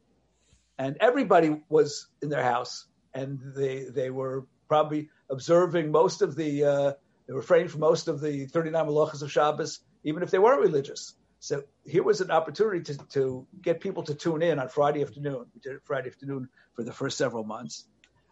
and 0.82 0.98
everybody 1.00 1.62
was 1.70 2.08
in 2.24 2.30
their 2.30 2.44
house, 2.44 2.88
and 3.13 3.39
they 3.56 3.84
they 3.84 4.10
were 4.10 4.46
probably 4.67 5.10
observing 5.30 5.91
most 5.91 6.22
of 6.22 6.36
the 6.36 6.63
uh, 6.63 6.94
they 7.28 7.34
refrained 7.34 7.70
from 7.72 7.82
most 7.82 8.08
of 8.08 8.20
the 8.20 8.46
39 8.48 8.88
malachas 8.88 9.22
of 9.22 9.32
Shabbos, 9.32 9.80
even 10.04 10.24
if 10.24 10.32
they 10.32 10.39
weren't 10.39 10.62
religious. 10.62 11.13
So 11.39 11.63
here 11.86 12.04
was 12.04 12.22
an 12.22 12.32
opportunity 12.32 12.82
to, 12.94 13.06
to 13.13 13.48
get 13.62 13.80
people 13.80 14.04
to 14.04 14.15
tune 14.15 14.41
in 14.41 14.60
on 14.60 14.70
Friday 14.70 15.02
afternoon. 15.02 15.46
We 15.54 15.60
did 15.62 15.74
it 15.74 15.82
Friday 15.86 16.10
afternoon 16.10 16.50
for 16.76 16.84
the 16.84 16.94
first 16.94 17.17
several 17.17 17.44
months 17.44 17.86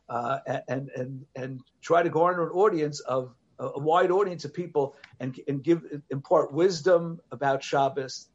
uh, 0.09 0.39
and 0.67 0.89
and 0.95 1.25
and 1.35 1.61
try 1.81 2.03
to 2.03 2.09
garner 2.09 2.47
an 2.47 2.51
audience 2.51 2.99
of 3.01 3.35
a 3.59 3.79
wide 3.79 4.11
audience 4.11 4.45
of 4.45 4.53
people 4.53 4.95
and 5.19 5.39
and 5.47 5.63
give 5.63 5.83
impart 6.09 6.53
wisdom 6.53 7.19
about 7.31 7.63
Shabbos, 7.63 8.27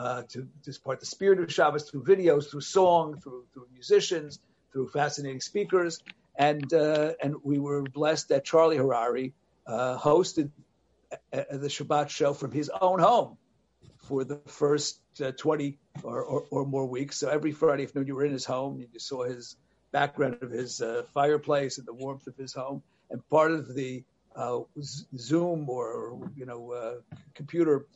uh, 0.00 0.22
to, 0.22 0.48
to 0.64 0.70
impart 0.70 1.00
the 1.00 1.06
spirit 1.06 1.40
of 1.40 1.52
Shabbos 1.52 1.90
through 1.90 2.04
videos, 2.04 2.50
through 2.50 2.62
song, 2.62 3.20
through 3.20 3.44
through 3.52 3.66
musicians, 3.72 4.40
through 4.72 4.88
fascinating 4.88 5.40
speakers, 5.40 6.00
and 6.36 6.72
uh, 6.72 7.12
and 7.22 7.34
we 7.42 7.58
were 7.58 7.82
blessed 7.82 8.30
that 8.30 8.44
Charlie 8.44 8.78
Harary 8.78 9.32
uh, 9.66 9.98
hosted 9.98 10.50
uh, 11.12 11.42
the 11.50 11.68
Shabbat 11.68 12.08
show 12.08 12.32
from 12.32 12.50
his 12.50 12.70
own 12.80 12.98
home 12.98 13.36
for 13.98 14.24
the 14.24 14.40
first 14.46 15.00
uh, 15.22 15.32
20 15.32 15.78
or, 16.02 16.22
or, 16.22 16.46
or, 16.50 16.66
more 16.66 16.86
weeks. 16.86 17.18
So 17.18 17.28
every 17.28 17.52
Friday 17.52 17.84
afternoon 17.84 18.06
you 18.06 18.14
were 18.14 18.24
in 18.24 18.32
his 18.32 18.44
home, 18.44 18.80
you 18.80 18.98
saw 18.98 19.24
his 19.24 19.56
background 19.92 20.38
of 20.40 20.50
his 20.50 20.80
uh, 20.80 21.02
fireplace 21.12 21.78
and 21.78 21.86
the 21.86 21.92
warmth 21.92 22.26
of 22.26 22.36
his 22.36 22.54
home. 22.54 22.82
And 23.10 23.20
part 23.28 23.50
of 23.52 23.74
the 23.74 24.04
uh, 24.34 24.60
Zoom 24.80 25.68
or 25.68 26.18
you 26.36 26.46
know 26.46 26.72
uh, 26.72 26.94
computer 27.34 27.86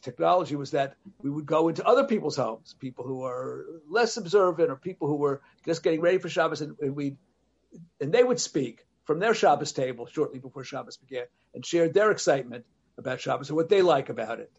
technology 0.00 0.56
was 0.56 0.70
that 0.72 0.94
we 1.22 1.30
would 1.30 1.46
go 1.46 1.68
into 1.68 1.84
other 1.86 2.04
people's 2.04 2.36
homes, 2.36 2.74
people 2.78 3.04
who 3.04 3.24
are 3.24 3.64
less 3.88 4.16
observant 4.16 4.70
or 4.70 4.76
people 4.76 5.08
who 5.08 5.16
were 5.16 5.40
just 5.64 5.82
getting 5.82 6.00
ready 6.00 6.18
for 6.18 6.28
Shabbos, 6.28 6.60
and, 6.60 6.76
and 6.80 6.94
we 6.94 7.16
and 8.00 8.12
they 8.12 8.22
would 8.22 8.40
speak 8.40 8.86
from 9.04 9.18
their 9.18 9.34
Shabbos 9.34 9.72
table 9.72 10.06
shortly 10.06 10.38
before 10.38 10.64
Shabbos 10.64 10.96
began 10.96 11.24
and 11.54 11.64
shared 11.64 11.94
their 11.94 12.10
excitement 12.10 12.64
about 12.98 13.20
Shabbos 13.20 13.48
and 13.48 13.56
what 13.56 13.68
they 13.68 13.82
like 13.82 14.08
about 14.08 14.40
it. 14.40 14.52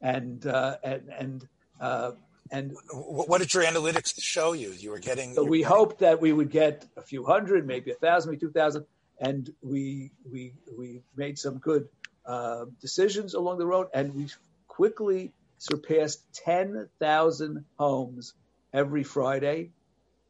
And 0.00 0.46
uh, 0.46 0.76
and 0.82 1.08
and 1.18 1.48
uh, 1.80 2.12
and 2.50 2.76
what 2.92 3.40
did 3.40 3.52
your 3.54 3.64
analytics 3.64 4.20
show 4.20 4.52
you? 4.52 4.70
You 4.70 4.90
were 4.90 4.98
getting. 4.98 5.34
So 5.34 5.44
we 5.44 5.58
getting... 5.58 5.76
hoped 5.76 5.98
that 6.00 6.20
we 6.20 6.32
would 6.32 6.50
get 6.50 6.86
a 6.96 7.02
few 7.02 7.24
hundred, 7.24 7.66
maybe 7.66 7.90
a 7.90 7.94
thousand, 7.94 8.30
maybe 8.30 8.40
two 8.40 8.52
thousand, 8.52 8.84
and 9.18 9.50
we 9.62 10.10
we 10.30 10.52
we 10.76 11.02
made 11.16 11.38
some 11.38 11.58
good 11.58 11.88
uh, 12.26 12.64
decisions 12.80 13.34
along 13.34 13.58
the 13.58 13.66
road, 13.66 13.88
and 13.94 14.14
we 14.14 14.28
quickly 14.68 15.32
surpassed 15.58 16.22
ten 16.32 16.88
thousand 16.98 17.64
homes 17.78 18.34
every 18.72 19.04
Friday. 19.04 19.70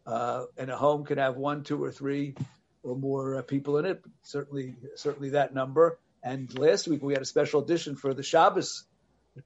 Uh, 0.07 0.45
and 0.59 0.71
a 0.71 0.77
home 0.77 1.05
can 1.05 1.17
have 1.17 1.37
one, 1.37 1.63
two, 1.63 1.83
or 1.83 1.91
three 1.91 2.35
or 2.83 2.95
more 2.95 3.37
uh, 3.37 3.43
people 3.43 3.79
in 3.79 3.87
it. 3.87 4.05
Certainly, 4.23 4.75
certainly 4.97 5.31
that 5.31 5.55
number. 5.55 5.99
And 6.23 6.57
last 6.59 6.87
week 6.87 7.03
we 7.03 7.15
had 7.15 7.23
a 7.23 7.27
special 7.27 7.63
edition 7.63 7.97
for 7.97 8.15
the 8.15 8.23
Shabbos 8.23 8.85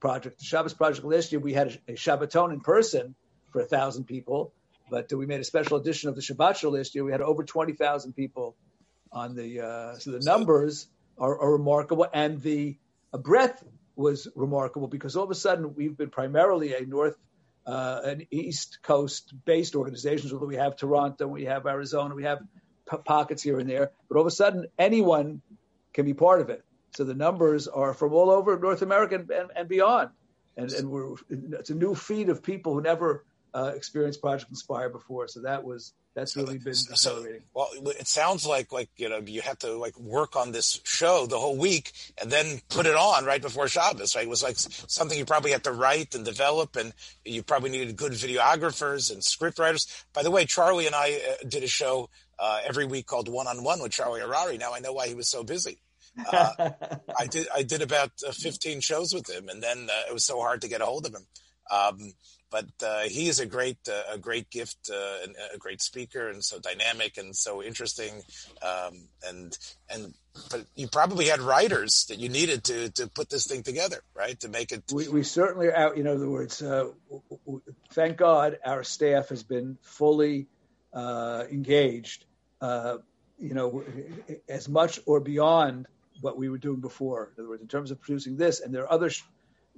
project. 0.01 0.41
The 0.41 0.45
Shabbos 0.45 0.75
project 0.75 1.07
last 1.07 1.33
year, 1.33 1.41
we 1.41 1.53
had 1.53 1.79
a, 1.89 1.93
a 1.93 1.95
Shabbaton 1.95 2.53
in 2.53 2.61
person 2.61 3.15
for 3.53 3.61
a 3.61 3.65
thousand 3.65 4.05
people, 4.05 4.53
but 4.91 5.13
we 5.13 5.27
made 5.27 5.41
a 5.41 5.45
special 5.45 5.79
edition 5.79 6.09
of 6.09 6.15
the 6.15 6.21
Shabbat 6.21 6.57
show 6.57 6.71
last 6.71 6.95
year. 6.95 7.05
We 7.05 7.13
had 7.13 7.21
over 7.21 7.45
20,000 7.45 8.13
people 8.13 8.57
on 9.13 9.35
the, 9.35 9.61
uh, 9.61 9.99
so 9.99 10.11
the 10.11 10.21
numbers 10.21 10.87
are, 11.19 11.39
are 11.41 11.53
remarkable 11.53 12.07
and 12.13 12.41
the 12.41 12.77
breadth 13.13 13.65
was 13.97 14.29
remarkable 14.35 14.87
because 14.87 15.17
all 15.17 15.25
of 15.25 15.31
a 15.31 15.35
sudden 15.35 15.75
we've 15.75 15.97
been 15.97 16.11
primarily 16.11 16.75
a 16.75 16.87
North, 16.87 17.17
uh, 17.67 18.01
an 18.05 18.27
East 18.31 18.79
Coast 18.83 19.35
based 19.45 19.75
organization. 19.75 20.31
Although 20.33 20.47
we 20.47 20.57
have 20.57 20.77
Toronto, 20.77 21.27
we 21.27 21.45
have 21.47 21.67
Arizona, 21.67 22.15
we 22.15 22.25
have 22.25 22.39
p- 22.91 22.97
pockets 23.05 23.43
here 23.43 23.59
and 23.59 23.69
there, 23.69 23.91
but 24.09 24.17
all 24.17 24.23
of 24.23 24.27
a 24.27 24.31
sudden 24.31 24.67
anyone 24.79 25.43
can 25.93 26.05
be 26.05 26.15
part 26.15 26.41
of 26.41 26.51
it. 26.51 26.65
So 26.95 27.05
the 27.05 27.15
numbers 27.15 27.67
are 27.69 27.93
from 27.93 28.13
all 28.13 28.31
over 28.31 28.59
North 28.59 28.83
America 28.83 29.17
and, 29.17 29.31
and, 29.31 29.51
and 29.55 29.69
beyond. 29.69 30.11
And, 30.57 30.73
and 30.73 31.55
it's 31.55 31.71
a 31.71 31.75
new 31.75 31.95
feed 31.95 32.29
of 32.29 32.43
people 32.43 32.75
who 32.75 32.81
never 32.81 33.25
uh, 33.59 33.73
experienced 33.75 34.21
Project 34.21 34.51
Inspire 34.51 34.89
before. 34.89 35.27
So 35.29 35.41
that 35.41 35.65
was 35.65 35.93
that's 36.15 36.37
really 36.37 36.59
been 36.59 36.75
accelerating. 36.91 37.43
well, 37.55 37.69
it 37.75 38.07
sounds 38.07 38.47
like 38.47 38.73
like 38.73 38.91
you 38.97 39.09
know 39.09 39.19
you 39.19 39.41
have 39.41 39.59
to 39.61 39.73
like 39.75 39.99
work 39.99 40.37
on 40.37 40.53
this 40.53 40.81
show 40.85 41.27
the 41.27 41.39
whole 41.39 41.57
week 41.57 41.93
and 42.21 42.31
then 42.31 42.61
put 42.69 42.87
it 42.87 42.95
on 42.95 43.25
right 43.25 43.43
before 43.43 43.69
Shabbos. 43.69 44.15
Right, 44.15 44.27
it 44.27 44.31
was 44.31 44.43
like 44.43 44.57
something 44.59 45.19
you 45.19 45.25
probably 45.25 45.51
had 45.53 45.65
to 45.65 45.73
write 45.73 46.15
and 46.15 46.25
develop, 46.25 46.77
and 46.77 46.93
you 47.25 47.43
probably 47.43 47.71
needed 47.71 47.97
good 47.97 48.13
videographers 48.13 49.13
and 49.13 49.23
script 49.25 49.59
writers. 49.59 49.87
By 50.13 50.23
the 50.23 50.31
way, 50.31 50.45
Charlie 50.45 50.87
and 50.87 50.95
I 50.95 51.21
uh, 51.29 51.49
did 51.49 51.65
a 51.65 51.69
show 51.69 52.11
uh, 52.39 52.61
every 52.65 52.87
week 52.87 53.07
called 53.07 53.29
One 53.29 53.47
on 53.47 53.65
One 53.65 53.83
with 53.83 53.93
Charlie 53.93 54.21
Harary. 54.21 54.59
Now 54.59 54.73
I 54.75 54.81
know 54.81 54.93
why 54.93 55.09
he 55.09 55.15
was 55.15 55.29
so 55.29 55.43
busy. 55.43 55.79
Uh, 56.31 56.71
I 57.19 57.27
did 57.27 57.49
I 57.55 57.63
did 57.63 57.83
about 57.83 58.13
uh, 58.27 58.33
15 58.33 58.81
shows 58.81 59.13
with 59.13 59.29
him, 59.29 59.49
and 59.49 59.63
then 59.63 59.89
uh, 59.91 60.09
it 60.09 60.13
was 60.13 60.25
so 60.25 60.41
hard 60.41 60.61
to 60.63 60.69
get 60.69 60.81
a 60.81 60.87
hold 60.87 61.07
of 61.07 61.15
him. 61.15 61.27
Um, 61.71 62.13
but 62.51 62.67
uh, 62.83 63.03
he 63.03 63.29
is 63.29 63.41
a 63.41 63.47
great 63.47 63.79
uh, 63.91 64.15
a 64.15 64.19
great 64.19 64.51
gift 64.51 64.91
uh, 64.93 65.25
and 65.25 65.35
a 65.55 65.59
great 65.59 65.83
speaker 65.83 66.29
and 66.29 66.43
so 66.43 66.59
dynamic 66.59 67.19
and 67.19 67.37
so 67.37 67.63
interesting. 67.63 68.23
Um, 68.63 69.09
and 69.27 69.57
and 69.91 70.15
but 70.51 70.65
you 70.75 70.89
probably 70.89 71.27
had 71.27 71.41
writers 71.41 72.07
that 72.09 72.19
you 72.19 72.29
needed 72.29 72.65
to 72.65 72.91
to 72.93 73.09
put 73.09 73.29
this 73.29 73.47
thing 73.47 73.63
together 73.63 74.01
right? 74.15 74.39
To 74.41 74.49
make 74.49 74.73
it 74.73 74.85
we, 74.93 75.09
we 75.09 75.23
certainly 75.23 75.69
are 75.69 75.77
out 75.77 75.97
in 75.97 76.07
other 76.07 76.29
words 76.29 76.63
uh, 76.63 76.91
thank 77.93 78.17
god 78.17 78.59
our 78.65 78.85
staff 78.85 79.29
has 79.31 79.43
been 79.43 79.79
fully 79.83 80.47
uh, 80.93 81.45
engaged 81.51 82.25
uh, 82.61 82.99
you 83.39 83.55
know 83.55 83.85
as 84.49 84.69
much 84.69 85.01
or 85.07 85.21
beyond 85.21 85.87
what 86.21 86.37
we 86.37 86.49
were 86.49 86.59
doing 86.59 86.81
before. 86.81 87.33
In 87.37 87.43
other 87.43 87.51
words 87.51 87.63
in 87.63 87.69
terms 87.69 87.91
of 87.91 88.01
producing 88.01 88.37
this 88.37 88.61
and 88.61 88.75
there 88.75 88.83
are 88.83 88.93
other 88.93 89.11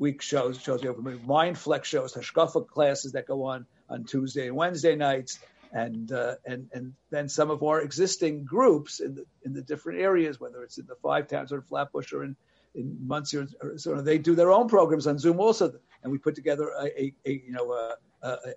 week 0.01 0.23
shows, 0.23 0.61
shows 0.61 0.83
you 0.83 0.89
have 0.89 1.27
mind 1.27 1.57
flex 1.57 1.87
shows, 1.87 2.15
hashkafa 2.15 2.67
classes 2.67 3.13
that 3.13 3.27
go 3.27 3.45
on 3.45 3.67
on 3.89 4.05
Tuesday 4.05 4.49
and 4.49 4.57
Wednesday 4.57 4.97
nights, 4.97 5.39
and 5.73 6.11
uh, 6.11 6.35
and 6.45 6.69
and 6.73 6.95
then 7.11 7.29
some 7.29 7.51
of 7.51 7.63
our 7.63 7.81
existing 7.81 8.45
groups 8.45 8.99
in 8.99 9.15
the 9.15 9.25
in 9.45 9.53
the 9.53 9.63
different 9.63 10.01
areas, 10.01 10.41
whether 10.41 10.63
it's 10.63 10.79
in 10.79 10.87
the 10.87 10.97
five 10.97 11.29
towns 11.29 11.53
or 11.53 11.57
in 11.57 11.63
Flatbush 11.63 12.13
or 12.13 12.25
in 12.25 12.35
in 12.75 12.97
Monsey 13.07 13.37
or 13.39 14.03
they 14.03 14.19
do 14.19 14.35
their 14.35 14.51
own 14.51 14.69
programs 14.69 15.07
on 15.07 15.19
Zoom 15.19 15.39
also, 15.39 15.73
and 16.03 16.11
we 16.11 16.19
put 16.19 16.35
together 16.35 16.71
a, 16.81 16.85
a, 16.85 17.15
a 17.27 17.31
you 17.47 17.53
know 17.53 17.73
a, 17.73 17.97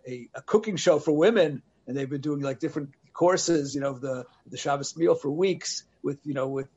a, 0.07 0.29
a 0.33 0.41
cooking 0.41 0.77
show 0.77 0.97
for 0.97 1.11
women, 1.11 1.61
and 1.85 1.97
they've 1.97 2.09
been 2.09 2.21
doing 2.21 2.41
like 2.41 2.59
different 2.59 2.89
courses, 3.13 3.75
you 3.75 3.81
know, 3.81 3.93
the 3.93 4.25
the 4.47 4.57
Shabbos 4.57 4.95
meal 4.95 5.15
for 5.15 5.29
weeks 5.29 5.83
with 6.01 6.19
you 6.23 6.33
know 6.33 6.47
with 6.47 6.67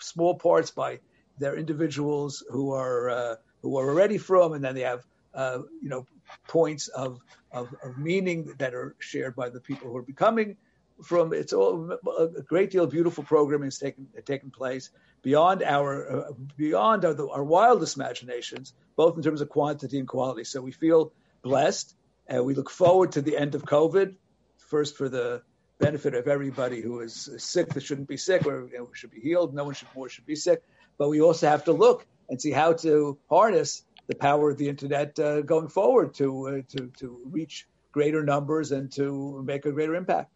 small 0.00 0.34
parts 0.34 0.70
by 0.70 1.00
their 1.38 1.56
individuals 1.56 2.44
who 2.48 2.72
are 2.72 3.10
uh, 3.10 3.34
who 3.64 3.78
are 3.78 3.88
already 3.88 4.18
frum, 4.18 4.52
and 4.52 4.62
then 4.62 4.74
they 4.74 4.82
have 4.82 5.04
uh, 5.32 5.60
you 5.82 5.88
know 5.88 6.06
points 6.46 6.88
of, 6.88 7.18
of, 7.50 7.74
of 7.82 7.98
meaning 7.98 8.52
that 8.58 8.74
are 8.74 8.94
shared 8.98 9.34
by 9.34 9.48
the 9.48 9.60
people 9.60 9.88
who 9.88 9.96
are 9.96 10.02
becoming 10.02 10.56
frum. 11.02 11.32
It's 11.32 11.54
all 11.54 11.98
a 12.18 12.42
great 12.42 12.70
deal 12.70 12.84
of 12.84 12.90
beautiful 12.90 13.24
programming 13.24 13.66
has 13.66 13.78
taken 13.78 14.06
taken 14.26 14.50
place 14.50 14.90
beyond 15.22 15.62
our 15.62 16.26
uh, 16.28 16.32
beyond 16.56 17.06
our, 17.06 17.16
our, 17.30 17.42
wildest 17.42 17.96
imaginations, 17.96 18.74
both 18.96 19.16
in 19.16 19.22
terms 19.22 19.40
of 19.40 19.48
quantity 19.48 19.98
and 19.98 20.06
quality. 20.06 20.44
So 20.44 20.60
we 20.60 20.72
feel 20.72 21.12
blessed, 21.42 21.96
and 22.26 22.44
we 22.44 22.54
look 22.54 22.70
forward 22.70 23.12
to 23.12 23.22
the 23.22 23.36
end 23.36 23.54
of 23.54 23.64
COVID. 23.64 24.14
First, 24.58 24.96
for 24.96 25.08
the 25.08 25.42
benefit 25.78 26.14
of 26.14 26.28
everybody 26.28 26.82
who 26.82 27.00
is 27.00 27.30
sick 27.38 27.70
that 27.70 27.82
shouldn't 27.82 28.08
be 28.08 28.16
sick 28.16 28.46
or 28.46 28.68
you 28.70 28.78
know, 28.78 28.88
should 28.92 29.10
be 29.10 29.20
healed. 29.20 29.54
No 29.54 29.64
one 29.64 29.74
should 29.74 29.88
more 29.96 30.08
should 30.08 30.26
be 30.26 30.36
sick. 30.36 30.62
But 30.98 31.08
we 31.08 31.20
also 31.20 31.48
have 31.48 31.64
to 31.64 31.72
look 31.72 32.06
and 32.28 32.40
see 32.40 32.50
how 32.50 32.72
to 32.72 33.18
harness 33.28 33.84
the 34.06 34.14
power 34.14 34.50
of 34.50 34.58
the 34.58 34.68
internet 34.68 35.18
uh, 35.18 35.40
going 35.42 35.68
forward 35.68 36.14
to 36.14 36.48
uh, 36.48 36.76
to 36.76 36.92
to 36.98 37.20
reach 37.30 37.66
greater 37.92 38.24
numbers 38.24 38.72
and 38.72 38.90
to 38.92 39.42
make 39.46 39.64
a 39.64 39.72
greater 39.72 39.94
impact. 39.94 40.30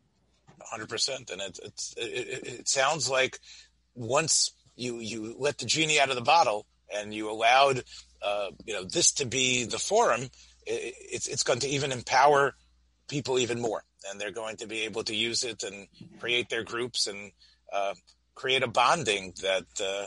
100%. 0.73 1.33
And 1.33 1.41
it, 1.41 1.59
it, 1.63 1.73
it, 1.97 2.47
it 2.61 2.69
sounds 2.69 3.11
like 3.11 3.39
once 3.95 4.53
you, 4.77 5.01
you 5.01 5.35
let 5.39 5.59
the 5.59 5.67
genie 5.67 6.01
out 6.01 6.09
of 6.09 6.15
the 6.15 6.23
bottle 6.23 6.67
and 6.95 7.13
you 7.13 7.31
allowed, 7.31 7.83
uh, 8.23 8.51
you 8.65 8.75
know, 8.75 8.85
this 8.85 9.13
to 9.13 9.27
be 9.27 9.65
the 9.65 9.79
forum, 9.79 10.29
it's, 10.67 11.27
it's 11.27 11.43
going 11.43 11.59
to 11.61 11.69
even 11.69 11.91
empower 11.91 12.55
people 13.09 13.39
even 13.39 13.61
more. 13.61 13.83
And 14.09 14.21
they're 14.21 14.31
going 14.31 14.57
to 14.59 14.69
be 14.69 14.83
able 14.83 15.03
to 15.05 15.15
use 15.15 15.43
it 15.43 15.65
and 15.65 15.89
create 16.21 16.49
their 16.49 16.63
groups 16.63 17.09
and 17.09 17.33
uh, 17.73 17.95
create 18.37 18.63
a 18.63 18.69
bonding 18.69 19.35
that 19.43 19.67
uh, 19.83 20.07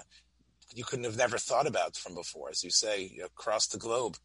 you 0.73 0.83
couldn't 0.83 1.05
have 1.05 1.17
never 1.17 1.37
thought 1.37 1.67
about 1.67 1.95
from 1.95 2.15
before, 2.15 2.49
as 2.49 2.63
you 2.63 2.69
say, 2.69 3.19
across 3.23 3.67
the 3.67 3.77
globe. 3.77 4.17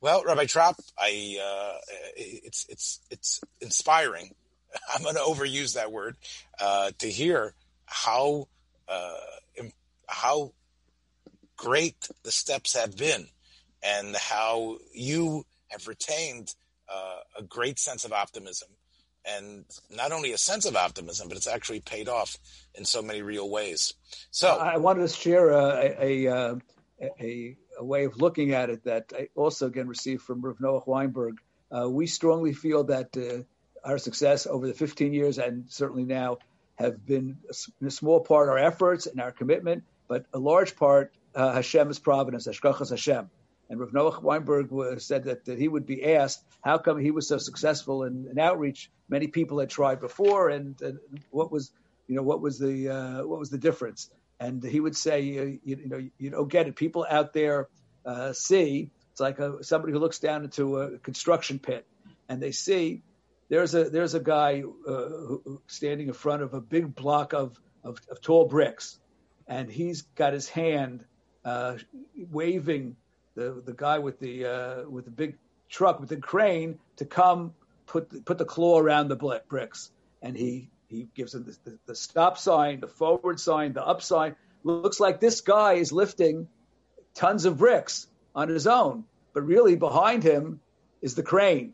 Well, 0.00 0.22
Rabbi 0.24 0.44
Tropp, 0.44 0.78
I 0.98 1.38
uh, 1.42 1.78
it's 2.16 2.66
it's 2.68 3.00
it's 3.10 3.40
inspiring. 3.60 4.30
I'm 4.94 5.02
going 5.02 5.14
to 5.14 5.20
overuse 5.20 5.74
that 5.74 5.92
word 5.92 6.16
uh, 6.60 6.90
to 6.98 7.08
hear 7.08 7.54
how 7.86 8.48
uh, 8.88 9.16
how 10.08 10.52
great 11.56 12.08
the 12.24 12.32
steps 12.32 12.76
have 12.76 12.96
been, 12.96 13.26
and 13.82 14.14
how 14.16 14.78
you 14.92 15.46
have 15.68 15.88
retained 15.88 16.54
uh, 16.88 17.18
a 17.38 17.42
great 17.42 17.78
sense 17.78 18.04
of 18.04 18.12
optimism 18.12 18.68
and 19.26 19.64
not 19.90 20.12
only 20.12 20.32
a 20.32 20.38
sense 20.38 20.64
of 20.66 20.76
optimism, 20.76 21.28
but 21.28 21.36
it's 21.36 21.46
actually 21.46 21.80
paid 21.80 22.08
off 22.08 22.38
in 22.74 22.84
so 22.84 23.02
many 23.02 23.22
real 23.22 23.50
ways. 23.50 23.94
So 24.30 24.48
I 24.48 24.76
wanted 24.76 25.08
to 25.08 25.08
share 25.08 25.50
a, 25.50 25.94
a, 26.00 26.26
a, 26.26 26.56
a, 27.20 27.56
a 27.78 27.84
way 27.84 28.04
of 28.04 28.20
looking 28.20 28.52
at 28.52 28.70
it 28.70 28.84
that 28.84 29.12
I 29.16 29.28
also 29.34 29.66
again 29.66 29.88
received 29.88 30.22
from 30.22 30.40
Rav 30.42 30.58
Noach 30.58 30.86
Weinberg. 30.86 31.38
Uh, 31.70 31.88
we 31.90 32.06
strongly 32.06 32.52
feel 32.52 32.84
that 32.84 33.16
uh, 33.16 33.42
our 33.86 33.98
success 33.98 34.46
over 34.46 34.66
the 34.66 34.74
15 34.74 35.12
years 35.12 35.38
and 35.38 35.64
certainly 35.68 36.04
now 36.04 36.38
have 36.76 37.04
been 37.04 37.38
in 37.80 37.86
a 37.86 37.90
small 37.90 38.20
part 38.20 38.48
our 38.48 38.58
efforts 38.58 39.06
and 39.06 39.20
our 39.20 39.32
commitment, 39.32 39.84
but 40.08 40.26
a 40.32 40.38
large 40.38 40.76
part 40.76 41.12
uh, 41.34 41.52
Hashem's 41.52 41.98
providence, 41.98 42.46
Hashgachas 42.46 42.90
Hashem. 42.90 43.30
And 43.68 43.80
Rav 43.80 43.90
Noach 43.90 44.22
Weinberg 44.22 44.70
was, 44.70 45.04
said 45.04 45.24
that, 45.24 45.44
that 45.46 45.58
he 45.58 45.66
would 45.66 45.86
be 45.86 46.04
asked 46.14 46.44
how 46.62 46.78
come 46.78 46.98
he 46.98 47.10
was 47.10 47.26
so 47.26 47.38
successful 47.38 48.04
in, 48.04 48.28
in 48.30 48.38
outreach. 48.38 48.90
Many 49.08 49.26
people 49.26 49.58
had 49.58 49.70
tried 49.70 50.00
before, 50.00 50.50
and, 50.50 50.80
and, 50.80 50.98
what 51.30 51.50
was, 51.50 51.72
you 52.06 52.14
know, 52.14 52.22
what 52.22 52.40
was 52.40 52.58
the 52.58 52.88
uh, 52.88 53.26
what 53.26 53.38
was 53.38 53.50
the 53.50 53.58
difference? 53.58 54.10
And 54.38 54.62
he 54.62 54.80
would 54.80 54.96
say, 54.96 55.22
you, 55.22 55.58
you, 55.64 55.88
know, 55.88 56.08
you 56.18 56.30
don't 56.30 56.48
get 56.48 56.68
it. 56.68 56.76
People 56.76 57.06
out 57.08 57.32
there 57.32 57.68
uh, 58.04 58.32
see 58.32 58.90
it's 59.16 59.20
like 59.22 59.38
a, 59.38 59.64
somebody 59.64 59.94
who 59.94 59.98
looks 59.98 60.18
down 60.18 60.44
into 60.44 60.78
a 60.78 60.98
construction 60.98 61.58
pit, 61.58 61.86
and 62.28 62.42
they 62.42 62.52
see 62.52 63.02
there's 63.48 63.74
a 63.74 63.84
there's 63.84 64.12
a 64.12 64.20
guy 64.20 64.62
uh, 64.86 64.92
who, 64.92 65.62
standing 65.68 66.08
in 66.08 66.12
front 66.12 66.42
of 66.42 66.52
a 66.52 66.60
big 66.60 66.94
block 66.94 67.32
of, 67.32 67.58
of, 67.82 67.98
of 68.10 68.20
tall 68.20 68.46
bricks, 68.46 68.98
and 69.48 69.70
he's 69.70 70.02
got 70.02 70.34
his 70.34 70.50
hand 70.50 71.02
uh, 71.46 71.76
waving 72.30 72.96
the 73.36 73.62
the 73.64 73.72
guy 73.72 73.98
with 73.98 74.18
the 74.18 74.44
uh, 74.44 74.88
with 74.88 75.04
the 75.04 75.10
big 75.12 75.36
truck 75.68 76.00
with 76.00 76.08
the 76.08 76.16
crane 76.16 76.78
to 76.96 77.04
come 77.04 77.54
put 77.86 78.10
the, 78.10 78.20
put 78.20 78.38
the 78.38 78.44
claw 78.44 78.78
around 78.80 79.08
the 79.08 79.42
bricks, 79.48 79.92
and 80.22 80.36
he 80.36 80.68
he 80.88 81.06
gives 81.14 81.34
him 81.34 81.44
the, 81.44 81.56
the, 81.70 81.78
the 81.86 81.94
stop 81.94 82.38
sign, 82.38 82.80
the 82.80 82.88
forward 82.88 83.38
sign, 83.38 83.72
the 83.72 83.84
up 83.84 84.02
sign. 84.02 84.34
Looks 84.64 84.98
like 84.98 85.20
this 85.20 85.40
guy 85.40 85.74
is 85.74 85.92
lifting 85.92 86.48
tons 87.14 87.44
of 87.44 87.58
bricks 87.58 88.08
on 88.34 88.48
his 88.48 88.66
own, 88.66 89.04
but 89.32 89.42
really 89.42 89.76
behind 89.76 90.22
him 90.22 90.60
is 91.02 91.14
the 91.14 91.22
crane. 91.22 91.72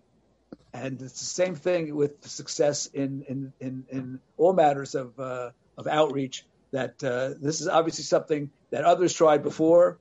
And 0.74 1.00
it's 1.00 1.20
the 1.20 1.26
same 1.26 1.54
thing 1.54 1.94
with 1.94 2.26
success 2.26 2.86
in 2.86 3.24
in 3.28 3.52
in, 3.60 3.84
in 3.90 4.20
all 4.36 4.52
matters 4.52 4.94
of 4.94 5.18
uh, 5.18 5.50
of 5.78 5.86
outreach. 5.86 6.44
That 6.72 7.04
uh, 7.04 7.34
this 7.38 7.60
is 7.60 7.68
obviously 7.68 8.04
something 8.04 8.50
that 8.70 8.84
others 8.84 9.12
tried 9.12 9.42
before, 9.42 9.98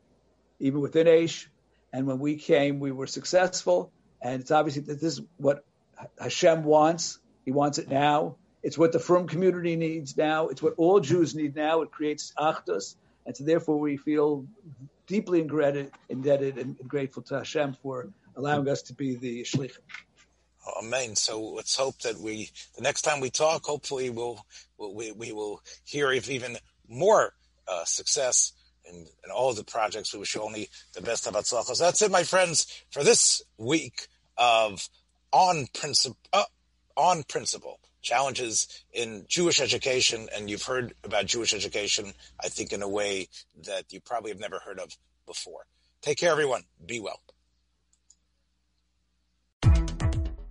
even 0.59 0.79
within 0.79 1.05
Aish, 1.05 1.47
and 1.93 2.07
when 2.07 2.19
we 2.19 2.37
came, 2.37 2.79
we 2.79 2.91
were 2.91 3.07
successful. 3.07 3.91
And 4.21 4.41
it's 4.41 4.51
obviously 4.51 4.83
that 4.83 5.01
this 5.01 5.13
is 5.13 5.21
what 5.37 5.65
Hashem 6.19 6.63
wants. 6.63 7.19
He 7.45 7.51
wants 7.51 7.77
it 7.79 7.89
now. 7.89 8.37
It's 8.63 8.77
what 8.77 8.91
the 8.91 8.99
Frum 8.99 9.27
community 9.27 9.75
needs 9.75 10.15
now. 10.15 10.49
It's 10.49 10.61
what 10.61 10.75
all 10.77 10.99
Jews 10.99 11.33
need 11.33 11.55
now. 11.55 11.81
It 11.81 11.91
creates 11.91 12.31
achdus. 12.37 12.95
And 13.25 13.35
so 13.35 13.43
therefore 13.43 13.79
we 13.79 13.97
feel 13.97 14.45
deeply 15.07 15.41
indebted, 15.41 15.91
indebted 16.09 16.57
and 16.57 16.77
grateful 16.87 17.23
to 17.23 17.39
Hashem 17.39 17.77
for 17.81 18.09
allowing 18.35 18.67
us 18.69 18.83
to 18.83 18.93
be 18.93 19.15
the 19.15 19.41
shlichim. 19.43 19.79
Amen. 20.79 21.15
So 21.15 21.41
let's 21.41 21.75
hope 21.75 21.99
that 21.99 22.19
we, 22.19 22.51
the 22.75 22.83
next 22.83 23.01
time 23.01 23.19
we 23.19 23.31
talk, 23.31 23.65
hopefully 23.65 24.11
we'll, 24.11 24.45
we, 24.77 25.11
we 25.11 25.31
will 25.31 25.61
hear 25.83 26.11
of 26.13 26.29
even 26.29 26.57
more 26.87 27.33
uh, 27.67 27.83
success 27.85 28.53
and, 28.87 29.07
and 29.23 29.31
all 29.31 29.53
the 29.53 29.63
projects. 29.63 30.13
We 30.13 30.19
wish 30.19 30.35
you 30.35 30.41
only 30.41 30.69
the 30.93 31.01
best 31.01 31.27
of 31.27 31.33
Atzlachos. 31.33 31.79
That's 31.79 32.01
it, 32.01 32.11
my 32.11 32.23
friends, 32.23 32.83
for 32.91 33.03
this 33.03 33.41
week 33.57 34.07
of 34.37 34.87
On 35.31 35.67
Principle, 35.73 36.17
uh, 36.33 36.43
On 36.97 37.23
Principle 37.23 37.79
challenges 38.01 38.67
in 38.91 39.25
Jewish 39.27 39.61
education. 39.61 40.27
And 40.35 40.49
you've 40.49 40.63
heard 40.63 40.93
about 41.03 41.25
Jewish 41.27 41.53
education, 41.53 42.13
I 42.43 42.49
think, 42.49 42.73
in 42.73 42.81
a 42.81 42.89
way 42.89 43.27
that 43.65 43.91
you 43.91 44.01
probably 44.01 44.31
have 44.31 44.39
never 44.39 44.59
heard 44.59 44.79
of 44.79 44.97
before. 45.25 45.65
Take 46.01 46.17
care, 46.17 46.31
everyone. 46.31 46.63
Be 46.85 46.99
well. 46.99 47.21